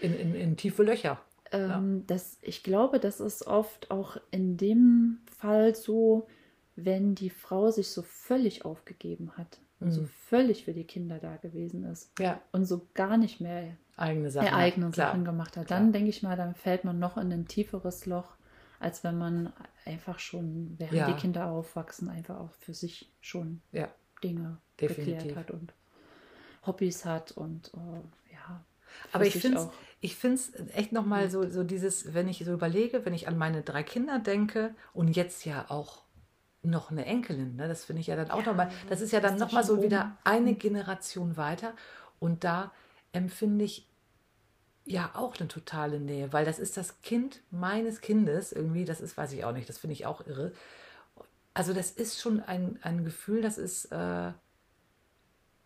in, 0.00 0.14
in, 0.14 0.34
in 0.34 0.56
tiefe 0.56 0.82
Löcher. 0.84 1.18
Ähm, 1.52 2.04
das, 2.06 2.38
ich 2.42 2.62
glaube, 2.62 2.98
das 3.00 3.20
ist 3.20 3.46
oft 3.46 3.90
auch 3.90 4.16
in 4.30 4.56
dem 4.56 5.18
Fall 5.38 5.74
so, 5.74 6.28
wenn 6.84 7.14
die 7.14 7.30
Frau 7.30 7.70
sich 7.70 7.88
so 7.90 8.02
völlig 8.02 8.64
aufgegeben 8.64 9.32
hat 9.36 9.58
und 9.80 9.90
so 9.92 10.02
Mhm. 10.02 10.08
völlig 10.28 10.64
für 10.64 10.72
die 10.72 10.84
Kinder 10.84 11.18
da 11.18 11.36
gewesen 11.36 11.84
ist 11.84 12.10
Ja, 12.18 12.40
und 12.52 12.64
so 12.66 12.86
gar 12.94 13.16
nicht 13.16 13.40
mehr 13.40 13.76
eigene 13.96 14.30
Sachen. 14.30 14.54
eigene 14.54 14.90
klar. 14.90 15.08
Sachen 15.08 15.24
gemacht 15.24 15.56
hat. 15.56 15.66
klar. 15.66 15.78
Dann 15.80 15.92
denke 15.92 16.10
ich 16.10 16.22
mal, 16.22 16.36
dann 16.36 16.54
fällt 16.54 16.84
man 16.84 16.98
noch 16.98 17.16
in 17.16 17.32
ein 17.32 17.46
tieferes 17.48 18.06
Loch, 18.06 18.36
als 18.80 19.02
wenn 19.02 19.18
man 19.18 19.52
einfach 19.84 20.18
schon, 20.20 20.74
während 20.78 20.96
Ja. 20.98 21.12
die 21.12 21.20
Kinder 21.20 21.46
aufwachsen, 21.50 22.08
einfach 22.08 22.38
auch 22.38 22.52
für 22.60 22.74
sich 22.74 23.10
schon 23.20 23.60
Ja, 23.72 23.88
Dinge 24.22 24.58
Definitiv. 24.80 25.22
geklärt 25.22 25.36
hat 25.36 25.50
und 25.50 25.72
Hobbys 26.66 27.04
hat 27.04 27.32
und 27.32 27.72
äh, 27.74 28.32
ja. 28.32 28.64
Aber 29.12 29.26
ich 29.26 29.34
finde 29.34 29.58
es 29.58 29.68
ich 30.00 30.16
find's 30.16 30.52
echt 30.74 30.92
nochmal 30.92 31.28
so, 31.30 31.48
so 31.50 31.64
dieses, 31.64 32.14
wenn 32.14 32.28
ich 32.28 32.44
so 32.44 32.52
überlege, 32.52 33.04
wenn 33.04 33.14
ich 33.14 33.26
an 33.26 33.36
meine 33.36 33.62
drei 33.62 33.82
Kinder 33.82 34.18
denke 34.20 34.74
und 34.92 35.08
jetzt 35.16 35.44
ja 35.44 35.66
auch 35.70 36.02
noch 36.70 36.90
eine 36.90 37.04
Enkelin, 37.06 37.56
ne, 37.56 37.68
das 37.68 37.84
finde 37.84 38.00
ich 38.00 38.06
ja 38.08 38.16
dann 38.16 38.30
auch 38.30 38.40
Ja, 38.40 38.46
nochmal, 38.46 38.70
das 38.88 39.00
ist 39.00 39.12
ja 39.12 39.20
dann 39.20 39.36
nochmal 39.36 39.64
so 39.64 39.74
schon 39.74 39.82
wieder 39.82 40.00
oben. 40.02 40.18
eine 40.24 40.54
Generation 40.54 41.36
weiter 41.36 41.74
und 42.18 42.44
da 42.44 42.72
empfinde 43.12 43.64
ich 43.64 43.88
ja 44.84 45.10
auch 45.14 45.36
eine 45.38 45.48
totale 45.48 46.00
Nähe, 46.00 46.32
weil 46.32 46.44
das 46.44 46.58
ist 46.58 46.76
das 46.76 47.00
Kind 47.02 47.42
meines 47.50 48.00
Kindes 48.00 48.52
irgendwie, 48.52 48.84
das 48.84 49.00
ist, 49.00 49.16
weiß 49.16 49.32
ich 49.32 49.44
auch 49.44 49.52
nicht, 49.52 49.68
das 49.68 49.78
finde 49.78 49.92
ich 49.94 50.06
auch 50.06 50.26
irre. 50.26 50.52
Also 51.54 51.74
das 51.74 51.90
ist 51.90 52.20
schon 52.20 52.40
ein, 52.40 52.78
ein 52.82 53.04
Gefühl, 53.04 53.42
das 53.42 53.58
ist, 53.58 53.86
äh, 53.92 54.32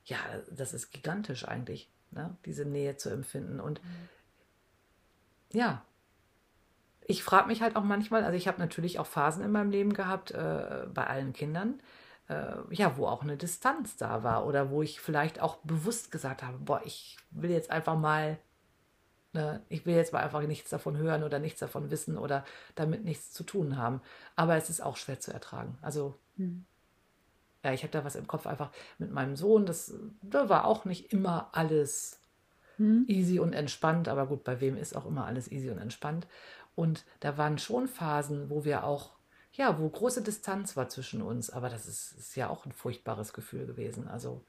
ja, 0.05 0.19
das 0.51 0.73
ist 0.75 0.91
gigantisch 0.91 1.47
eigentlich, 1.47 1.91
ne? 2.11 2.37
diese 2.47 2.65
Nähe 2.65 2.97
zu 2.97 3.11
empfinden. 3.11 3.61
Und 3.61 3.81
ja, 5.53 5.85
ich 7.07 7.23
frage 7.25 7.49
mich 7.49 7.63
halt 7.63 7.77
auch 7.77 7.85
manchmal, 7.85 8.25
also 8.25 8.37
ich 8.37 8.49
habe 8.49 8.61
natürlich 8.61 8.99
auch 8.99 9.07
Phasen 9.07 9.45
in 9.45 9.53
meinem 9.53 9.71
Leben 9.71 9.95
gehabt, 9.95 10.31
äh, 10.33 10.87
bei 10.93 11.07
allen 11.07 11.33
Kindern, 11.33 11.81
äh, 12.29 12.55
ja, 12.71 12.97
wo 12.97 13.07
auch 13.07 13.23
eine 13.23 13.37
Distanz 13.37 13.97
da 13.97 14.23
war 14.25 14.47
oder 14.47 14.71
wo 14.71 14.83
ich 14.83 15.01
vielleicht 15.01 15.41
auch 15.41 15.57
bewusst 15.65 16.11
gesagt 16.13 16.43
habe, 16.43 16.59
boah, 16.59 16.83
ich 16.85 17.19
will 17.31 17.51
jetzt 17.51 17.71
einfach 17.71 17.99
mal, 17.99 18.39
ne, 19.33 19.63
ich 19.69 19.87
will 19.87 19.95
jetzt 19.97 20.13
mal 20.13 20.23
einfach 20.23 20.43
nichts 20.43 20.71
davon 20.71 20.97
hören 20.97 21.23
oder 21.25 21.39
nichts 21.39 21.61
davon 21.61 21.91
wissen 21.91 22.19
oder 22.19 22.45
damit 22.75 23.05
nichts 23.05 23.33
zu 23.33 23.45
tun 23.45 23.77
haben. 23.77 24.03
Aber 24.37 24.57
es 24.57 24.71
ist 24.71 24.83
auch 24.83 24.97
schwer 24.97 25.21
zu 25.21 25.33
ertragen. 25.33 25.79
Also 25.83 26.19
Hm. 26.37 26.67
ja, 27.65 27.73
ich 27.73 27.83
habe 27.83 27.93
da 27.93 28.05
was 28.05 28.17
im 28.17 28.27
Kopf 28.27 28.47
einfach 28.47 28.71
mit 28.99 29.13
meinem 29.13 29.37
Sohn. 29.37 29.67
Das 29.67 29.95
da 30.23 30.49
war 30.49 30.65
auch 30.67 30.85
nicht 30.85 31.13
immer 31.13 31.51
alles 31.53 32.21
Hm? 32.83 33.05
easy 33.07 33.39
und 33.39 33.53
entspannt, 33.53 34.09
aber 34.09 34.27
gut, 34.27 34.43
bei 34.43 34.61
wem 34.61 34.77
ist 34.77 34.97
auch 34.97 35.07
immer 35.07 35.25
alles 35.25 35.51
easy 35.51 35.71
und 35.71 35.79
entspannt. 35.79 36.27
Und 36.75 37.05
da 37.21 37.39
waren 37.39 37.59
schon 37.59 37.87
Phasen, 37.87 38.51
wo 38.51 38.65
wir 38.65 38.85
auch, 38.85 39.11
ja, 39.53 39.79
wo 39.79 39.89
große 39.89 40.23
Distanz 40.23 40.77
war 40.77 40.89
zwischen 40.89 41.23
uns, 41.23 41.49
aber 41.51 41.69
das 41.69 41.87
ist, 41.87 42.13
ist 42.19 42.35
ja 42.35 42.49
auch 42.49 42.67
ein 42.67 42.73
furchtbares 42.73 43.33
Gefühl 43.33 43.67
gewesen. 43.67 44.09
Also, 44.09 44.43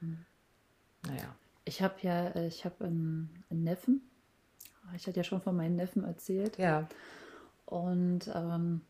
naja. 1.06 1.36
Ich 1.64 1.80
habe 1.80 1.94
ja, 2.02 2.28
äh, 2.30 2.48
ich 2.48 2.64
habe 2.64 2.84
einen, 2.84 3.44
einen 3.50 3.62
Neffen. 3.64 4.02
Ich 4.96 5.06
hatte 5.06 5.18
ja 5.18 5.24
schon 5.24 5.40
von 5.40 5.56
meinen 5.56 5.76
Neffen 5.76 6.04
erzählt. 6.04 6.58
Ja, 6.58 6.88
Und 7.66 8.30
ähm, 8.34 8.82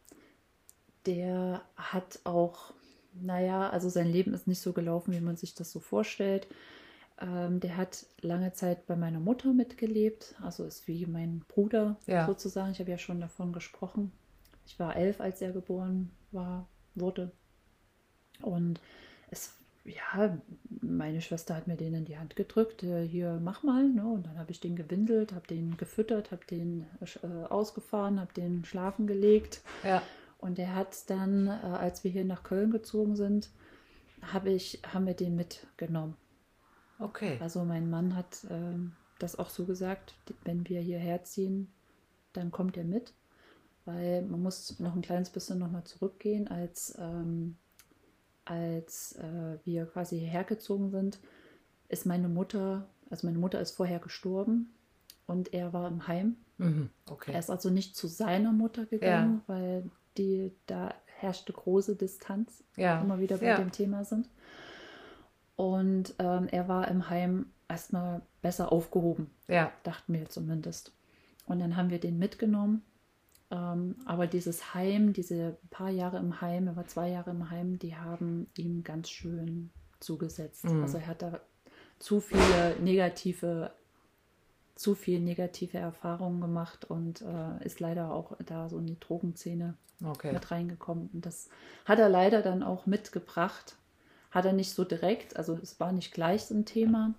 der 1.07 1.63
hat 1.77 2.19
auch, 2.25 2.73
naja, 3.13 3.69
also 3.71 3.89
sein 3.89 4.09
Leben 4.09 4.35
ist 4.35 4.47
nicht 4.47 4.61
so 4.61 4.73
gelaufen, 4.73 5.13
wie 5.13 5.21
man 5.21 5.37
sich 5.37 5.55
das 5.55 5.71
so 5.71 5.81
vorstellt. 5.81 6.47
Ähm, 7.21 7.61
der 7.61 7.77
hat 7.77 8.07
lange 8.23 8.53
Zeit 8.53 8.87
bei 8.87 8.97
meiner 8.97 9.21
Mutter 9.21 9.53
mitgelebt, 9.53 10.35
also 10.43 10.65
ist 10.65 10.89
wie 10.89 11.07
mein 11.07 11.45
Bruder 11.49 11.97
Ja. 12.07 12.27
sozusagen. 12.27 12.73
Ich 12.73 12.81
habe 12.81 12.91
ja 12.91 12.99
schon 12.99 13.21
davon 13.21 13.53
gesprochen. 13.53 14.11
Ich 14.67 14.79
war 14.81 14.97
elf, 14.97 15.21
als 15.21 15.41
er 15.41 15.53
geboren 15.53 16.11
war, 16.33 16.67
wurde. 16.95 17.31
Und 18.43 18.81
es, 19.31 19.55
ja, 19.85 20.39
meine 20.81 21.21
Schwester 21.21 21.55
hat 21.55 21.67
mir 21.69 21.77
den 21.77 21.95
in 21.95 22.05
die 22.05 22.19
Hand 22.19 22.35
gedrückt, 22.35 22.83
äh, 22.83 23.07
hier 23.07 23.39
mach 23.43 23.63
mal, 23.63 23.89
ne? 23.89 24.05
Und 24.05 24.27
dann 24.27 24.39
habe 24.39 24.51
ich 24.51 24.59
den 24.61 24.75
gewindelt, 24.75 25.33
habe 25.33 25.47
den 25.47 25.77
gefüttert, 25.77 26.33
habe 26.33 26.45
den 26.47 26.87
äh, 27.23 27.27
ausgefahren, 27.49 28.19
habe 28.21 28.33
den 28.33 28.65
schlafen 28.65 29.07
gelegt. 29.07 29.63
ja, 29.85 30.03
Und 30.39 30.59
der 30.59 30.75
hat 30.75 31.09
dann, 31.11 31.47
äh, 31.47 31.51
als 31.51 32.03
wir 32.03 32.11
hier 32.11 32.25
nach 32.25 32.43
Köln 32.43 32.71
gezogen 32.73 33.15
sind, 33.15 33.51
hab 34.33 34.47
ich, 34.47 34.81
haben 34.93 35.07
wir 35.07 35.15
den 35.15 35.37
mitgenommen. 35.37 36.17
Okay. 36.99 37.39
Also 37.41 37.65
mein 37.65 37.89
Mann 37.91 38.15
hat 38.17 38.47
ähm, 38.51 38.93
das 39.19 39.39
auch 39.39 39.51
so 39.51 39.65
gesagt, 39.65 40.15
wenn 40.45 40.69
wir 40.69 40.81
hierher 40.81 41.25
ziehen, 41.25 41.73
dann 42.33 42.51
kommt 42.51 42.77
er 42.77 42.85
mit. 42.85 43.13
Weil 43.85 44.23
man 44.23 44.43
muss 44.43 44.79
noch 44.81 44.95
ein 44.97 45.03
kleines 45.03 45.29
bisschen 45.31 45.59
nochmal 45.59 45.85
zurückgehen, 45.85 46.49
als, 46.49 46.97
ähm, 46.99 47.57
als 48.47 49.13
äh, 49.17 49.59
wir 49.65 49.87
quasi 49.87 50.19
hierher 50.19 50.45
gezogen 50.45 50.91
sind, 50.91 51.19
ist 51.89 52.07
meine 52.07 52.29
Mutter, 52.29 52.89
also 53.11 53.27
meine 53.27 53.39
Mutter 53.39 53.61
ist 53.61 53.73
vorher 53.73 53.99
gestorben 53.99 54.73
und 55.27 55.53
er 55.53 55.73
war 55.73 55.89
im 55.89 56.07
Heim 56.09 56.37
Mhm. 56.57 56.89
Okay. 57.11 57.33
er 57.33 57.41
ist 57.41 57.51
also 57.51 57.69
nicht 57.69 57.97
zu 57.97 58.07
seiner 58.07 58.53
Mutter 58.53 58.87
gegangen, 58.87 59.43
weil 59.49 59.91
die 60.17 60.53
da 60.67 60.95
herrschte 61.19 61.53
große 61.53 61.97
Distanz, 61.97 62.63
Ja. 62.77 63.01
immer 63.03 63.19
wieder 63.19 63.39
bei 63.39 63.49
Ja. 63.49 63.57
dem 63.57 63.73
Thema 63.73 64.05
sind. 64.05 64.29
Und 65.57 66.15
ähm, 66.19 66.49
er 66.51 66.69
war 66.69 66.89
im 66.89 67.09
Heim 67.09 67.47
erstmal 67.69 68.23
besser 68.43 68.73
aufgehoben, 68.73 69.31
Ja, 69.49 69.73
dachten 69.83 70.13
wir 70.13 70.29
zumindest. 70.29 70.93
Und 71.47 71.61
dann 71.61 71.77
haben 71.77 71.91
wir 71.91 72.01
den 72.01 72.19
mitgenommen. 72.19 72.83
Ähm, 73.51 73.97
aber 74.07 74.27
dieses 74.27 74.75
Heim, 74.75 75.13
diese 75.13 75.57
paar 75.71 75.91
Jahre 75.91 76.19
im 76.19 76.41
Heim, 76.41 76.67
er 76.67 76.77
war 76.77 76.87
zwei 76.87 77.11
Jahre 77.11 77.31
im 77.31 77.51
Heim, 77.51 77.79
die 77.79 77.97
haben 77.97 78.49
ihm 78.57 78.83
ganz 78.83 79.11
schön 79.11 79.71
zugesetzt. 80.01 80.65
Mhm. 80.65 80.83
Also 80.83 80.99
er 80.99 81.07
hat 81.07 81.23
da 81.23 81.41
zu 81.99 82.21
viele 82.21 82.77
negative 82.81 83.71
zu 84.75 84.95
viel 84.95 85.21
negative 85.21 85.79
Erfahrungen 85.79 86.41
gemacht 86.41 86.85
und 86.85 87.23
äh, 87.23 87.65
ist 87.65 87.81
leider 87.81 88.13
auch 88.13 88.37
da 88.45 88.69
so 88.69 88.79
in 88.79 88.87
die 88.87 88.99
Drogenszene 88.99 89.75
okay. 90.05 90.33
mit 90.33 90.51
reingekommen. 90.51 91.11
Und 91.13 91.25
das 91.25 91.49
hat 91.85 91.99
er 91.99 92.09
leider 92.09 92.43
dann 92.43 92.63
auch 92.63 92.87
mitgebracht. 92.87 93.77
Hat 94.35 94.45
er 94.45 94.53
nicht 94.53 94.73
so 94.75 94.85
direkt, 94.85 95.37
also 95.37 95.57
es 95.63 95.79
war 95.79 95.93
nicht 95.93 96.13
gleich 96.13 96.45
so 96.45 96.55
ein 96.55 96.65
Thema. 96.65 97.15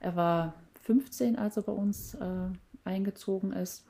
Er 0.00 0.14
war 0.16 0.54
15, 0.82 1.38
als 1.38 1.56
er 1.56 1.62
bei 1.62 1.72
uns 1.72 2.14
äh, 2.14 2.26
eingezogen 2.84 3.52
ist. 3.52 3.84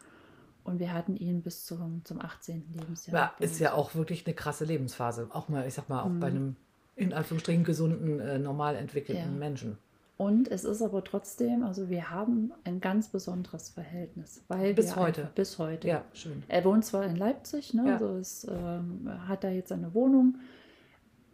Und 0.65 0.79
wir 0.81 0.93
hatten 0.93 1.17
ihn 1.17 1.43
bis 1.43 1.65
zum, 1.65 2.03
zum 2.05 2.21
18. 2.21 2.75
Lebensjahr. 2.79 3.17
Ja, 3.17 3.45
ist 3.45 3.59
ja 3.59 3.73
auch 3.73 3.95
wirklich 3.95 4.27
eine 4.27 4.35
krasse 4.35 4.65
Lebensphase. 4.65 5.29
Auch 5.33 5.49
mal, 5.49 5.67
ich 5.67 5.75
sag 5.75 5.89
mal, 5.89 6.03
auch 6.03 6.09
Mhm. 6.09 6.21
bei 6.21 6.27
einem 6.29 6.57
in 6.95 7.13
Anführungsstrichen 7.13 7.65
gesunden, 7.65 8.21
äh, 8.21 8.39
normal 8.39 8.75
entwickelten 8.77 9.33
Ja. 9.33 9.39
Menschen. 9.39 9.79
Und 10.17 10.49
es 10.51 10.65
ist 10.65 10.83
aber 10.83 11.05
trotzdem, 11.05 11.63
also 11.63 11.89
wir 11.89 12.11
haben 12.11 12.53
ein 12.65 12.81
ganz 12.81 13.09
besonderes 13.09 13.69
Verhältnis. 13.69 14.43
Weil 14.49 14.75
Bis 14.75 14.97
heute. 14.97 15.21
Einfach, 15.23 15.35
bis 15.35 15.59
heute. 15.59 15.87
Ja, 15.89 16.05
schön. 16.13 16.43
Er 16.49 16.65
wohnt 16.65 16.85
zwar 16.85 17.05
in 17.05 17.15
Leipzig, 17.15 17.73
ne? 17.73 17.85
Ja. 17.87 17.93
also 17.95 18.17
es, 18.17 18.45
ähm, 18.51 19.09
hat 19.29 19.45
da 19.45 19.49
jetzt 19.51 19.71
eine 19.73 19.95
Wohnung. 19.95 20.39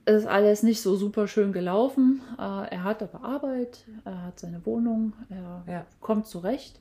Ist 0.06 0.26
alles 0.26 0.62
nicht 0.62 0.82
so 0.82 0.96
super 0.96 1.26
schön 1.28 1.52
gelaufen. 1.52 2.20
Äh, 2.38 2.68
er 2.74 2.84
hat 2.84 3.02
aber 3.02 3.24
Arbeit, 3.24 3.86
er 4.04 4.22
hat 4.22 4.38
seine 4.40 4.64
Wohnung, 4.66 5.14
er 5.30 5.64
Ja. 5.66 5.86
kommt 6.00 6.26
zurecht. 6.26 6.80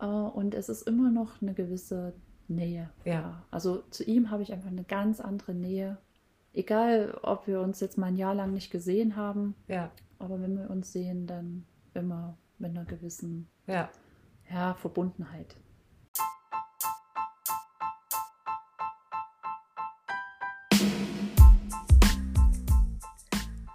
Äh, 0.00 0.06
und 0.06 0.54
es 0.54 0.68
ist 0.68 0.82
immer 0.82 1.10
noch 1.10 1.42
eine 1.42 1.52
gewisse 1.54 2.14
Nähe. 2.48 2.88
Ja. 3.04 3.42
Also 3.50 3.82
zu 3.90 4.04
ihm 4.04 4.30
habe 4.30 4.42
ich 4.42 4.52
einfach 4.52 4.70
eine 4.70 4.84
ganz 4.84 5.20
andere 5.20 5.54
Nähe 5.54 5.98
egal, 6.52 7.16
ob 7.22 7.46
wir 7.46 7.60
uns 7.60 7.80
jetzt 7.80 7.98
mal 7.98 8.06
ein 8.08 8.16
Jahr 8.16 8.34
lang 8.34 8.52
nicht 8.52 8.70
gesehen 8.70 9.16
haben, 9.16 9.54
Ja, 9.68 9.90
aber 10.18 10.40
wenn 10.40 10.58
wir 10.58 10.70
uns 10.70 10.92
sehen, 10.92 11.26
dann 11.26 11.64
immer 11.94 12.36
mit 12.58 12.70
einer 12.70 12.84
gewissen 12.84 13.46
ja. 13.66 13.88
ja, 14.52 14.74
Verbundenheit. 14.74 15.56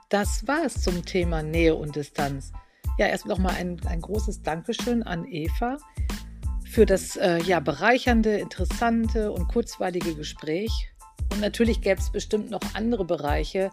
Das 0.10 0.47
war 0.47 0.66
es 0.66 0.82
zum 0.82 1.03
Thema 1.06 1.41
Nähe 1.41 1.76
und 1.76 1.95
Distanz. 1.95 2.51
Ja, 2.97 3.08
erst 3.08 3.26
noch 3.26 3.39
mal 3.39 3.53
ein, 3.53 3.82
ein 3.86 4.01
großes 4.01 4.43
Dankeschön 4.43 5.03
an 5.03 5.26
Eva 5.26 5.78
für 6.66 6.86
das 6.86 7.16
äh, 7.16 7.41
ja, 7.43 7.60
bereichernde, 7.60 8.38
interessante 8.38 9.32
und 9.32 9.47
kurzweilige 9.47 10.14
Gespräch. 10.14 10.72
Und 11.32 11.41
natürlich 11.41 11.82
gäbe 11.82 11.99
es 11.99 12.12
bestimmt 12.12 12.51
noch 12.51 12.62
andere 12.74 13.06
Bereiche, 13.06 13.72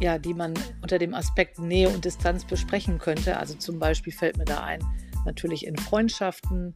ja, 0.00 0.18
die 0.18 0.34
man 0.34 0.54
unter 0.82 0.98
dem 0.98 1.14
Aspekt 1.14 1.58
Nähe 1.58 1.88
und 1.88 2.04
Distanz 2.04 2.44
besprechen 2.44 2.98
könnte. 2.98 3.36
Also 3.36 3.54
zum 3.54 3.78
Beispiel 3.78 4.12
fällt 4.12 4.38
mir 4.38 4.44
da 4.44 4.62
ein, 4.62 4.80
natürlich 5.24 5.66
in 5.66 5.76
Freundschaften, 5.76 6.74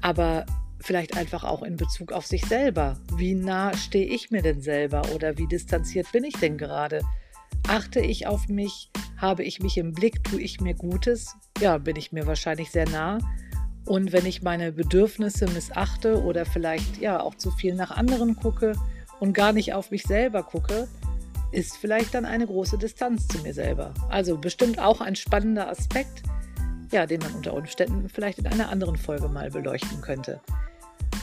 aber 0.00 0.46
vielleicht 0.80 1.16
einfach 1.16 1.44
auch 1.44 1.62
in 1.62 1.76
Bezug 1.76 2.12
auf 2.12 2.26
sich 2.26 2.44
selber. 2.46 2.98
Wie 3.16 3.34
nah 3.34 3.76
stehe 3.76 4.06
ich 4.06 4.30
mir 4.30 4.42
denn 4.42 4.60
selber 4.60 5.02
oder 5.14 5.38
wie 5.38 5.46
distanziert 5.46 6.10
bin 6.12 6.24
ich 6.24 6.34
denn 6.34 6.58
gerade? 6.58 7.02
Achte 7.68 8.00
ich 8.00 8.26
auf 8.26 8.48
mich? 8.48 8.90
Habe 9.16 9.44
ich 9.44 9.60
mich 9.60 9.78
im 9.78 9.92
Blick? 9.92 10.24
Tue 10.24 10.40
ich 10.40 10.60
mir 10.60 10.74
Gutes? 10.74 11.34
Ja, 11.60 11.78
bin 11.78 11.96
ich 11.96 12.12
mir 12.12 12.26
wahrscheinlich 12.26 12.70
sehr 12.70 12.88
nah. 12.88 13.18
Und 13.84 14.12
wenn 14.12 14.26
ich 14.26 14.42
meine 14.42 14.72
Bedürfnisse 14.72 15.46
missachte 15.46 16.22
oder 16.22 16.44
vielleicht 16.44 17.00
ja 17.00 17.20
auch 17.20 17.34
zu 17.34 17.50
viel 17.50 17.74
nach 17.74 17.90
anderen 17.90 18.36
gucke 18.36 18.74
und 19.20 19.32
gar 19.32 19.52
nicht 19.52 19.74
auf 19.74 19.90
mich 19.90 20.04
selber 20.04 20.42
gucke, 20.42 20.88
ist 21.50 21.76
vielleicht 21.76 22.14
dann 22.14 22.24
eine 22.24 22.46
große 22.46 22.78
Distanz 22.78 23.28
zu 23.28 23.38
mir 23.42 23.54
selber. 23.54 23.92
Also 24.08 24.38
bestimmt 24.38 24.78
auch 24.78 25.00
ein 25.00 25.16
spannender 25.16 25.68
Aspekt, 25.68 26.22
ja, 26.90 27.06
den 27.06 27.20
man 27.20 27.34
unter 27.34 27.54
Umständen 27.54 28.08
vielleicht 28.08 28.38
in 28.38 28.46
einer 28.46 28.70
anderen 28.70 28.96
Folge 28.96 29.28
mal 29.28 29.50
beleuchten 29.50 30.00
könnte. 30.00 30.40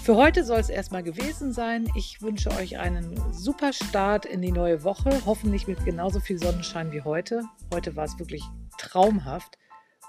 Für 0.10 0.16
heute 0.16 0.44
soll 0.44 0.58
es 0.58 0.70
erstmal 0.70 1.04
gewesen 1.04 1.54
sein. 1.54 1.88
Ich 1.94 2.20
wünsche 2.24 2.50
euch 2.50 2.80
einen 2.80 3.16
super 3.32 3.72
Start 3.72 4.26
in 4.26 4.42
die 4.42 4.52
neue 4.52 4.84
Woche, 4.84 5.12
hoffentlich 5.28 5.68
mit 5.68 5.86
genauso 5.86 6.20
viel 6.20 6.40
Sonnenschein 6.40 6.92
wie 6.92 7.04
heute. 7.04 7.44
Heute 7.72 7.96
war 7.96 8.06
es 8.06 8.18
wirklich 8.18 8.42
traumhaft. 8.80 9.60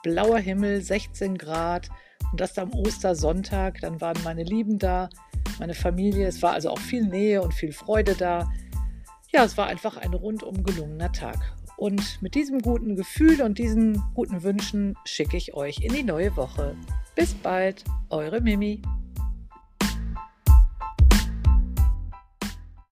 Blauer 0.03 0.38
Himmel, 0.38 0.80
16 0.80 1.36
Grad 1.36 1.90
und 2.32 2.40
das 2.40 2.57
am 2.57 2.72
Ostersonntag. 2.72 3.82
Dann 3.82 4.01
waren 4.01 4.16
meine 4.24 4.42
Lieben 4.42 4.78
da, 4.78 5.11
meine 5.59 5.74
Familie. 5.74 6.28
Es 6.28 6.40
war 6.40 6.55
also 6.55 6.70
auch 6.70 6.80
viel 6.80 7.05
Nähe 7.05 7.42
und 7.42 7.53
viel 7.53 7.74
Freude 7.74 8.14
da. 8.14 8.51
Ja, 9.32 9.44
es 9.44 9.59
war 9.59 9.66
einfach 9.66 9.98
ein 9.98 10.14
rundum 10.14 10.64
gelungener 10.64 11.12
Tag. 11.12 11.36
Und 11.76 12.22
mit 12.22 12.34
diesem 12.34 12.62
guten 12.62 12.96
Gefühl 12.96 13.42
und 13.42 13.59
diesen 13.59 14.03
guten 14.14 14.42
Wünschen 14.42 14.96
schicke 15.05 15.36
ich 15.36 15.53
euch 15.53 15.80
in 15.82 15.92
die 15.92 16.05
neue 16.05 16.34
Woche. 16.38 16.74
Bis 17.14 17.34
bald, 17.34 17.84
eure 18.09 18.40
Mimi. 18.40 18.80